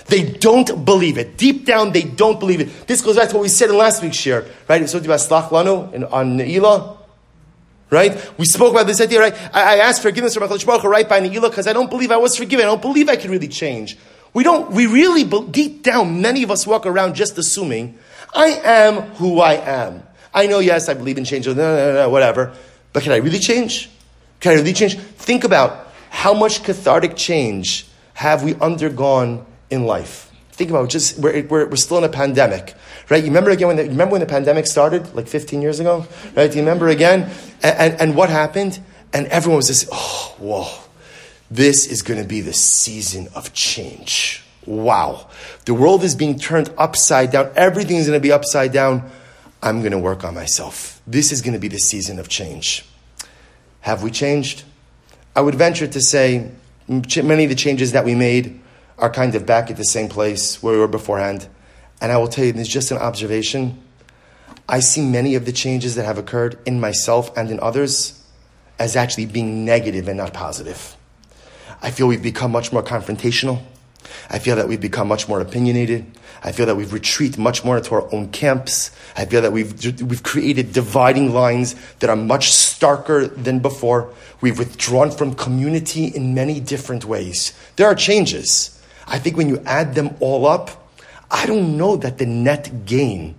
They 0.07 0.23
don't 0.23 0.83
believe 0.85 1.17
it. 1.17 1.37
Deep 1.37 1.65
down, 1.65 1.91
they 1.91 2.01
don't 2.01 2.39
believe 2.39 2.61
it. 2.61 2.87
This 2.87 3.01
goes 3.01 3.15
back 3.15 3.29
to 3.29 3.35
what 3.35 3.43
we 3.43 3.49
said 3.49 3.69
in 3.69 3.77
last 3.77 4.01
week's 4.01 4.17
shiur, 4.17 4.45
right? 4.67 4.81
It's 4.81 4.91
talking 4.91 5.05
about 5.05 5.19
Slach 5.19 5.49
Lanu 5.49 6.11
on 6.11 6.37
Ne'ilah. 6.39 6.97
Right? 7.91 8.31
We 8.37 8.45
spoke 8.45 8.71
about 8.71 8.85
this 8.85 9.01
idea, 9.01 9.19
right? 9.19 9.33
I, 9.53 9.75
I 9.75 9.77
asked 9.77 10.03
forgiveness 10.03 10.35
from 10.35 10.47
HaKadosh 10.47 10.65
Baruch 10.65 10.83
Hu 10.83 10.89
right 10.89 11.09
by 11.09 11.19
Ne'ilah 11.21 11.49
because 11.49 11.65
I 11.65 11.73
don't 11.73 11.89
believe 11.89 12.11
I 12.11 12.17
was 12.17 12.35
forgiven. 12.37 12.65
I 12.65 12.69
don't 12.69 12.81
believe 12.81 13.09
I 13.09 13.15
can 13.15 13.31
really 13.31 13.47
change. 13.47 13.97
We 14.33 14.43
don't, 14.43 14.71
we 14.71 14.85
really, 14.85 15.23
deep 15.49 15.81
down, 15.81 16.21
many 16.21 16.43
of 16.43 16.51
us 16.51 16.67
walk 16.67 16.85
around 16.85 17.15
just 17.15 17.37
assuming, 17.37 17.97
I 18.33 18.61
am 18.63 19.01
who 19.15 19.39
I 19.39 19.53
am. 19.53 20.03
I 20.33 20.45
know, 20.45 20.59
yes, 20.59 20.87
I 20.87 20.93
believe 20.93 21.17
in 21.17 21.25
change, 21.25 21.47
no, 21.47 21.53
no, 21.53 21.93
no, 21.93 22.09
whatever. 22.09 22.53
But 22.93 23.03
can 23.03 23.11
I 23.11 23.17
really 23.17 23.39
change? 23.39 23.89
Can 24.39 24.51
I 24.51 24.55
really 24.55 24.73
change? 24.73 24.97
Think 24.97 25.43
about 25.43 25.91
how 26.11 26.33
much 26.33 26.63
cathartic 26.63 27.15
change 27.15 27.87
have 28.13 28.43
we 28.43 28.53
undergone 28.55 29.45
in 29.69 29.85
life? 29.85 30.31
Think 30.51 30.69
about 30.69 30.89
just, 30.89 31.17
we're, 31.17 31.43
we're, 31.47 31.67
we're 31.67 31.75
still 31.75 31.97
in 31.97 32.03
a 32.03 32.09
pandemic, 32.09 32.75
right? 33.09 33.23
You 33.23 33.29
remember 33.29 33.51
again 33.51 33.67
when 33.67 33.77
the, 33.77 33.83
remember 33.83 34.13
when 34.13 34.21
the 34.21 34.27
pandemic 34.27 34.67
started, 34.67 35.13
like 35.15 35.27
15 35.27 35.61
years 35.61 35.79
ago, 35.79 36.05
right? 36.35 36.49
Do 36.49 36.57
you 36.57 36.63
remember 36.63 36.87
again? 36.87 37.31
And, 37.63 37.77
and, 37.77 38.01
and 38.01 38.15
what 38.15 38.29
happened? 38.29 38.79
And 39.13 39.27
everyone 39.27 39.57
was 39.57 39.67
just, 39.67 39.89
oh, 39.91 40.35
whoa 40.39 40.89
this 41.51 41.87
is 41.87 42.01
going 42.01 42.21
to 42.21 42.27
be 42.27 42.41
the 42.41 42.53
season 42.53 43.27
of 43.35 43.53
change. 43.53 44.43
Wow. 44.65 45.29
The 45.65 45.73
world 45.73 46.03
is 46.03 46.15
being 46.15 46.37
turned 46.37 46.71
upside 46.77 47.31
down. 47.31 47.51
Everything 47.55 47.97
is 47.97 48.07
going 48.07 48.19
to 48.19 48.23
be 48.23 48.31
upside 48.31 48.71
down. 48.71 49.09
I'm 49.61 49.79
going 49.79 49.91
to 49.91 49.99
work 49.99 50.23
on 50.23 50.35
myself. 50.35 51.01
This 51.07 51.31
is 51.31 51.41
going 51.41 51.53
to 51.53 51.59
be 51.59 51.67
the 51.67 51.79
season 51.79 52.19
of 52.19 52.29
change. 52.29 52.85
Have 53.81 54.03
we 54.03 54.11
changed? 54.11 54.63
I 55.35 55.41
would 55.41 55.55
venture 55.55 55.87
to 55.87 56.01
say 56.01 56.51
many 56.87 57.43
of 57.43 57.49
the 57.49 57.55
changes 57.55 57.93
that 57.93 58.05
we 58.05 58.15
made 58.15 58.59
are 58.97 59.09
kind 59.09 59.33
of 59.35 59.45
back 59.45 59.71
at 59.71 59.77
the 59.77 59.85
same 59.85 60.09
place 60.09 60.61
where 60.61 60.73
we 60.73 60.79
were 60.79 60.87
beforehand. 60.87 61.47
And 62.01 62.11
I 62.11 62.17
will 62.17 62.27
tell 62.27 62.45
you, 62.45 62.51
this 62.51 62.67
is 62.67 62.73
just 62.73 62.91
an 62.91 62.97
observation. 62.97 63.81
I 64.67 64.79
see 64.79 65.01
many 65.01 65.35
of 65.35 65.45
the 65.45 65.51
changes 65.51 65.95
that 65.95 66.05
have 66.05 66.17
occurred 66.17 66.57
in 66.65 66.79
myself 66.79 67.35
and 67.37 67.49
in 67.49 67.59
others 67.59 68.23
as 68.77 68.95
actually 68.95 69.25
being 69.25 69.65
negative 69.65 70.07
and 70.07 70.17
not 70.17 70.33
positive. 70.33 70.95
I 71.81 71.91
feel 71.91 72.07
we've 72.07 72.23
become 72.23 72.51
much 72.51 72.71
more 72.71 72.83
confrontational. 72.83 73.61
I 74.29 74.39
feel 74.39 74.55
that 74.55 74.67
we've 74.67 74.79
become 74.79 75.07
much 75.07 75.27
more 75.27 75.41
opinionated. 75.41 76.05
I 76.43 76.51
feel 76.51 76.65
that 76.67 76.75
we've 76.75 76.93
retreated 76.93 77.37
much 77.37 77.65
more 77.65 77.77
into 77.77 77.93
our 77.95 78.13
own 78.13 78.29
camps. 78.31 78.91
I 79.15 79.25
feel 79.25 79.41
that 79.41 79.51
we've, 79.51 80.01
we've 80.01 80.23
created 80.23 80.71
dividing 80.71 81.33
lines 81.33 81.75
that 81.99 82.09
are 82.09 82.15
much 82.15 82.51
starker 82.51 83.33
than 83.35 83.59
before. 83.59 84.13
We've 84.39 84.57
withdrawn 84.57 85.11
from 85.11 85.35
community 85.35 86.05
in 86.05 86.33
many 86.33 86.59
different 86.59 87.05
ways. 87.05 87.53
There 87.75 87.87
are 87.87 87.95
changes. 87.95 88.79
I 89.07 89.19
think 89.19 89.35
when 89.35 89.49
you 89.49 89.61
add 89.65 89.95
them 89.95 90.15
all 90.19 90.45
up, 90.45 90.88
I 91.31 91.45
don't 91.45 91.77
know 91.77 91.95
that 91.97 92.17
the 92.17 92.25
net 92.25 92.85
gain 92.85 93.35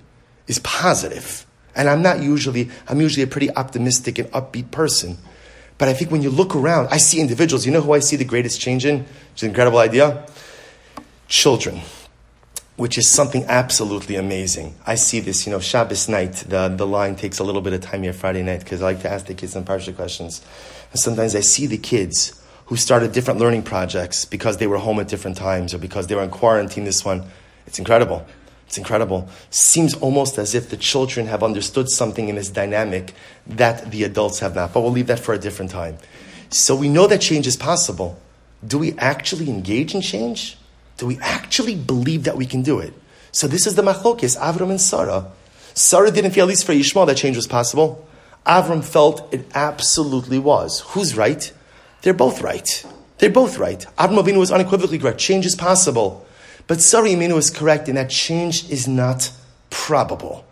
is 0.46 0.58
positive. 0.60 1.46
And 1.74 1.88
I'm 1.88 2.02
not 2.02 2.22
usually, 2.22 2.70
I'm 2.88 3.00
usually 3.00 3.22
a 3.22 3.26
pretty 3.26 3.50
optimistic 3.54 4.18
and 4.18 4.30
upbeat 4.32 4.70
person. 4.70 5.18
But 5.78 5.88
I 5.88 5.94
think 5.94 6.10
when 6.10 6.22
you 6.22 6.30
look 6.30 6.54
around, 6.54 6.88
I 6.90 6.98
see 6.98 7.20
individuals. 7.20 7.64
You 7.64 7.72
know 7.72 7.80
who 7.80 7.92
I 7.92 8.00
see 8.00 8.16
the 8.16 8.24
greatest 8.24 8.60
change 8.60 8.84
in? 8.84 9.06
It's 9.32 9.42
an 9.42 9.48
incredible 9.48 9.78
idea. 9.78 10.26
Children, 11.28 11.80
which 12.76 12.98
is 12.98 13.08
something 13.08 13.44
absolutely 13.44 14.16
amazing. 14.16 14.74
I 14.86 14.96
see 14.96 15.20
this, 15.20 15.46
you 15.46 15.52
know, 15.52 15.60
Shabbos 15.60 16.08
night, 16.08 16.32
the, 16.48 16.68
the 16.68 16.86
line 16.86 17.16
takes 17.16 17.38
a 17.38 17.44
little 17.44 17.62
bit 17.62 17.72
of 17.72 17.80
time 17.80 18.02
here 18.02 18.12
Friday 18.12 18.42
night 18.42 18.60
because 18.60 18.82
I 18.82 18.86
like 18.86 19.02
to 19.02 19.10
ask 19.10 19.26
the 19.26 19.34
kids 19.34 19.52
some 19.52 19.64
parsha 19.64 19.94
questions. 19.94 20.42
And 20.90 21.00
sometimes 21.00 21.34
I 21.34 21.40
see 21.40 21.66
the 21.66 21.78
kids 21.78 22.38
who 22.66 22.76
started 22.76 23.12
different 23.12 23.40
learning 23.40 23.62
projects 23.62 24.24
because 24.24 24.58
they 24.58 24.66
were 24.66 24.78
home 24.78 25.00
at 25.00 25.08
different 25.08 25.36
times 25.36 25.72
or 25.72 25.78
because 25.78 26.08
they 26.08 26.14
were 26.14 26.22
in 26.22 26.30
quarantine 26.30 26.84
this 26.84 27.04
one. 27.04 27.24
It's 27.66 27.78
incredible. 27.78 28.26
It's 28.66 28.78
incredible. 28.78 29.28
Seems 29.50 29.94
almost 29.94 30.38
as 30.38 30.54
if 30.54 30.70
the 30.70 30.76
children 30.76 31.26
have 31.26 31.42
understood 31.42 31.88
something 31.88 32.28
in 32.28 32.36
this 32.36 32.50
dynamic 32.50 33.14
that 33.46 33.90
the 33.90 34.04
adults 34.04 34.38
have 34.38 34.54
not. 34.54 34.72
But 34.72 34.82
we'll 34.82 34.92
leave 34.92 35.08
that 35.08 35.18
for 35.18 35.34
a 35.34 35.38
different 35.38 35.72
time. 35.72 35.98
So 36.50 36.76
we 36.76 36.88
know 36.88 37.06
that 37.06 37.20
change 37.20 37.46
is 37.46 37.56
possible. 37.56 38.20
Do 38.64 38.78
we 38.78 38.92
actually 38.98 39.48
engage 39.48 39.94
in 39.94 40.00
change? 40.00 40.56
Do 40.98 41.06
we 41.06 41.18
actually 41.20 41.74
believe 41.74 42.24
that 42.24 42.36
we 42.36 42.46
can 42.46 42.62
do 42.62 42.78
it? 42.78 42.92
So 43.32 43.46
this 43.46 43.66
is 43.66 43.74
the 43.74 43.82
machlokes, 43.82 44.38
Avram 44.38 44.70
and 44.70 44.80
Sarah. 44.80 45.30
Sarah 45.74 46.10
didn't 46.10 46.32
feel, 46.32 46.44
at 46.44 46.48
least 46.48 46.66
for 46.66 46.72
Yishmael, 46.72 47.06
that 47.06 47.16
change 47.16 47.36
was 47.36 47.46
possible. 47.46 48.06
Avram 48.46 48.84
felt 48.84 49.32
it 49.32 49.46
absolutely 49.54 50.38
was. 50.38 50.80
Who's 50.88 51.16
right? 51.16 51.52
They're 52.02 52.14
both 52.14 52.42
right. 52.42 52.84
They're 53.18 53.30
both 53.30 53.58
right. 53.58 53.84
Avram 53.98 54.22
Avinu 54.22 54.38
was 54.38 54.50
unequivocally 54.50 54.98
correct. 54.98 55.18
Change 55.18 55.46
is 55.46 55.54
possible. 55.54 56.26
But 56.70 56.80
Sarah 56.80 57.08
Imenu 57.08 57.36
is 57.36 57.50
correct 57.50 57.88
in 57.88 57.96
that 57.96 58.10
change 58.10 58.70
is 58.70 58.86
not 58.86 59.32
probable. 59.70 60.44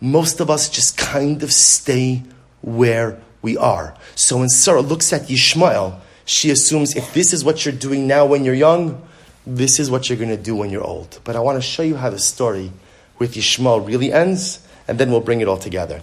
Most 0.00 0.38
of 0.38 0.48
us 0.48 0.68
just 0.68 0.96
kind 0.96 1.42
of 1.42 1.52
stay 1.52 2.22
where 2.62 3.20
we 3.42 3.56
are. 3.56 3.96
So 4.14 4.38
when 4.38 4.50
Sarah 4.50 4.82
looks 4.82 5.12
at 5.12 5.22
Yishmael, 5.22 5.98
she 6.26 6.52
assumes 6.52 6.94
if 6.94 7.12
this 7.12 7.32
is 7.32 7.44
what 7.44 7.64
you're 7.64 7.74
doing 7.74 8.06
now 8.06 8.24
when 8.24 8.44
you're 8.44 8.54
young, 8.54 9.02
this 9.48 9.80
is 9.80 9.90
what 9.90 10.08
you're 10.08 10.16
going 10.16 10.30
to 10.30 10.36
do 10.36 10.54
when 10.54 10.70
you're 10.70 10.84
old. 10.84 11.18
But 11.24 11.34
I 11.34 11.40
want 11.40 11.58
to 11.58 11.60
show 11.60 11.82
you 11.82 11.96
how 11.96 12.08
the 12.08 12.20
story 12.20 12.70
with 13.18 13.34
Yishmael 13.34 13.84
really 13.84 14.12
ends, 14.12 14.64
and 14.86 14.96
then 15.00 15.10
we'll 15.10 15.22
bring 15.22 15.40
it 15.40 15.48
all 15.48 15.56
together. 15.56 16.02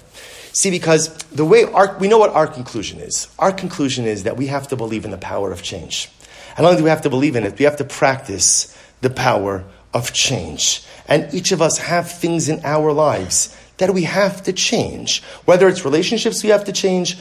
See, 0.51 0.69
because 0.69 1.15
the 1.27 1.45
way 1.45 1.63
our, 1.63 1.97
we 1.97 2.09
know 2.09 2.17
what 2.17 2.31
our 2.31 2.45
conclusion 2.45 2.99
is. 2.99 3.29
Our 3.39 3.53
conclusion 3.53 4.03
is 4.03 4.23
that 4.23 4.35
we 4.35 4.47
have 4.47 4.67
to 4.67 4.75
believe 4.75 5.05
in 5.05 5.11
the 5.11 5.17
power 5.17 5.49
of 5.49 5.63
change. 5.63 6.09
And 6.57 6.63
not 6.63 6.71
only 6.71 6.79
do 6.79 6.83
we 6.83 6.89
have 6.89 7.03
to 7.03 7.09
believe 7.09 7.37
in 7.37 7.45
it, 7.45 7.57
we 7.57 7.63
have 7.63 7.77
to 7.77 7.85
practice 7.85 8.77
the 9.01 9.09
power 9.09 9.63
of 9.93 10.13
change. 10.13 10.83
And 11.07 11.33
each 11.33 11.51
of 11.51 11.61
us 11.61 11.77
have 11.77 12.11
things 12.11 12.47
in 12.47 12.61
our 12.63 12.93
lives 12.93 13.55
that 13.77 13.93
we 13.93 14.03
have 14.03 14.43
to 14.43 14.53
change. 14.53 15.23
Whether 15.45 15.67
it's 15.67 15.83
relationships 15.83 16.43
we 16.43 16.49
have 16.49 16.65
to 16.65 16.71
change, 16.71 17.17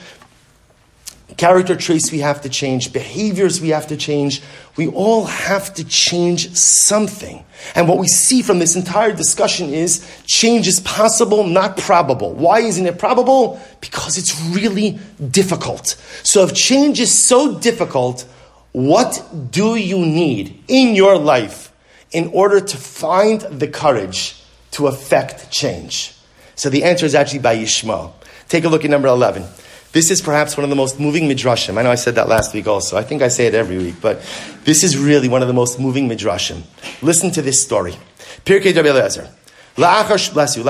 character 1.37 1.75
traits 1.75 2.13
we 2.13 2.19
have 2.19 2.43
to 2.43 2.49
change, 2.49 2.93
behaviors 2.93 3.61
we 3.61 3.71
have 3.71 3.87
to 3.87 3.97
change. 3.97 4.43
We 4.77 4.89
all 4.89 5.25
have 5.25 5.73
to 5.75 5.85
change 5.85 6.55
something. 6.55 7.45
And 7.75 7.89
what 7.89 7.99
we 7.99 8.09
see 8.09 8.43
from 8.43 8.59
this 8.59 8.77
entire 8.77 9.13
discussion 9.13 9.73
is 9.73 10.07
change 10.27 10.69
is 10.69 10.81
possible, 10.81 11.45
not 11.45 11.77
probable. 11.77 12.35
Why 12.35 12.61
isn't 12.61 12.85
it 12.85 12.99
probable? 12.99 13.61
Because 13.81 14.19
it's 14.19 14.39
really 14.51 14.99
difficult. 15.31 15.97
So 16.23 16.45
if 16.45 16.55
change 16.55 17.01
is 17.01 17.17
so 17.17 17.59
difficult, 17.59 18.27
what 18.73 19.27
do 19.51 19.77
you 19.77 19.99
need 19.99 20.63
in 20.69 20.95
your 20.95 21.19
life 21.19 21.70
in 22.13 22.29
order 22.29 22.61
to 22.61 22.77
find 22.77 23.41
the 23.41 23.69
courage 23.69 24.43
to 24.73 24.87
affect 24.87 25.51
change? 25.51 26.15
So 26.57 26.69
the 26.71 26.85
answer 26.85 27.07
is 27.07 27.15
actually 27.15 27.41
by 27.41 27.57
Yishmael. 27.57 28.13
Take 28.49 28.65
a 28.65 28.69
look 28.69 28.85
at 28.85 28.91
number 28.91 29.09
11. 29.09 29.45
This 29.93 30.11
is 30.11 30.21
perhaps 30.21 30.57
one 30.57 30.63
of 30.63 30.71
the 30.71 30.77
most 30.77 31.01
moving 31.01 31.29
midrashim. 31.29 31.77
I 31.77 31.83
know 31.83 31.91
I 31.91 31.97
said 31.97 32.15
that 32.15 32.29
last 32.29 32.55
week 32.55 32.69
also. 32.69 32.97
I 32.97 33.03
think 33.03 33.23
I 33.23 33.29
say 33.29 33.47
it 33.47 33.55
every 33.55 33.79
week, 33.79 33.97
but 34.01 34.21
this 34.65 34.85
is 34.85 34.97
really 34.97 35.29
one 35.29 35.43
of 35.43 35.49
the 35.49 35.55
most 35.55 35.81
moving 35.81 36.09
midrashim. 36.09 36.63
Listen 37.03 37.31
to 37.33 37.43
this 37.43 37.61
story. 37.61 37.97
Pirkei 38.45 38.75
Rabbi 38.75 38.89
Eliezer. 38.89 39.29
Bless 39.75 40.57
you. 40.57 40.63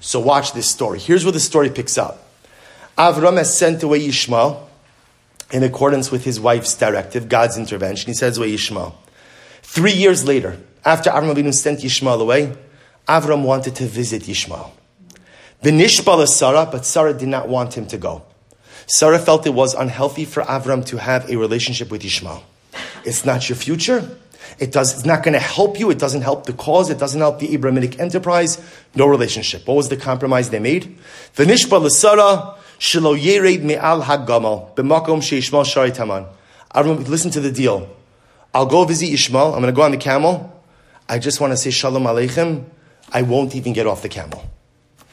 So 0.00 0.20
watch 0.20 0.52
this 0.52 0.70
story. 0.70 0.98
Here's 0.98 1.24
where 1.24 1.32
the 1.32 1.40
story 1.40 1.70
picks 1.70 1.98
up. 1.98 2.24
Avram 2.96 3.36
has 3.36 3.56
sent 3.56 3.82
away 3.82 4.00
Yishmael 4.00 4.67
in 5.50 5.62
accordance 5.62 6.10
with 6.10 6.24
his 6.24 6.38
wife's 6.40 6.74
directive, 6.76 7.28
God's 7.28 7.56
intervention. 7.56 8.08
He 8.08 8.14
says, 8.14 8.38
away 8.38 8.52
Yishmael. 8.52 8.94
Three 9.62 9.92
years 9.92 10.24
later, 10.26 10.58
after 10.84 11.10
Avram 11.10 11.34
Avinu 11.34 11.54
sent 11.54 11.80
Yishmael 11.80 12.20
away, 12.20 12.54
Avram 13.08 13.44
wanted 13.44 13.74
to 13.76 13.86
visit 13.86 14.22
Yishmael. 14.22 14.70
Vinishbala 15.62 16.26
Sarah, 16.26 16.68
but 16.70 16.84
Sarah 16.84 17.14
did 17.14 17.28
not 17.28 17.48
want 17.48 17.74
him 17.76 17.86
to 17.86 17.98
go. 17.98 18.22
Sarah 18.86 19.18
felt 19.18 19.46
it 19.46 19.54
was 19.54 19.74
unhealthy 19.74 20.24
for 20.24 20.42
Avram 20.44 20.84
to 20.86 20.98
have 20.98 21.28
a 21.30 21.36
relationship 21.36 21.90
with 21.90 22.02
Yishmael. 22.02 22.42
It's 23.04 23.24
not 23.24 23.48
your 23.48 23.56
future. 23.56 24.16
It 24.58 24.72
does, 24.72 24.94
it's 24.94 25.04
not 25.04 25.22
going 25.22 25.34
to 25.34 25.40
help 25.40 25.78
you. 25.78 25.90
It 25.90 25.98
doesn't 25.98 26.22
help 26.22 26.46
the 26.46 26.52
cause. 26.52 26.90
It 26.90 26.98
doesn't 26.98 27.20
help 27.20 27.38
the 27.38 27.52
Abrahamic 27.54 28.00
enterprise. 28.00 28.58
No 28.94 29.06
relationship. 29.06 29.66
What 29.66 29.74
was 29.74 29.88
the 29.88 29.96
compromise 29.96 30.50
they 30.50 30.58
made? 30.58 30.98
The 31.34 31.44
Vinishbala 31.44 31.90
Sarah, 31.90 32.56
Shilo 32.78 33.18
Yered 33.18 33.62
Me'al 33.62 34.02
Hagamal, 34.02 34.74
B'makom 34.74 35.20
Sheishmael 35.20 35.66
Shari 35.66 35.90
Taman. 35.90 36.26
Listen 36.74 37.30
to 37.32 37.40
the 37.40 37.50
deal. 37.50 37.88
I'll 38.54 38.66
go 38.66 38.84
visit 38.84 39.12
Ishmael. 39.12 39.54
I'm 39.54 39.60
going 39.60 39.72
to 39.72 39.72
go 39.72 39.82
on 39.82 39.90
the 39.90 39.96
camel. 39.96 40.62
I 41.08 41.18
just 41.18 41.40
want 41.40 41.52
to 41.52 41.56
say 41.56 41.70
Shalom 41.70 42.04
Aleichem. 42.04 42.64
I 43.12 43.22
won't 43.22 43.56
even 43.56 43.72
get 43.72 43.86
off 43.86 44.02
the 44.02 44.08
camel. 44.08 44.44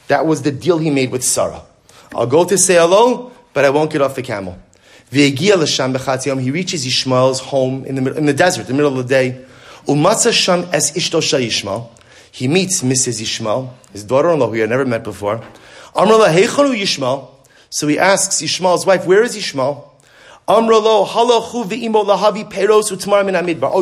That 0.07 0.25
was 0.25 0.41
the 0.43 0.51
deal 0.51 0.77
he 0.77 0.89
made 0.89 1.11
with 1.11 1.23
Sarah. 1.23 1.61
I'll 2.13 2.27
go 2.27 2.45
to 2.45 2.57
say 2.57 2.75
hello, 2.75 3.31
but 3.53 3.65
I 3.65 3.69
won't 3.71 3.91
get 3.91 4.01
off 4.01 4.15
the 4.15 4.21
camel. 4.21 4.59
He 5.09 5.31
reaches 5.31 6.85
Ishmael's 6.85 7.39
home 7.39 7.85
in 7.85 7.95
the, 7.95 8.13
in 8.15 8.25
the 8.25 8.33
desert, 8.33 8.61
in 8.61 8.67
the 8.67 8.73
middle 8.73 8.99
of 8.99 9.07
the 9.07 9.13
day. 9.13 9.45
He 12.31 12.47
meets 12.47 12.81
Mrs. 12.81 13.21
Ishmael, 13.21 13.73
his 13.93 14.03
daughter-in-law, 14.03 14.47
who 14.47 14.53
he 14.53 14.59
had 14.59 14.69
never 14.69 14.85
met 14.85 15.03
before. 15.03 15.41
So 17.75 17.87
he 17.89 17.99
asks 17.99 18.41
Ishmael's 18.41 18.85
wife, 18.85 19.05
where 19.05 19.21
is 19.21 19.35
Ishmael? 19.35 19.93
Oh, 20.47 20.63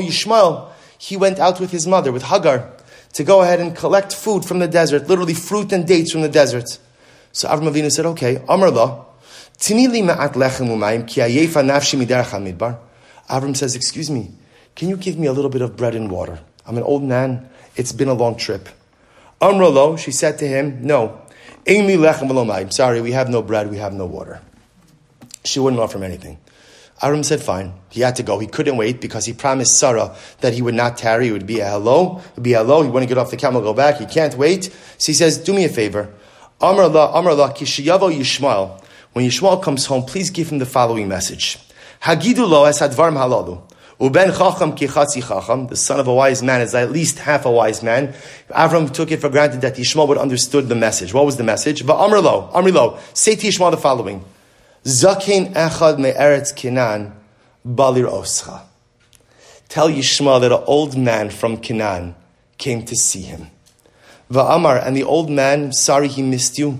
Ishmael, 0.07 0.73
he 0.97 1.15
went 1.15 1.37
out 1.37 1.59
with 1.59 1.69
his 1.69 1.85
mother, 1.85 2.11
with 2.11 2.23
Hagar, 2.23 2.71
to 3.13 3.23
go 3.23 3.43
ahead 3.43 3.59
and 3.59 3.75
collect 3.75 4.15
food 4.15 4.45
from 4.45 4.57
the 4.57 4.67
desert, 4.67 5.07
literally 5.07 5.35
fruit 5.35 5.71
and 5.71 5.85
dates 5.85 6.11
from 6.11 6.23
the 6.23 6.29
desert. 6.29 6.79
So 7.33 7.47
Avram 7.47 7.71
Avinu 7.71 7.91
said, 7.91 8.07
okay, 8.07 8.37
Amrullah, 8.37 9.05
tinili 9.59 10.01
ma'at 10.03 10.33
lechem 10.33 10.69
umayim 10.69 11.07
ki 11.07 11.21
ayefa 11.21 11.61
nafshi 11.63 12.03
miderach 12.03 12.31
midbar. 12.41 12.79
Avram 13.29 13.55
says, 13.55 13.75
excuse 13.75 14.09
me, 14.09 14.31
can 14.75 14.89
you 14.89 14.97
give 14.97 15.19
me 15.19 15.27
a 15.27 15.33
little 15.33 15.51
bit 15.51 15.61
of 15.61 15.77
bread 15.77 15.93
and 15.93 16.09
water? 16.09 16.39
I'm 16.65 16.77
an 16.77 16.83
old 16.83 17.03
man. 17.03 17.47
It's 17.75 17.91
been 17.91 18.07
a 18.07 18.15
long 18.15 18.37
trip. 18.37 18.69
Amrullah, 19.39 19.99
she 19.99 20.09
said 20.09 20.39
to 20.39 20.47
him, 20.47 20.83
no, 20.83 21.21
Lechem 21.65 22.73
Sorry, 22.73 23.01
we 23.01 23.11
have 23.11 23.29
no 23.29 23.41
bread, 23.41 23.69
we 23.69 23.77
have 23.77 23.93
no 23.93 24.05
water. 24.05 24.41
She 25.43 25.59
wouldn't 25.59 25.81
offer 25.81 25.97
him 25.97 26.03
anything. 26.03 26.39
Avram 27.01 27.25
said 27.25 27.41
fine. 27.41 27.73
He 27.89 28.01
had 28.01 28.15
to 28.15 28.23
go. 28.23 28.39
He 28.39 28.47
couldn't 28.47 28.77
wait 28.77 29.01
because 29.01 29.25
he 29.25 29.33
promised 29.33 29.77
Sarah 29.77 30.15
that 30.39 30.53
he 30.53 30.61
would 30.61 30.75
not 30.75 30.97
tarry. 30.97 31.27
It 31.27 31.31
would 31.33 31.45
be 31.45 31.59
a 31.59 31.69
hello. 31.69 32.19
It 32.19 32.35
would 32.35 32.43
be 32.43 32.53
a 32.53 32.59
hello. 32.59 32.81
He 32.81 32.89
wouldn't 32.89 33.09
get 33.09 33.17
off 33.17 33.29
the 33.29 33.35
camel, 33.35 33.61
go 33.61 33.73
back. 33.73 33.97
He 33.97 34.05
can't 34.05 34.35
wait. 34.35 34.65
So 34.97 35.07
he 35.07 35.13
says, 35.13 35.37
do 35.37 35.53
me 35.53 35.65
a 35.65 35.69
favor. 35.69 36.13
Amr 36.61 36.83
Allah, 36.83 37.11
Amr 37.11 37.31
Allah, 37.31 37.53
kishiyavo 37.53 38.15
Yishmael. 38.15 38.81
When 39.11 39.25
Yishmael 39.25 39.61
comes 39.61 39.85
home, 39.85 40.03
please 40.03 40.29
give 40.29 40.49
him 40.49 40.59
the 40.59 40.65
following 40.65 41.09
message. 41.09 41.59
Hagidu 42.01 42.47
lo 42.47 42.65
es 42.65 42.79
halalu. 42.79 43.61
Uben 43.99 44.35
chacham 44.35 44.75
kichatzi 44.75 45.21
chacham. 45.27 45.67
The 45.67 45.75
son 45.75 45.99
of 45.99 46.07
a 46.07 46.13
wise 46.13 46.41
man 46.41 46.61
is 46.61 46.73
at 46.73 46.91
least 46.91 47.19
half 47.19 47.45
a 47.45 47.51
wise 47.51 47.83
man. 47.83 48.13
Avram 48.49 48.91
took 48.91 49.11
it 49.11 49.21
for 49.21 49.29
granted 49.29 49.61
that 49.61 49.75
Yishmael 49.75 50.07
would 50.07 50.17
understood 50.17 50.67
the 50.67 50.75
message. 50.75 51.13
What 51.13 51.25
was 51.25 51.37
the 51.37 51.43
message? 51.43 51.87
Amr 51.87 52.19
lo, 52.19 52.49
Amr. 52.53 52.99
Say 53.13 53.35
to 53.35 53.47
Yishmael 53.47 53.71
the 53.71 53.77
following. 53.77 54.25
Zakin 54.83 55.53
echad 55.53 55.99
me'eretz 55.99 56.53
Kinan 56.53 57.13
balir 57.65 58.09
oscha. 58.09 58.61
Tell 59.69 59.89
Yishmael 59.89 60.41
that 60.41 60.51
an 60.51 60.63
old 60.65 60.97
man 60.97 61.29
from 61.29 61.57
Canaan 61.57 62.15
came 62.57 62.83
to 62.85 62.95
see 62.95 63.21
him. 63.21 63.47
Va'amar, 64.31 64.85
and 64.85 64.95
the 64.97 65.03
old 65.03 65.29
man, 65.29 65.71
sorry 65.71 66.07
he 66.07 66.21
missed 66.21 66.57
you, 66.57 66.79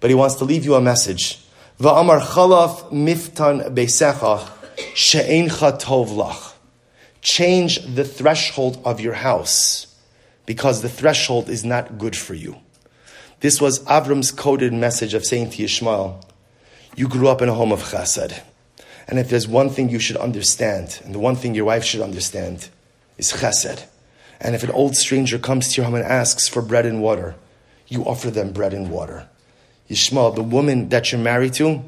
but 0.00 0.10
he 0.10 0.14
wants 0.14 0.36
to 0.36 0.44
leave 0.44 0.64
you 0.64 0.74
a 0.74 0.80
message. 0.80 1.40
Va'amar 1.78 2.20
chalaf 2.20 2.90
miftan 2.90 3.74
beisecha. 3.74 4.50
Change 7.24 7.78
the 7.94 8.04
threshold 8.04 8.80
of 8.84 9.00
your 9.00 9.14
house 9.14 9.86
because 10.44 10.82
the 10.82 10.90
threshold 10.90 11.48
is 11.48 11.64
not 11.64 11.96
good 11.96 12.14
for 12.14 12.34
you. 12.34 12.58
This 13.40 13.62
was 13.62 13.82
Avram's 13.84 14.30
coded 14.30 14.74
message 14.74 15.14
of 15.14 15.24
saying 15.24 15.50
to 15.50 15.62
Yishmael, 15.62 16.22
you 16.94 17.08
grew 17.08 17.28
up 17.28 17.40
in 17.40 17.48
a 17.48 17.54
home 17.54 17.72
of 17.72 17.82
chesed. 17.82 18.38
And 19.08 19.18
if 19.18 19.30
there's 19.30 19.48
one 19.48 19.70
thing 19.70 19.88
you 19.88 19.98
should 19.98 20.18
understand, 20.18 21.00
and 21.02 21.14
the 21.14 21.18
one 21.18 21.34
thing 21.34 21.54
your 21.54 21.64
wife 21.64 21.82
should 21.82 22.02
understand, 22.02 22.68
is 23.16 23.32
chesed. 23.32 23.84
And 24.38 24.54
if 24.54 24.62
an 24.62 24.70
old 24.70 24.94
stranger 24.94 25.38
comes 25.38 25.72
to 25.72 25.80
your 25.80 25.86
home 25.86 25.94
and 25.94 26.04
asks 26.04 26.46
for 26.46 26.60
bread 26.60 26.84
and 26.84 27.02
water, 27.02 27.36
you 27.88 28.04
offer 28.04 28.30
them 28.30 28.52
bread 28.52 28.74
and 28.74 28.90
water. 28.90 29.26
Yishmael, 29.88 30.34
the 30.34 30.42
woman 30.42 30.90
that 30.90 31.10
you're 31.10 31.20
married 31.22 31.54
to, 31.54 31.82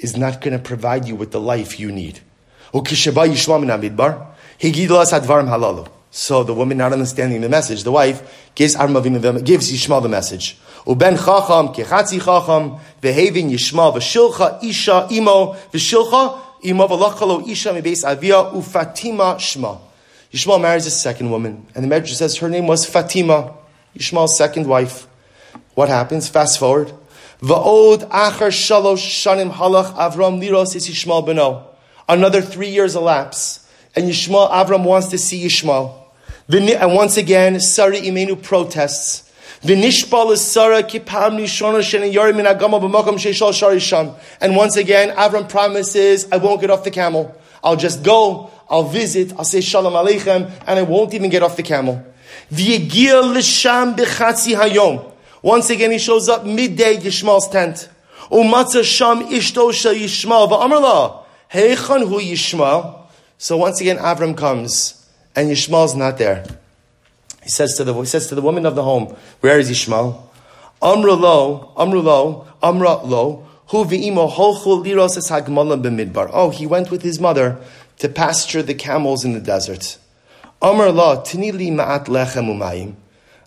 is 0.00 0.16
not 0.16 0.40
going 0.40 0.56
to 0.56 0.62
provide 0.62 1.06
you 1.06 1.14
with 1.14 1.30
the 1.30 1.40
life 1.40 1.78
you 1.78 1.92
need. 1.92 2.18
So 4.58 6.44
the 6.44 6.54
woman 6.54 6.78
not 6.78 6.92
understanding 6.92 7.42
the 7.42 7.48
message, 7.48 7.82
the 7.84 7.92
wife 7.92 8.48
gives 8.54 8.74
Avinu 8.74 9.44
gives 9.44 9.70
Yishmael 9.70 10.02
the 10.02 10.08
message. 10.08 10.58
Uben 10.86 11.16
chacham 11.16 11.74
kechatzi 11.74 12.18
chacham 12.24 12.78
vehevin 13.02 13.50
Yishmael 13.50 13.94
v'shilcha 13.94 14.62
isha 14.64 15.08
imo 15.10 15.54
v'shilcha 15.72 16.40
imo 16.64 16.88
v'lachalo 16.88 17.46
isha 17.46 17.70
mibeis 17.70 18.02
avia 18.08 18.36
ufatima 18.36 19.36
shma. 19.36 19.78
Yishmael 20.32 20.60
marries 20.60 20.86
a 20.86 20.90
second 20.90 21.30
woman, 21.30 21.66
and 21.74 21.84
the 21.84 21.94
Medrash 21.94 22.14
says 22.14 22.36
her 22.36 22.48
name 22.48 22.66
was 22.66 22.86
Fatima, 22.86 23.52
Yishmael's 23.94 24.36
second 24.38 24.66
wife. 24.66 25.06
What 25.74 25.90
happens? 25.90 26.28
Fast 26.28 26.58
forward. 26.58 26.92
Va'od 27.42 28.08
achar 28.08 28.48
shalosh 28.48 29.06
shanim 29.22 29.52
halach 29.52 29.92
Avram 29.96 30.40
liros 30.40 30.74
is 30.74 30.88
Yishmael 30.88 31.26
beno. 31.26 31.64
Another 32.08 32.40
three 32.40 32.70
years 32.70 32.94
elapse, 32.94 33.65
and 33.96 34.04
Yishmael 34.04 34.50
Avram 34.50 34.84
wants 34.84 35.08
to 35.08 35.18
see 35.18 35.44
Yishmael. 35.44 35.94
And 36.48 36.94
once 36.94 37.16
again, 37.16 37.58
Sari 37.58 38.02
Imenu 38.02 38.40
protests. 38.42 39.24
And 39.62 39.80
once 44.56 44.76
again, 44.76 45.10
Avram 45.16 45.48
promises, 45.48 46.28
I 46.30 46.36
won't 46.36 46.60
get 46.60 46.70
off 46.70 46.84
the 46.84 46.90
camel. 46.90 47.34
I'll 47.64 47.76
just 47.76 48.02
go, 48.04 48.50
I'll 48.68 48.84
visit, 48.84 49.32
I'll 49.36 49.44
say 49.44 49.60
Shalom 49.60 49.94
Aleichem, 49.94 50.50
and 50.66 50.78
I 50.78 50.82
won't 50.82 51.14
even 51.14 51.30
get 51.30 51.42
off 51.42 51.56
the 51.56 51.62
camel. 51.62 52.04
Once 55.42 55.70
again, 55.70 55.90
he 55.90 55.98
shows 55.98 56.28
up 56.28 56.44
midday, 56.44 56.96
Yishmael's 56.98 57.48
tent. 57.48 57.88
So 63.38 63.56
once 63.56 63.80
again, 63.80 63.98
Avram 63.98 64.36
comes 64.36 65.06
and 65.34 65.50
Yishmael's 65.50 65.94
not 65.94 66.18
there. 66.18 66.44
He 67.42 67.50
says 67.50 67.76
to 67.76 67.84
the 67.84 67.92
he 67.94 68.06
says 68.06 68.26
to 68.28 68.34
the 68.34 68.42
woman 68.42 68.66
of 68.66 68.74
the 68.74 68.82
home, 68.82 69.14
"Where 69.40 69.58
is 69.58 69.70
Yishmael?" 69.70 70.22
Amra 70.82 71.14
lo, 71.14 71.72
Amra 71.76 72.00
lo, 72.00 72.46
Amra 72.62 72.96
lo. 73.04 73.46
Hu 73.68 73.84
v'imo 73.84 74.30
holchu 74.30 74.84
liros 74.84 75.16
es 75.16 75.30
hagmalim 75.30 75.82
b'midbar. 75.82 76.30
Oh, 76.32 76.50
he 76.50 76.66
went 76.66 76.90
with 76.90 77.02
his 77.02 77.20
mother 77.20 77.58
to 77.98 78.08
pasture 78.08 78.62
the 78.62 78.74
camels 78.74 79.24
in 79.24 79.32
the 79.32 79.40
desert. 79.40 79.98
Amr 80.62 80.90
lo, 80.90 81.22
tinili 81.22 81.70
ma'at 81.70 82.06
lechem 82.06 82.48
umayim. 82.48 82.94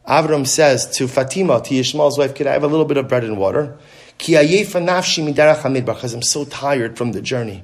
Avram 0.08 0.46
says 0.46 0.88
to 0.98 1.08
Fatima, 1.08 1.62
to 1.62 1.74
Yishmael's 1.74 2.18
wife, 2.18 2.36
"Could 2.36 2.48
I 2.48 2.54
have 2.54 2.64
a 2.64 2.68
little 2.68 2.86
bit 2.86 2.98
of 2.98 3.08
bread 3.08 3.24
and 3.24 3.38
water?" 3.38 3.78
Ki 4.18 4.34
nafshi 4.34 5.24
midarach 5.24 5.62
hamidbar, 5.62 5.96
because 5.96 6.14
I'm 6.14 6.22
so 6.22 6.46
tired 6.46 6.98
from 6.98 7.14
the 7.14 7.22
journey. 7.22 7.64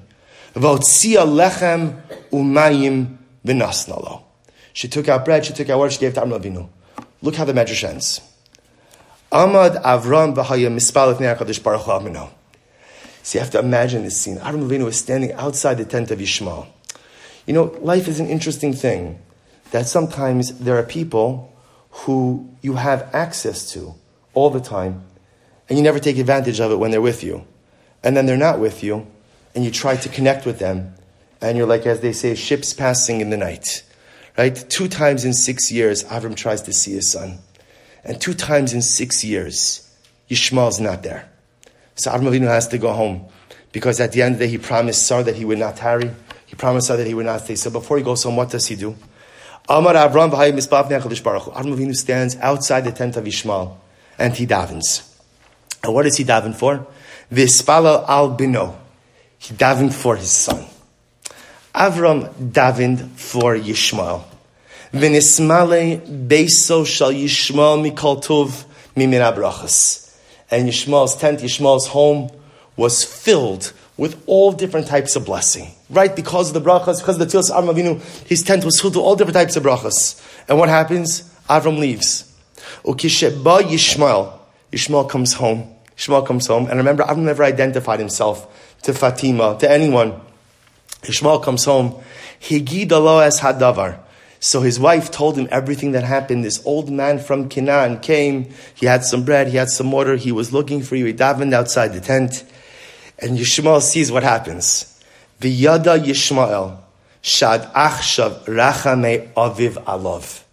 Lechem 0.55 2.01
umayim 2.31 3.17
Vinasnalo. 3.45 4.23
She 4.73 4.87
took 4.87 5.07
out 5.07 5.23
bread, 5.23 5.45
she 5.45 5.53
took 5.53 5.69
out 5.69 5.79
water, 5.79 5.91
she 5.91 5.99
gave 5.99 6.11
it 6.11 6.15
to 6.15 6.21
Avram 6.21 6.39
Avinu. 6.39 6.69
Look 7.21 7.35
how 7.35 7.45
the 7.45 7.53
Medrash 7.53 7.87
ends. 7.87 8.21
Amad 9.31 9.81
Avram 9.83 10.35
v'haya 10.35 10.69
mispalet 10.69 11.19
ne'akadosh 11.19 11.63
baruch 11.63 11.81
amino. 11.83 12.29
So 13.23 13.37
you 13.37 13.41
have 13.41 13.51
to 13.51 13.59
imagine 13.59 14.03
this 14.03 14.19
scene. 14.19 14.37
Avram 14.37 14.67
Avinu 14.67 14.87
is 14.87 14.99
standing 14.99 15.31
outside 15.33 15.75
the 15.75 15.85
tent 15.85 16.11
of 16.11 16.19
Yishmael. 16.19 16.67
You 17.45 17.53
know, 17.53 17.75
life 17.81 18.07
is 18.07 18.19
an 18.19 18.27
interesting 18.27 18.73
thing. 18.73 19.19
That 19.71 19.87
sometimes 19.87 20.59
there 20.59 20.77
are 20.77 20.83
people 20.83 21.51
who 21.89 22.49
you 22.61 22.75
have 22.75 23.09
access 23.13 23.71
to 23.71 23.95
all 24.33 24.49
the 24.49 24.59
time, 24.59 25.03
and 25.67 25.77
you 25.77 25.83
never 25.83 25.99
take 25.99 26.17
advantage 26.17 26.59
of 26.59 26.71
it 26.71 26.75
when 26.75 26.91
they're 26.91 27.01
with 27.01 27.23
you. 27.23 27.45
And 28.03 28.15
then 28.15 28.25
they're 28.25 28.37
not 28.37 28.59
with 28.59 28.83
you, 28.83 29.07
and 29.55 29.63
you 29.63 29.71
try 29.71 29.95
to 29.95 30.09
connect 30.09 30.45
with 30.45 30.59
them, 30.59 30.93
and 31.41 31.57
you're 31.57 31.67
like, 31.67 31.85
as 31.85 32.01
they 32.01 32.13
say, 32.13 32.35
ships 32.35 32.73
passing 32.73 33.21
in 33.21 33.29
the 33.29 33.37
night. 33.37 33.83
Right? 34.37 34.53
Two 34.69 34.87
times 34.87 35.23
in 35.23 35.33
six 35.33 35.71
years, 35.71 36.03
Avram 36.05 36.35
tries 36.35 36.61
to 36.63 36.73
see 36.73 36.91
his 36.91 37.11
son. 37.11 37.39
And 38.03 38.19
two 38.19 38.33
times 38.33 38.73
in 38.73 38.81
six 38.81 39.23
years, 39.23 39.89
Yishmael's 40.29 40.79
not 40.79 41.03
there. 41.03 41.29
So 41.95 42.11
Avram 42.11 42.29
Avinu 42.29 42.47
has 42.47 42.67
to 42.69 42.77
go 42.77 42.91
home. 42.93 43.25
Because 43.71 43.99
at 43.99 44.11
the 44.11 44.21
end 44.21 44.35
of 44.35 44.39
the 44.39 44.45
day, 44.45 44.51
he 44.51 44.57
promised 44.57 45.05
Sar 45.05 45.23
that 45.23 45.35
he 45.35 45.45
would 45.45 45.57
not 45.57 45.77
tarry. 45.77 46.11
He 46.45 46.55
promised 46.55 46.87
Sar 46.87 46.97
that 46.97 47.07
he 47.07 47.13
would 47.13 47.25
not 47.25 47.41
stay. 47.41 47.55
So 47.55 47.69
before 47.69 47.97
he 47.97 48.03
goes 48.03 48.23
home, 48.23 48.35
what 48.35 48.49
does 48.49 48.67
he 48.67 48.75
do? 48.75 48.95
Amar 49.67 49.93
Avram 49.93 50.31
Avram 50.31 51.51
Avinu 51.51 51.95
stands 51.95 52.35
outside 52.37 52.81
the 52.81 52.91
tent 52.91 53.17
of 53.17 53.23
Yishmael 53.23 53.77
and 54.19 54.33
he 54.33 54.45
davens. 54.45 55.11
And 55.83 55.93
what 55.93 56.03
does 56.03 56.17
he 56.17 56.23
daven 56.23 56.55
for? 56.55 56.85
Vispala 57.31 58.07
al 58.07 58.29
bino. 58.29 58.79
He 59.37 59.53
davened 59.53 59.93
for 59.93 60.15
his 60.15 60.31
son. 60.31 60.65
Avram 61.73 62.33
davened 62.51 63.09
for 63.11 63.55
Yishmael. 63.55 64.23
V'nismale 64.93 66.27
beso 66.27 66.85
shal 66.85 67.11
Yishmael 67.11 67.91
mikol 67.91 68.23
tov 68.23 68.63
mimin. 68.95 70.01
And 70.49 70.69
Yishmael's 70.69 71.15
tent, 71.17 71.41
Yishmael's 71.41 71.87
home, 71.87 72.31
was 72.77 73.03
filled 73.03 73.73
with 73.97 74.21
all 74.25 74.51
different 74.51 74.87
types 74.87 75.15
of 75.15 75.25
blessing. 75.25 75.71
Right? 75.89 76.15
Because 76.15 76.55
of 76.55 76.63
the 76.63 76.69
brachas, 76.69 76.99
because 76.99 77.19
of 77.19 77.29
the 77.29 77.37
Tilas 77.37 77.51
Avram 77.51 77.73
Avinu, 77.73 78.27
his 78.27 78.43
tent 78.43 78.63
was 78.63 78.79
filled 78.79 78.95
with 78.95 79.03
all 79.03 79.15
different 79.15 79.35
types 79.35 79.55
of 79.55 79.63
brachas. 79.63 80.21
And 80.47 80.57
what 80.57 80.69
happens? 80.69 81.29
Avram 81.49 81.77
leaves. 81.77 82.33
Ukisheba 82.85 83.63
Yishmael. 83.63 84.37
Yishmael 84.71 85.09
comes 85.09 85.33
home. 85.33 85.69
Yishmael 85.97 86.25
comes 86.25 86.47
home. 86.47 86.67
And 86.67 86.77
remember, 86.77 87.03
Avram 87.03 87.23
never 87.23 87.43
identified 87.43 87.99
himself 87.99 88.47
to 88.85 88.93
Fatima, 88.93 89.57
to 89.59 89.69
anyone. 89.69 90.13
Ishmael 91.03 91.39
comes 91.39 91.65
home. 91.65 91.95
Higid 92.39 92.91
es 93.25 93.39
hadavar. 93.41 93.99
So 94.39 94.61
his 94.61 94.79
wife 94.79 95.09
told 95.09 95.37
him 95.37 95.47
everything 95.49 95.93
that 95.93 96.03
happened. 96.03 96.45
This 96.45 96.63
old 96.67 96.91
man 96.91 97.17
from 97.17 97.49
Canaan 97.49 97.99
came. 97.99 98.49
He 98.75 98.85
had 98.85 99.03
some 99.03 99.25
bread. 99.25 99.47
He 99.47 99.57
had 99.57 99.69
some 99.69 99.91
water. 99.91 100.15
He 100.15 100.31
was 100.31 100.53
looking 100.53 100.83
for 100.83 100.95
you. 100.95 101.05
He 101.05 101.13
davened 101.13 101.53
outside 101.53 101.93
the 101.93 101.99
tent. 101.99 102.43
And 103.17 103.39
Yishmael 103.39 103.81
sees 103.81 104.11
what 104.11 104.21
happens. 104.21 105.01
V'yada 105.41 105.97
Yishmael 105.99 106.77
shad 107.23 107.61
achshav 107.73 108.45
rachame 108.45 109.33
aviv 109.33 109.83
alov 109.85 110.43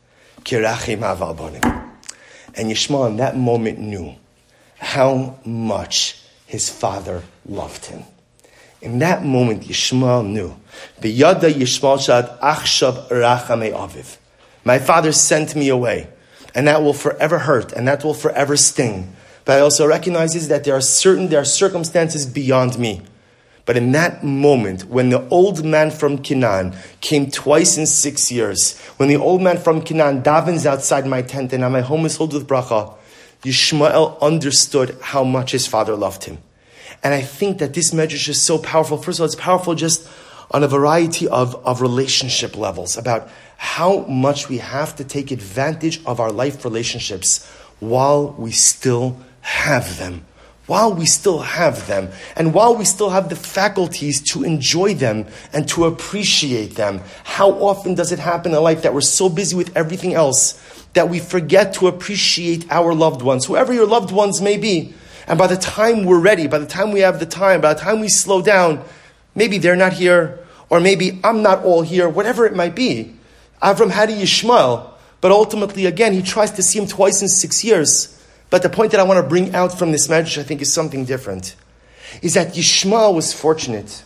kirachim 0.43 1.01
aval 1.01 1.93
And 2.55 2.71
Yishmael 2.71 3.11
in 3.11 3.17
that 3.19 3.37
moment 3.37 3.79
knew 3.79 4.15
how 4.79 5.39
much 5.45 6.19
his 6.47 6.71
father 6.71 7.23
loved 7.45 7.87
him. 7.87 8.05
In 8.83 8.99
that 8.99 9.25
moment, 9.25 9.63
Yishmael 9.63 10.27
knew. 10.27 10.57
The 11.01 11.09
Yada 11.09 11.53
Yishmael 11.53 12.05
Shad 12.05 12.29
Achshav 12.41 13.09
Rachame 13.11 13.73
Aviv. 13.73 14.17
My 14.65 14.81
father 14.81 15.13
sent 15.13 15.55
me 15.55 15.69
away, 15.69 16.09
and 16.53 16.67
that 16.67 16.83
will 16.83 16.93
forever 16.93 17.39
hurt, 17.39 17.73
and 17.73 17.87
that 17.87 18.03
will 18.03 18.13
forever 18.13 18.57
sting. 18.57 19.15
But 19.45 19.59
I 19.59 19.61
also 19.61 19.87
recognizes 19.87 20.49
that 20.49 20.65
there 20.65 20.75
are 20.75 20.81
certain 20.81 21.29
there 21.29 21.41
are 21.41 21.45
circumstances 21.45 22.27
beyond 22.27 22.77
me. 22.77 23.03
But 23.67 23.77
in 23.77 23.93
that 23.93 24.25
moment, 24.25 24.87
when 24.87 25.11
the 25.11 25.29
old 25.29 25.65
man 25.65 25.93
from 25.93 26.19
Canaan 26.19 26.75
came 27.01 27.31
twice 27.31 27.79
in 27.79 27.87
six 27.87 28.33
years, 28.33 28.77
when 28.97 29.09
the 29.09 29.17
old 29.17 29.43
man 29.43 29.59
from 29.59 29.83
Canaan 29.83 30.23
davens 30.25 30.67
outside 30.67 31.07
my 31.07 31.23
tent 31.23 31.53
and 31.53 31.63
my 31.73 31.83
home 31.83 32.05
is 32.05 32.17
filled 32.17 32.35
with 32.35 32.49
bracha, 32.49 32.95
Yishmael 33.43 34.21
understood 34.21 34.99
how 35.01 35.23
much 35.23 35.53
his 35.53 35.69
father 35.69 35.95
loved 35.95 36.25
him. 36.25 36.39
And 37.03 37.13
I 37.13 37.23
think 37.23 37.59
that 37.59 37.75
this 37.75 37.91
medrash 37.91 38.29
is 38.29 38.41
so 38.41 38.59
powerful. 38.59 38.97
First 38.97 39.19
of 39.19 39.23
all, 39.23 39.27
it's 39.27 39.35
powerful 39.35 39.75
just 39.75 40.09
on 40.51 40.63
a 40.63 40.69
variety 40.69 41.27
of, 41.29 41.55
of 41.67 41.81
relationship 41.81 42.57
levels 42.57 42.97
about 42.97 43.29
how 43.57 44.01
much 44.07 44.49
we 44.49 44.59
have 44.59 44.95
to 44.97 45.05
take 45.05 45.31
advantage 45.31 46.05
of 46.05 46.21
our 46.21 46.31
life 46.31 46.65
relationships 46.65 47.49
while 47.81 48.33
we 48.39 48.53
still 48.53 49.19
have 49.41 49.99
them. 49.99 50.25
While 50.67 50.95
we 50.95 51.07
still 51.07 51.41
have 51.41 51.89
them, 51.89 52.11
and 52.37 52.55
while 52.55 52.77
we 52.77 52.85
still 52.85 53.11
have 53.11 53.29
the 53.29 53.37
faculties 53.37 54.23
to 54.31 54.45
enjoy 54.45 54.95
them 54.95 55.27
and 55.53 55.69
to 55.71 55.87
appreciate 55.87 56.77
them, 56.77 57.01
how 57.25 57.51
often 57.51 57.97
does 57.97 58.13
it 58.13 58.21
happen 58.21 58.55
in 58.55 58.63
life 58.63 58.83
that 58.83 58.95
we're 58.95 59.01
so 59.01 59.29
busy 59.29 59.57
with 59.57 59.77
everything 59.77 60.15
else 60.15 60.55
that 60.93 61.09
we 61.09 61.19
forget 61.19 61.75
to 61.75 61.89
appreciate 61.89 62.71
our 62.71 62.95
loved 62.95 63.23
ones, 63.23 63.47
whoever 63.47 63.73
your 63.73 63.87
loved 63.87 64.13
ones 64.13 64.41
may 64.41 64.57
be? 64.57 64.95
And 65.33 65.39
by 65.39 65.47
the 65.47 65.57
time 65.57 66.05
we're 66.05 66.21
ready, 66.21 66.47
by 66.47 66.59
the 66.59 66.67
time 66.67 66.93
we 66.93 67.01
have 67.01 67.19
the 67.19 67.25
time, 67.25 67.63
by 67.63 67.73
the 67.73 67.81
time 67.81 68.01
we 68.01 68.11
slow 68.11 68.43
down, 68.43 68.85
maybe 69.35 69.57
they're 69.57 69.75
not 69.75 69.95
here, 69.95 70.39
or 70.69 70.79
maybe 70.79 71.21
I'm 71.25 71.41
not 71.41 71.65
all 71.65 71.81
here, 71.81 72.07
whatever 72.07 72.45
it 72.45 72.55
might 72.55 72.75
be. 72.75 73.15
Avram 73.63 73.91
had 73.91 74.11
a 74.11 74.13
Yishmael, 74.13 74.91
but 75.23 75.33
ultimately, 75.33 75.87
again, 75.87 76.13
he 76.13 76.21
tries 76.21 76.51
to 76.51 76.63
see 76.63 76.79
him 76.79 76.87
twice 76.87 77.23
in 77.23 77.29
six 77.29 77.65
years. 77.65 78.23
But 78.51 78.63
the 78.63 78.69
point 78.69 78.91
that 78.91 79.01
I 79.01 79.05
want 79.05 79.25
to 79.25 79.27
bring 79.27 79.55
out 79.55 79.79
from 79.79 79.91
this 79.91 80.07
message, 80.07 80.37
I 80.37 80.43
think, 80.43 80.61
is 80.61 80.71
something 80.71 81.07
different. 81.07 81.57
Is 82.21 82.35
that 82.35 82.53
Yishmael 82.53 83.15
was 83.15 83.33
fortunate 83.33 84.05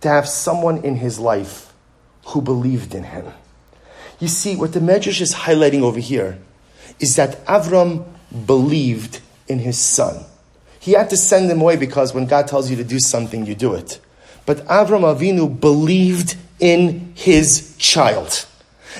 to 0.00 0.08
have 0.08 0.26
someone 0.26 0.78
in 0.86 0.96
his 0.96 1.18
life 1.18 1.70
who 2.28 2.40
believed 2.40 2.94
in 2.94 3.04
him. 3.04 3.26
You 4.20 4.28
see, 4.28 4.56
what 4.56 4.72
the 4.72 4.80
Medrash 4.80 5.20
is 5.20 5.34
highlighting 5.34 5.82
over 5.82 6.00
here 6.00 6.38
is 6.98 7.16
that 7.16 7.44
Avram 7.44 8.06
believed 8.46 9.20
in 9.48 9.58
his 9.58 9.78
son. 9.78 10.24
He 10.82 10.94
had 10.94 11.10
to 11.10 11.16
send 11.16 11.48
him 11.48 11.60
away 11.60 11.76
because 11.76 12.12
when 12.12 12.26
God 12.26 12.48
tells 12.48 12.68
you 12.68 12.74
to 12.74 12.82
do 12.82 12.98
something, 12.98 13.46
you 13.46 13.54
do 13.54 13.72
it. 13.72 14.00
But 14.46 14.66
Avram 14.66 15.02
Avinu 15.02 15.60
believed 15.60 16.36
in 16.58 17.12
his 17.14 17.76
child. 17.78 18.44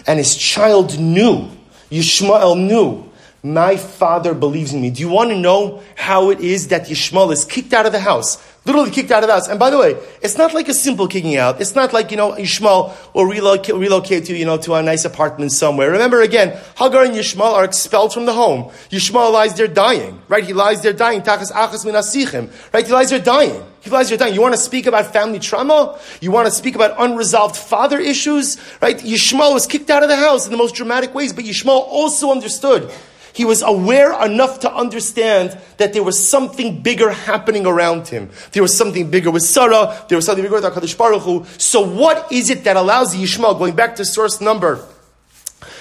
And 0.06 0.20
his 0.20 0.36
child 0.36 1.00
knew, 1.00 1.50
Yishmael 1.90 2.56
knew, 2.56 3.10
my 3.42 3.76
father 3.76 4.34
believes 4.34 4.72
in 4.72 4.80
me. 4.80 4.90
Do 4.90 5.00
you 5.00 5.08
want 5.08 5.30
to 5.30 5.36
know 5.36 5.82
how 5.96 6.30
it 6.30 6.40
is 6.40 6.68
that 6.68 6.86
Yishmael 6.86 7.32
is 7.32 7.44
kicked 7.44 7.72
out 7.72 7.86
of 7.86 7.92
the 7.92 8.00
house? 8.00 8.38
literally 8.64 8.90
kicked 8.90 9.10
out 9.10 9.22
of 9.22 9.28
the 9.28 9.34
house. 9.34 9.48
And 9.48 9.58
by 9.58 9.70
the 9.70 9.78
way, 9.78 9.98
it's 10.20 10.38
not 10.38 10.54
like 10.54 10.68
a 10.68 10.74
simple 10.74 11.08
kicking 11.08 11.36
out. 11.36 11.60
It's 11.60 11.74
not 11.74 11.92
like, 11.92 12.10
you 12.10 12.16
know, 12.16 12.32
Yishmael 12.32 12.94
will 13.14 13.26
relocate, 13.26 13.74
relocate 13.74 14.26
to, 14.26 14.36
you 14.36 14.44
know, 14.44 14.56
to 14.58 14.74
a 14.74 14.82
nice 14.82 15.04
apartment 15.04 15.52
somewhere. 15.52 15.90
Remember 15.90 16.20
again, 16.20 16.56
Hagar 16.76 17.04
and 17.04 17.14
Yishmael 17.14 17.52
are 17.52 17.64
expelled 17.64 18.14
from 18.14 18.26
the 18.26 18.32
home. 18.32 18.70
Yishmael 18.90 19.32
lies 19.32 19.54
there 19.54 19.68
dying, 19.68 20.20
right? 20.28 20.44
He 20.44 20.52
lies 20.52 20.82
there 20.82 20.92
dying. 20.92 21.22
Tachas 21.22 21.50
achas 21.50 21.84
minasichim, 21.84 22.50
right? 22.72 22.86
He 22.86 22.92
lies 22.92 23.10
there 23.10 23.18
dying. 23.18 23.64
He 23.80 23.90
lies 23.90 24.10
there 24.10 24.18
dying. 24.18 24.34
You 24.34 24.40
want 24.40 24.54
to 24.54 24.60
speak 24.60 24.86
about 24.86 25.12
family 25.12 25.40
trauma? 25.40 25.98
You 26.20 26.30
want 26.30 26.46
to 26.46 26.52
speak 26.52 26.76
about 26.76 26.94
unresolved 27.00 27.56
father 27.56 27.98
issues, 27.98 28.58
right? 28.80 28.96
Yishmael 28.96 29.54
was 29.54 29.66
kicked 29.66 29.90
out 29.90 30.04
of 30.04 30.08
the 30.08 30.16
house 30.16 30.46
in 30.46 30.52
the 30.52 30.58
most 30.58 30.76
dramatic 30.76 31.14
ways, 31.14 31.32
but 31.32 31.44
Yishmael 31.44 31.80
also 31.88 32.30
understood 32.30 32.92
he 33.32 33.44
was 33.44 33.62
aware 33.62 34.12
enough 34.24 34.60
to 34.60 34.72
understand 34.72 35.58
that 35.78 35.92
there 35.92 36.02
was 36.02 36.28
something 36.28 36.82
bigger 36.82 37.10
happening 37.10 37.66
around 37.66 38.08
him. 38.08 38.30
There 38.52 38.62
was 38.62 38.76
something 38.76 39.10
bigger 39.10 39.30
with 39.30 39.42
Sarah. 39.42 40.04
There 40.08 40.16
was 40.16 40.26
something 40.26 40.44
bigger 40.44 40.56
with 40.56 40.64
HaKadosh 40.64 40.98
Baruch 40.98 41.22
Hu. 41.22 41.44
So 41.58 41.80
what 41.80 42.30
is 42.30 42.50
it 42.50 42.64
that 42.64 42.76
allows 42.76 43.14
Yishmael, 43.14 43.58
going 43.58 43.74
back 43.74 43.96
to 43.96 44.04
source 44.04 44.40
number, 44.40 44.86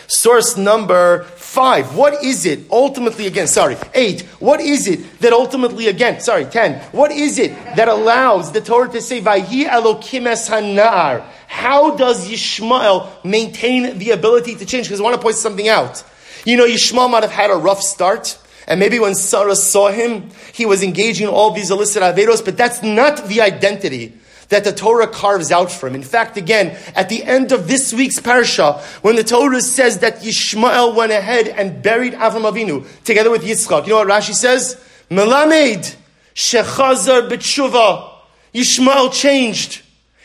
source 0.08 0.58
number 0.58 1.24
five, 1.24 1.95
what 1.95 2.24
is 2.24 2.45
it 2.45 2.60
ultimately, 2.72 3.28
again, 3.28 3.47
sorry, 3.47 3.76
eight, 3.93 4.22
what 4.39 4.62
is 4.62 4.88
it 4.88 5.20
that 5.20 5.34
ultimately, 5.34 5.88
again, 5.88 6.22
sorry, 6.22 6.45
ten, 6.45 6.80
what 6.91 7.12
is 7.12 7.38
it 7.38 7.54
that 7.76 7.88
allows 7.88 8.52
the 8.52 8.62
Torah 8.62 8.89
to 8.89 9.02
say, 9.02 9.22
Vayhi 9.22 9.66
Elokim 9.66 10.28
es 10.28 10.49
hanar? 10.49 11.26
How 11.47 11.97
does 11.97 12.30
Yishmael 12.30 13.24
maintain 13.26 13.97
the 13.99 14.12
ability 14.12 14.56
to 14.56 14.66
change? 14.66 14.88
Because 14.88 15.02
I 15.02 15.04
want 15.04 15.16
to 15.16 15.22
point 15.22 15.36
something 15.36 15.68
out. 15.68 16.04
You 16.46 16.58
know, 16.58 16.66
Yishmael 16.66 17.10
might 17.10 17.24
have 17.24 17.32
had 17.32 17.52
a 17.52 17.56
rough 17.56 17.82
start. 17.82 18.38
And 18.68 18.80
maybe 18.80 19.00
when 19.00 19.16
Sarah 19.16 19.56
saw 19.56 19.89
him, 19.89 20.30
he 20.54 20.66
was 20.66 20.84
engaging 20.84 21.28
in 21.28 21.34
all 21.34 21.52
these 21.52 21.72
illicit 21.72 22.04
averos, 22.04 22.44
but 22.44 22.58
that's 22.58 22.82
not 22.84 23.28
the 23.28 23.42
identity 23.42 24.14
that 24.52 24.64
the 24.64 24.72
Torah 24.72 25.08
carves 25.08 25.52
out 25.52 25.72
for 25.72 25.88
him. 25.88 25.96
In 25.96 26.04
fact, 26.04 26.38
again, 26.38 26.78
at 26.96 27.10
the 27.10 27.24
end 27.24 27.52
of 27.52 27.68
this 27.68 27.94
week's 27.94 28.20
parsha, 28.20 28.82
when 29.02 29.16
the 29.16 29.24
Torah 29.24 29.62
says 29.62 30.00
that 30.00 30.22
Yishmael 30.22 30.94
went 30.96 31.12
ahead 31.12 31.48
and 31.48 31.82
buried 31.82 32.14
Avram 32.14 32.50
Avinu 32.50 32.86
together 33.04 33.32
with 33.32 33.44
Yitzchak, 33.44 33.84
you 33.84 33.92
know 33.92 34.00
what 34.00 34.08
Rashi 34.08 34.34
says? 34.34 34.82
Melamed 35.10 35.96
shechazar 36.36 37.30
b'tshuva. 37.30 38.10
Yishmael 38.54 39.12
changed. 39.14 39.82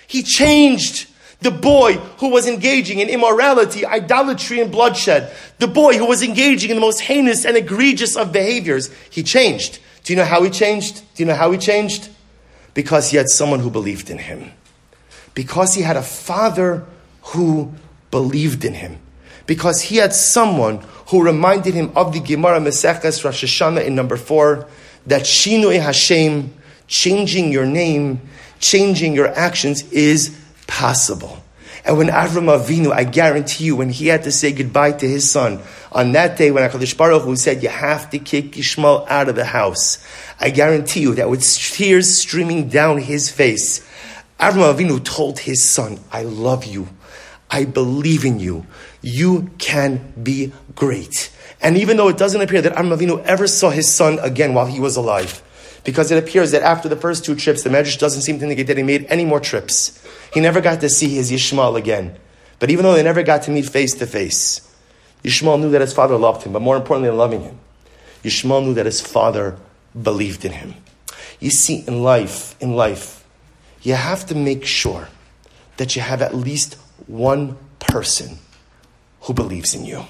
He 0.09 0.23
changed. 0.23 1.09
The 1.41 1.51
boy 1.51 1.95
who 2.19 2.31
was 2.31 2.49
engaging 2.49 3.01
in 3.01 3.09
immorality, 3.09 3.85
idolatry, 3.85 4.61
and 4.61 4.73
bloodshed. 4.73 5.35
The 5.59 5.67
boy 5.67 5.99
who 5.99 6.07
was 6.07 6.23
engaging 6.23 6.71
in 6.71 6.77
the 6.77 6.81
most 6.81 7.01
heinous 7.01 7.45
and 7.45 7.57
egregious 7.57 8.17
of 8.17 8.33
behaviors. 8.33 8.93
He 9.11 9.23
changed. 9.23 9.79
Do 10.03 10.13
you 10.13 10.17
know 10.17 10.25
how 10.25 10.43
he 10.43 10.51
changed? 10.51 11.03
Do 11.15 11.23
you 11.23 11.27
know 11.27 11.35
how 11.35 11.51
he 11.51 11.59
changed? 11.59 12.09
Because 12.75 13.11
he 13.11 13.17
had 13.17 13.29
someone 13.29 13.61
who 13.61 13.71
believed 13.71 14.09
in 14.09 14.19
him. 14.19 14.53
Because 15.35 15.75
he 15.75 15.83
had 15.83 15.97
a 15.97 16.03
father 16.03 16.87
who 17.23 17.73
believed 18.11 18.65
in 18.65 18.75
him. 18.75 18.99
Because 19.47 19.83
he 19.83 19.97
had 19.97 20.15
someone 20.15 20.85
who 21.09 21.23
reminded 21.23 21.75
him 21.75 21.93
of 21.95 22.13
the 22.13 22.21
Gemara 22.21 22.61
Meseches 22.61 23.25
Rosh 23.25 23.45
Hashanah 23.45 23.85
in 23.85 23.95
number 23.95 24.17
four, 24.17 24.69
that 25.07 25.23
Shinui 25.23 25.81
Hashem, 25.81 26.53
changing 26.89 27.53
your 27.53 27.67
name, 27.67 28.21
changing 28.59 29.15
your 29.15 29.29
actions 29.29 29.91
is 29.93 30.37
possible. 30.67 31.43
And 31.85 31.99
when 31.99 32.09
Avram 32.09 32.47
Avinu, 32.47 32.91
I 32.91 33.05
guarantee 33.05 33.65
you, 33.65 33.77
when 33.77 33.91
he 33.91 34.09
had 34.09 34.25
to 34.25 34.33
say 34.33 34.53
goodbye 34.53 34.93
to 34.93 35.09
his 35.09 35.31
son, 35.31 35.61
on 35.93 36.13
that 36.13 36.37
day 36.37 36.51
when 36.51 36.69
HaKadosh 36.69 36.97
Baruch 36.97 37.23
Hu 37.23 37.37
said, 37.37 37.63
you 37.63 37.69
have 37.69 38.11
to 38.11 38.19
kick 38.19 38.53
Yishmael 38.53 39.07
out 39.09 39.29
of 39.29 39.37
the 39.37 39.45
house, 39.45 40.05
I 40.41 40.51
guarantee 40.51 41.01
you 41.01 41.15
that 41.15 41.31
with 41.31 41.45
tears 41.45 42.13
streaming 42.13 42.69
down 42.69 42.99
his 42.99 43.31
face, 43.31 43.87
Avram 44.41 44.75
Avinu 44.75 45.03
told 45.05 45.39
his 45.39 45.65
son, 45.65 46.01
I 46.11 46.23
love 46.23 46.65
you. 46.65 46.89
I 47.49 47.65
believe 47.65 48.25
in 48.25 48.41
you. 48.41 48.67
You 49.01 49.51
can 49.59 50.13
be 50.21 50.53
great. 50.75 51.31
And 51.63 51.77
even 51.77 51.97
though 51.97 52.09
it 52.09 52.19
doesn't 52.19 52.41
appear 52.41 52.63
that 52.63 52.75
Avram 52.75 52.97
Avinu 52.97 53.23
ever 53.25 53.47
saw 53.47 53.71
his 53.71 53.89
son 53.89 54.19
again 54.19 54.55
while 54.55 54.67
he 54.67 54.81
was 54.81 54.97
alive, 54.97 55.41
because 55.87 56.11
it 56.11 56.19
appears 56.19 56.51
that 56.51 56.63
after 56.63 56.89
the 56.89 56.97
first 56.97 57.25
two 57.25 57.37
trips, 57.37 57.63
the 57.63 57.71
Medrash 57.71 57.97
doesn't 57.97 58.23
seem 58.23 58.39
to 58.41 58.43
indicate 58.43 58.67
that 58.67 58.77
he 58.77 58.83
made 58.83 59.07
any 59.09 59.25
more 59.25 59.39
trips. 59.39 60.05
He 60.35 60.41
never 60.41 60.61
got 60.61 60.81
to 60.81 60.89
see 60.89 61.15
his 61.15 61.31
Yishmael 61.31 61.79
again. 61.79 62.19
But 62.59 62.71
even 62.71 62.85
though 62.85 62.95
they 62.95 63.05
never 63.05 63.23
got 63.23 63.43
to 63.45 63.53
meet 63.53 63.67
face 63.67 63.95
to 63.95 64.07
face, 64.07 64.61
Yishmael 65.23 65.61
knew 65.61 65.71
that 65.71 65.81
his 65.81 65.93
father 65.93 66.17
loved 66.17 66.43
him, 66.43 66.53
but 66.53 66.61
more 66.61 66.77
importantly 66.77 67.09
than 67.09 67.17
loving 67.17 67.43
him, 67.43 67.61
Yishmael 68.25 68.65
knew 68.65 68.75
that 68.75 68.85
his 68.85 69.01
father 69.01 69.59
believed 70.01 70.45
in 70.45 70.53
him. 70.53 70.75
You 71.39 71.51
see, 71.51 71.85
in 71.87 72.03
life, 72.03 72.61
in 72.61 72.75
life, 72.75 73.25
you 73.83 73.95
have 73.95 74.27
to 74.27 74.35
make 74.35 74.65
sure 74.65 75.09
that 75.77 75.95
you 75.95 76.03
have 76.03 76.21
at 76.21 76.35
least 76.35 76.75
one 77.07 77.57
person 77.79 78.39
who 79.21 79.35
believes 79.35 79.73
in 79.73 79.85
you. 79.85 80.05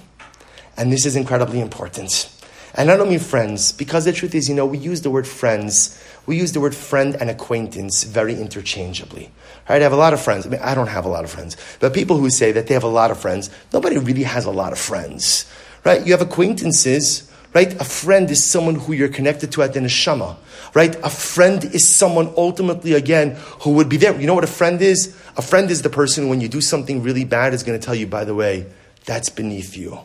And 0.79 0.91
this 0.91 1.05
is 1.05 1.17
incredibly 1.17 1.61
important. 1.61 2.31
And 2.77 2.91
I 2.91 2.97
don't 2.97 3.09
mean 3.09 3.21
friends, 3.21 3.73
because 3.73 4.05
the 4.05 4.13
truth 4.13 4.35
is, 4.35 4.49
you 4.49 4.55
know, 4.55 4.67
we 4.67 4.77
use 4.77 5.01
the 5.01 5.11
word 5.11 5.27
friends, 5.27 5.99
we 6.27 6.37
use 6.37 6.53
the 6.53 6.61
word 6.61 6.75
friend 6.75 7.17
and 7.19 7.31
acquaintance 7.31 8.05
very 8.05 8.35
interchangeably. 8.35 9.31
Right? 9.69 9.81
I 9.81 9.85
have 9.85 9.93
a 9.93 9.97
lot 9.97 10.13
of 10.13 10.21
friends. 10.21 10.47
I 10.47 10.51
mean, 10.51 10.61
I 10.61 10.75
don't 10.75 10.89
have 10.89 11.07
a 11.07 11.09
lot 11.09 11.25
of 11.25 11.31
friends, 11.31 11.57
but 11.81 11.95
people 11.95 12.19
who 12.19 12.29
say 12.29 12.53
that 12.53 12.67
they 12.67 12.75
have 12.75 12.85
a 12.85 12.89
lot 12.89 13.11
of 13.11 13.19
friends, 13.19 13.49
nobody 13.73 13.97
really 13.97 14.25
has 14.25 14.45
a 14.45 14.51
lot 14.51 14.73
of 14.73 14.79
friends. 14.79 15.51
Right? 15.85 16.05
You 16.05 16.13
have 16.13 16.21
acquaintances, 16.21 17.31
right? 17.55 17.73
A 17.81 17.85
friend 17.85 18.31
is 18.31 18.45
someone 18.45 18.75
who 18.75 18.93
you're 18.93 19.09
connected 19.09 19.53
to 19.53 19.63
at 19.63 19.73
the 19.73 19.81
neshama, 19.81 20.37
right? 20.75 20.95
A 21.03 21.09
friend 21.09 21.65
is 21.65 21.89
someone 21.89 22.35
ultimately, 22.37 22.93
again, 22.93 23.37
who 23.61 23.71
would 23.71 23.89
be 23.89 23.97
there. 23.97 24.21
You 24.21 24.27
know 24.27 24.35
what 24.35 24.45
a 24.45 24.49
friend 24.49 24.83
is? 24.83 25.17
A 25.39 25.43
friend 25.43 25.71
is 25.71 25.81
the 25.81 25.89
person 25.89 26.29
when 26.29 26.43
you 26.43 26.49
do 26.49 26.61
something 26.61 27.03
really 27.03 27.25
bad 27.25 27.55
is 27.55 27.63
going 27.63 27.79
to 27.79 27.85
tell 27.85 27.95
you, 27.95 28.07
by 28.07 28.25
the 28.25 28.35
way, 28.35 28.67
that's 29.07 29.31
beneath 29.31 29.77
you. 29.77 30.01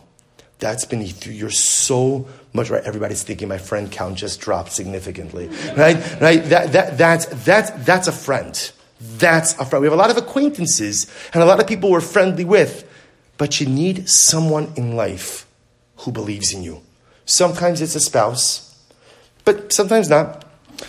That's 0.62 0.86
beneath 0.86 1.26
you. 1.26 1.34
You're 1.34 1.50
so 1.50 2.28
much 2.54 2.70
right. 2.70 2.84
Everybody's 2.84 3.24
thinking 3.24 3.48
my 3.48 3.58
friend 3.58 3.92
count 3.92 4.16
just 4.16 4.40
dropped 4.40 4.72
significantly. 4.72 5.48
Right? 5.76 5.98
Right? 6.22 6.44
That, 6.46 6.72
that, 6.72 6.98
that's, 7.00 7.26
that's, 7.26 7.72
that's 7.84 8.08
a 8.08 8.12
friend. 8.12 8.72
That's 9.00 9.54
a 9.60 9.66
friend. 9.66 9.82
We 9.82 9.88
have 9.88 9.94
a 9.94 9.98
lot 9.98 10.12
of 10.12 10.18
acquaintances 10.18 11.12
and 11.34 11.42
a 11.42 11.48
lot 11.48 11.60
of 11.60 11.66
people 11.66 11.90
we're 11.90 12.00
friendly 12.00 12.46
with, 12.46 12.88
but 13.40 13.60
you 13.60 13.66
need 13.66 14.08
someone 14.08 14.72
in 14.78 14.96
life 14.96 15.48
who 15.98 16.12
believes 16.12 16.54
in 16.54 16.62
you. 16.62 16.84
Sometimes 17.26 17.82
it's 17.82 17.96
a 17.96 18.00
spouse, 18.00 18.80
but 19.44 19.74
sometimes 19.74 20.10
not. 20.10 20.46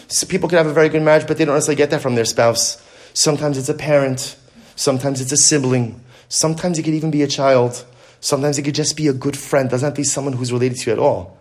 So 0.08 0.26
people 0.26 0.50
can 0.50 0.58
have 0.58 0.66
a 0.66 0.72
very 0.74 0.90
good 0.90 1.02
marriage, 1.02 1.26
but 1.26 1.38
they 1.38 1.46
don't 1.46 1.54
necessarily 1.54 1.78
get 1.78 1.88
that 1.90 2.02
from 2.02 2.14
their 2.14 2.26
spouse. 2.26 2.82
Sometimes 3.14 3.56
it's 3.56 3.70
a 3.70 3.74
parent. 3.74 4.36
Sometimes 4.76 5.22
it's 5.22 5.32
a 5.32 5.36
sibling. 5.38 6.04
Sometimes 6.28 6.78
it 6.78 6.82
could 6.82 6.94
even 6.94 7.10
be 7.10 7.22
a 7.22 7.26
child. 7.26 7.86
Sometimes 8.22 8.56
it 8.56 8.62
could 8.62 8.74
just 8.74 8.96
be 8.96 9.08
a 9.08 9.12
good 9.12 9.36
friend, 9.36 9.68
doesn't 9.68 9.84
have 9.84 9.94
to 9.94 10.00
be 10.00 10.04
someone 10.04 10.32
who's 10.32 10.52
related 10.52 10.78
to 10.78 10.86
you 10.86 10.92
at 10.94 10.98
all. 10.98 11.36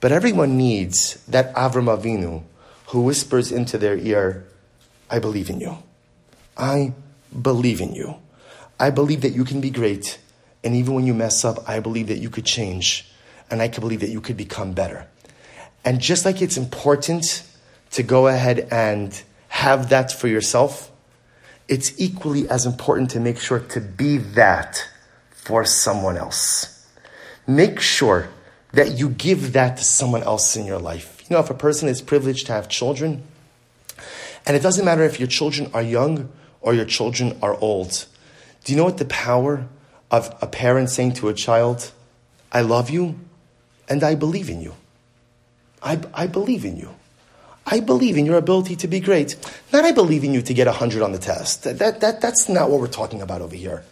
But 0.00 0.12
everyone 0.12 0.56
needs 0.56 1.14
that 1.26 1.52
Avram 1.54 1.86
Avinu 1.86 2.44
who 2.88 3.00
whispers 3.00 3.50
into 3.50 3.78
their 3.78 3.96
ear, 3.96 4.46
I 5.10 5.18
believe 5.18 5.50
in 5.50 5.60
you. 5.60 5.78
I 6.56 6.92
believe 7.42 7.80
in 7.80 7.94
you. 7.94 8.16
I 8.78 8.90
believe 8.90 9.22
that 9.22 9.30
you 9.30 9.44
can 9.44 9.60
be 9.60 9.70
great. 9.70 10.18
And 10.62 10.76
even 10.76 10.94
when 10.94 11.06
you 11.06 11.14
mess 11.14 11.44
up, 11.44 11.68
I 11.68 11.80
believe 11.80 12.08
that 12.08 12.18
you 12.18 12.30
could 12.30 12.44
change. 12.44 13.10
And 13.50 13.60
I 13.60 13.68
can 13.68 13.80
believe 13.80 14.00
that 14.00 14.10
you 14.10 14.20
could 14.20 14.36
become 14.36 14.72
better. 14.72 15.06
And 15.84 16.00
just 16.00 16.24
like 16.24 16.42
it's 16.42 16.56
important 16.56 17.42
to 17.92 18.02
go 18.02 18.28
ahead 18.28 18.68
and 18.70 19.20
have 19.48 19.88
that 19.88 20.12
for 20.12 20.28
yourself, 20.28 20.90
it's 21.68 21.98
equally 22.00 22.48
as 22.48 22.66
important 22.66 23.10
to 23.10 23.20
make 23.20 23.40
sure 23.40 23.60
to 23.60 23.80
be 23.80 24.18
that 24.18 24.88
for 25.46 25.64
someone 25.64 26.16
else. 26.16 26.84
Make 27.46 27.78
sure 27.78 28.28
that 28.72 28.98
you 28.98 29.10
give 29.10 29.52
that 29.52 29.76
to 29.76 29.84
someone 29.84 30.24
else 30.24 30.56
in 30.56 30.66
your 30.66 30.80
life. 30.80 31.22
You 31.22 31.36
know, 31.36 31.40
if 31.40 31.50
a 31.50 31.54
person 31.54 31.88
is 31.88 32.02
privileged 32.02 32.46
to 32.46 32.52
have 32.52 32.68
children, 32.68 33.22
and 34.44 34.56
it 34.56 34.62
doesn't 34.62 34.84
matter 34.84 35.04
if 35.04 35.20
your 35.20 35.28
children 35.28 35.70
are 35.72 35.82
young 35.82 36.30
or 36.60 36.74
your 36.74 36.84
children 36.84 37.38
are 37.42 37.54
old, 37.60 38.06
do 38.64 38.72
you 38.72 38.76
know 38.76 38.82
what 38.82 38.98
the 38.98 39.04
power 39.04 39.68
of 40.10 40.36
a 40.42 40.48
parent 40.48 40.90
saying 40.90 41.12
to 41.14 41.28
a 41.28 41.34
child, 41.34 41.92
I 42.50 42.62
love 42.62 42.90
you 42.90 43.14
and 43.88 44.02
I 44.02 44.16
believe 44.16 44.50
in 44.50 44.60
you? 44.60 44.74
I, 45.80 46.00
I 46.12 46.26
believe 46.26 46.64
in 46.64 46.76
you. 46.76 46.90
I 47.64 47.78
believe 47.78 48.16
in 48.16 48.26
your 48.26 48.36
ability 48.36 48.74
to 48.76 48.88
be 48.88 48.98
great. 48.98 49.36
Not 49.72 49.84
I 49.84 49.92
believe 49.92 50.24
in 50.24 50.34
you 50.34 50.42
to 50.42 50.54
get 50.54 50.66
100 50.66 51.02
on 51.02 51.12
the 51.12 51.18
test. 51.18 51.62
That, 51.62 51.78
that, 51.78 52.00
that, 52.00 52.20
that's 52.20 52.48
not 52.48 52.68
what 52.68 52.80
we're 52.80 52.88
talking 52.88 53.22
about 53.22 53.42
over 53.42 53.54
here. 53.54 53.84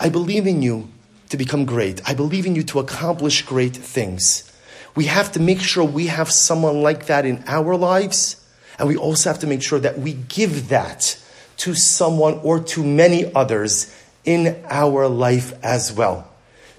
I 0.00 0.08
believe 0.08 0.46
in 0.46 0.62
you 0.62 0.88
to 1.30 1.36
become 1.36 1.64
great. 1.64 2.00
I 2.08 2.14
believe 2.14 2.46
in 2.46 2.54
you 2.54 2.62
to 2.64 2.78
accomplish 2.78 3.42
great 3.42 3.76
things. 3.76 4.50
We 4.94 5.04
have 5.04 5.32
to 5.32 5.40
make 5.40 5.60
sure 5.60 5.84
we 5.84 6.06
have 6.06 6.30
someone 6.30 6.82
like 6.82 7.06
that 7.06 7.26
in 7.26 7.44
our 7.46 7.76
lives, 7.76 8.36
and 8.78 8.88
we 8.88 8.96
also 8.96 9.30
have 9.30 9.40
to 9.40 9.46
make 9.46 9.62
sure 9.62 9.78
that 9.80 9.98
we 9.98 10.12
give 10.12 10.68
that 10.68 11.20
to 11.58 11.74
someone 11.74 12.34
or 12.42 12.60
to 12.60 12.84
many 12.84 13.32
others 13.34 13.94
in 14.24 14.64
our 14.70 15.08
life 15.08 15.52
as 15.64 15.92
well. 15.92 16.28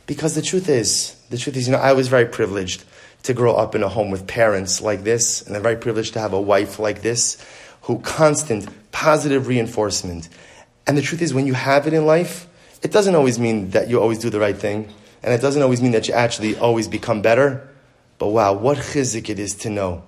Because 0.08 0.36
the 0.36 0.42
truth 0.42 0.70
is, 0.70 1.16
the 1.30 1.38
truth 1.38 1.58
is, 1.58 1.68
you 1.68 1.74
know, 1.74 1.80
I 1.80 1.94
was 1.94 2.08
very 2.08 2.26
privileged 2.26 2.84
to 3.24 3.34
grow 3.34 3.54
up 3.54 3.76
in 3.76 3.84
a 3.84 3.90
home 3.90 4.12
with 4.12 4.28
parents 4.28 4.82
like 4.82 5.04
this, 5.04 5.42
and 5.42 5.56
I'm 5.56 5.62
very 5.62 5.76
privileged 5.76 6.14
to 6.14 6.20
have 6.20 6.34
a 6.34 6.42
wife 6.42 6.80
like 6.80 7.02
this, 7.02 7.44
who 7.84 8.00
constant 8.00 8.68
positive 8.92 9.48
reinforcement. 9.48 10.30
And 10.88 10.98
the 10.98 11.02
truth 11.02 11.22
is, 11.22 11.34
when 11.34 11.46
you 11.46 11.54
have 11.54 11.86
it 11.86 11.94
in 11.94 12.06
life, 12.06 12.48
it 12.82 12.92
doesn't 12.92 13.16
always 13.16 13.40
mean 13.40 13.72
that 13.72 13.90
you 13.90 14.00
always 14.00 14.20
do 14.20 14.30
the 14.30 14.40
right 14.40 14.58
thing, 14.58 14.88
and 15.22 15.34
it 15.34 15.42
doesn't 15.42 15.62
always 15.62 15.82
mean 15.82 15.92
that 15.92 16.08
you 16.08 16.14
actually 16.14 16.58
always 16.58 16.88
become 16.88 17.22
better. 17.22 17.68
But 18.18 18.28
wow, 18.28 18.54
what 18.54 18.78
chizuk 18.78 19.30
it 19.30 19.40
is 19.40 19.56
to 19.56 19.70
know 19.70 20.04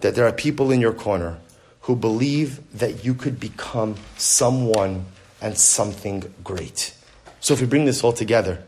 that 0.00 0.14
there 0.14 0.26
are 0.26 0.32
people 0.32 0.70
in 0.70 0.80
your 0.80 0.92
corner 0.92 1.38
who 1.82 1.96
believe 1.96 2.60
that 2.76 3.04
you 3.04 3.14
could 3.14 3.40
become 3.40 3.96
someone 4.16 5.06
and 5.40 5.58
something 5.58 6.32
great. 6.44 6.94
So 7.40 7.54
if 7.54 7.60
we 7.60 7.66
bring 7.66 7.86
this 7.86 8.04
all 8.04 8.12
together, 8.12 8.62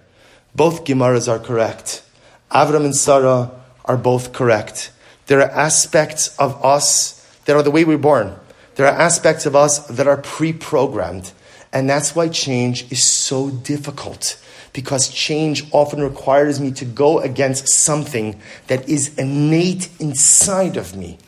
both 0.55 0.85
Gemaras 0.85 1.29
are 1.29 1.39
correct. 1.39 2.03
Avram 2.51 2.85
and 2.85 2.95
Sarah 2.95 3.51
are 3.85 3.97
both 3.97 4.33
correct. 4.33 4.91
There 5.27 5.41
are 5.41 5.51
aspects 5.51 6.37
of 6.39 6.65
us 6.65 7.21
that 7.45 7.55
are 7.55 7.63
the 7.63 7.71
way 7.71 7.85
we're 7.85 7.99
born. 7.99 8.37
There 8.75 8.87
are 8.87 9.01
aspects 9.01 9.47
of 9.47 9.55
us 9.55 9.87
that 9.87 10.09
are 10.09 10.17
pre-programmed. 10.17 11.33
And 11.75 11.91
that's 11.91 12.15
why 12.15 12.29
change 12.29 12.91
is 12.93 13.03
so 13.03 13.51
difficult 13.51 14.41
because 14.73 15.09
change 15.09 15.65
often 15.73 16.01
requires 16.01 16.61
me 16.61 16.71
to 16.73 16.85
go 16.85 17.19
against 17.19 17.69
something 17.69 18.41
that 18.69 18.89
is 18.89 19.17
innate 19.19 19.89
inside 20.01 20.77
of 20.77 20.97
me. 20.97 21.19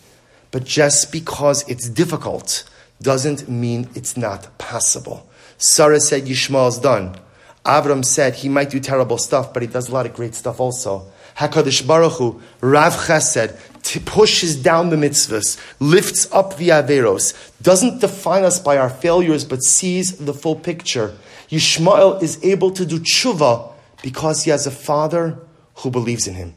But 0.52 0.64
just 0.64 1.10
because 1.10 1.68
it's 1.68 1.88
difficult 1.88 2.64
doesn't 3.02 3.48
mean 3.48 3.88
it's 3.94 4.16
not 4.16 4.56
possible. 4.56 5.28
Sarah 5.58 6.00
said 6.00 6.24
Yishmael's 6.24 6.78
done. 6.78 7.16
Avram 7.64 8.04
said 8.04 8.36
he 8.36 8.48
might 8.48 8.70
do 8.70 8.78
terrible 8.78 9.18
stuff, 9.18 9.52
but 9.52 9.62
he 9.62 9.68
does 9.68 9.88
a 9.88 9.92
lot 9.92 10.06
of 10.06 10.14
great 10.14 10.36
stuff 10.36 10.60
also. 10.60 11.06
Hakadosh 11.36 11.86
Baruch 11.86 12.12
Hu, 12.14 12.40
Rav 12.60 12.94
Chesed, 12.94 13.58
pushes 13.94 14.56
down 14.56 14.90
the 14.90 14.96
mitzvahs, 14.96 15.58
lifts 15.80 16.30
up 16.32 16.56
the 16.56 16.70
averos, 16.70 17.34
doesn't 17.62 18.00
define 18.00 18.44
us 18.44 18.58
by 18.58 18.76
our 18.76 18.90
failures, 18.90 19.44
but 19.44 19.62
sees 19.62 20.18
the 20.18 20.34
full 20.34 20.56
picture. 20.56 21.16
Yishmael 21.48 22.22
is 22.22 22.42
able 22.44 22.70
to 22.72 22.84
do 22.84 22.98
tshuva 22.98 23.72
because 24.02 24.44
he 24.44 24.50
has 24.50 24.66
a 24.66 24.70
father 24.70 25.38
who 25.76 25.90
believes 25.90 26.26
in 26.26 26.34
him. 26.34 26.54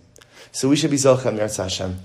So 0.52 0.70
we 0.70 0.76
should 0.76 0.92
be 0.92 0.98
Zochem 0.98 1.38
Hashem. 1.38 2.00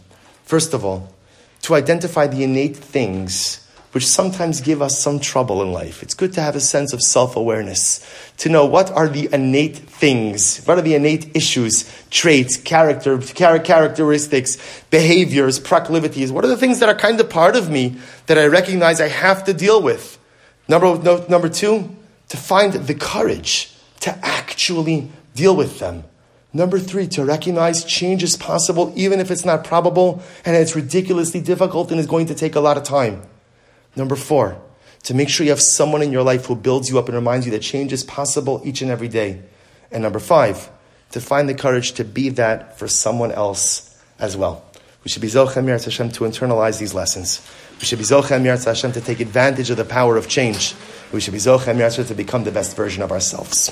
First 0.44 0.74
of 0.74 0.84
all, 0.84 1.14
to 1.62 1.74
identify 1.74 2.26
the 2.26 2.44
innate 2.44 2.76
things 2.76 3.63
which 3.94 4.04
sometimes 4.04 4.60
give 4.60 4.82
us 4.82 4.98
some 4.98 5.20
trouble 5.20 5.62
in 5.62 5.70
life. 5.70 6.02
It's 6.02 6.14
good 6.14 6.32
to 6.32 6.42
have 6.42 6.56
a 6.56 6.60
sense 6.60 6.92
of 6.92 7.00
self 7.00 7.36
awareness, 7.36 8.04
to 8.38 8.48
know 8.48 8.66
what 8.66 8.90
are 8.90 9.06
the 9.06 9.28
innate 9.32 9.76
things, 9.76 10.64
what 10.64 10.76
are 10.76 10.82
the 10.82 10.96
innate 10.96 11.36
issues, 11.36 11.88
traits, 12.10 12.56
character, 12.56 13.18
characteristics, 13.18 14.58
behaviors, 14.90 15.60
proclivities. 15.60 16.32
What 16.32 16.44
are 16.44 16.48
the 16.48 16.56
things 16.56 16.80
that 16.80 16.88
are 16.88 16.94
kind 16.96 17.20
of 17.20 17.30
part 17.30 17.54
of 17.54 17.70
me 17.70 17.96
that 18.26 18.36
I 18.36 18.46
recognize 18.46 19.00
I 19.00 19.06
have 19.06 19.44
to 19.44 19.54
deal 19.54 19.80
with? 19.80 20.18
Number, 20.66 20.98
no, 20.98 21.24
number 21.28 21.48
two, 21.48 21.94
to 22.30 22.36
find 22.36 22.72
the 22.72 22.94
courage 22.96 23.76
to 24.00 24.18
actually 24.26 25.08
deal 25.36 25.54
with 25.54 25.78
them. 25.78 26.02
Number 26.52 26.80
three, 26.80 27.06
to 27.08 27.24
recognize 27.24 27.84
change 27.84 28.24
is 28.24 28.36
possible 28.36 28.92
even 28.96 29.20
if 29.20 29.30
it's 29.30 29.44
not 29.44 29.62
probable 29.62 30.20
and 30.44 30.56
it's 30.56 30.74
ridiculously 30.74 31.40
difficult 31.40 31.92
and 31.92 32.00
is 32.00 32.08
going 32.08 32.26
to 32.26 32.34
take 32.34 32.56
a 32.56 32.60
lot 32.60 32.76
of 32.76 32.82
time. 32.82 33.22
Number 33.96 34.16
four, 34.16 34.60
to 35.04 35.14
make 35.14 35.28
sure 35.28 35.44
you 35.44 35.50
have 35.50 35.60
someone 35.60 36.02
in 36.02 36.12
your 36.12 36.22
life 36.22 36.46
who 36.46 36.56
builds 36.56 36.88
you 36.88 36.98
up 36.98 37.06
and 37.06 37.14
reminds 37.14 37.46
you 37.46 37.52
that 37.52 37.60
change 37.62 37.92
is 37.92 38.02
possible 38.02 38.60
each 38.64 38.82
and 38.82 38.90
every 38.90 39.08
day. 39.08 39.42
And 39.92 40.02
number 40.02 40.18
five, 40.18 40.70
to 41.12 41.20
find 41.20 41.48
the 41.48 41.54
courage 41.54 41.92
to 41.92 42.04
be 42.04 42.30
that 42.30 42.78
for 42.78 42.88
someone 42.88 43.30
else 43.30 44.02
as 44.18 44.36
well. 44.36 44.64
We 45.04 45.10
should 45.10 45.22
be 45.22 45.28
Zochem 45.28 45.68
Hashem 45.68 46.10
to 46.12 46.24
internalize 46.24 46.78
these 46.78 46.94
lessons. 46.94 47.46
We 47.78 47.84
should 47.84 47.98
be 47.98 48.04
Zochem 48.04 48.44
Hashem 48.44 48.92
to 48.92 49.00
take 49.00 49.20
advantage 49.20 49.68
of 49.68 49.76
the 49.76 49.84
power 49.84 50.16
of 50.16 50.28
change. 50.28 50.74
We 51.12 51.20
should 51.20 51.34
be 51.34 51.38
Zochem 51.38 51.76
Hashem 51.76 52.06
to 52.06 52.14
become 52.14 52.44
the 52.44 52.52
best 52.52 52.74
version 52.74 53.02
of 53.02 53.12
ourselves. 53.12 53.70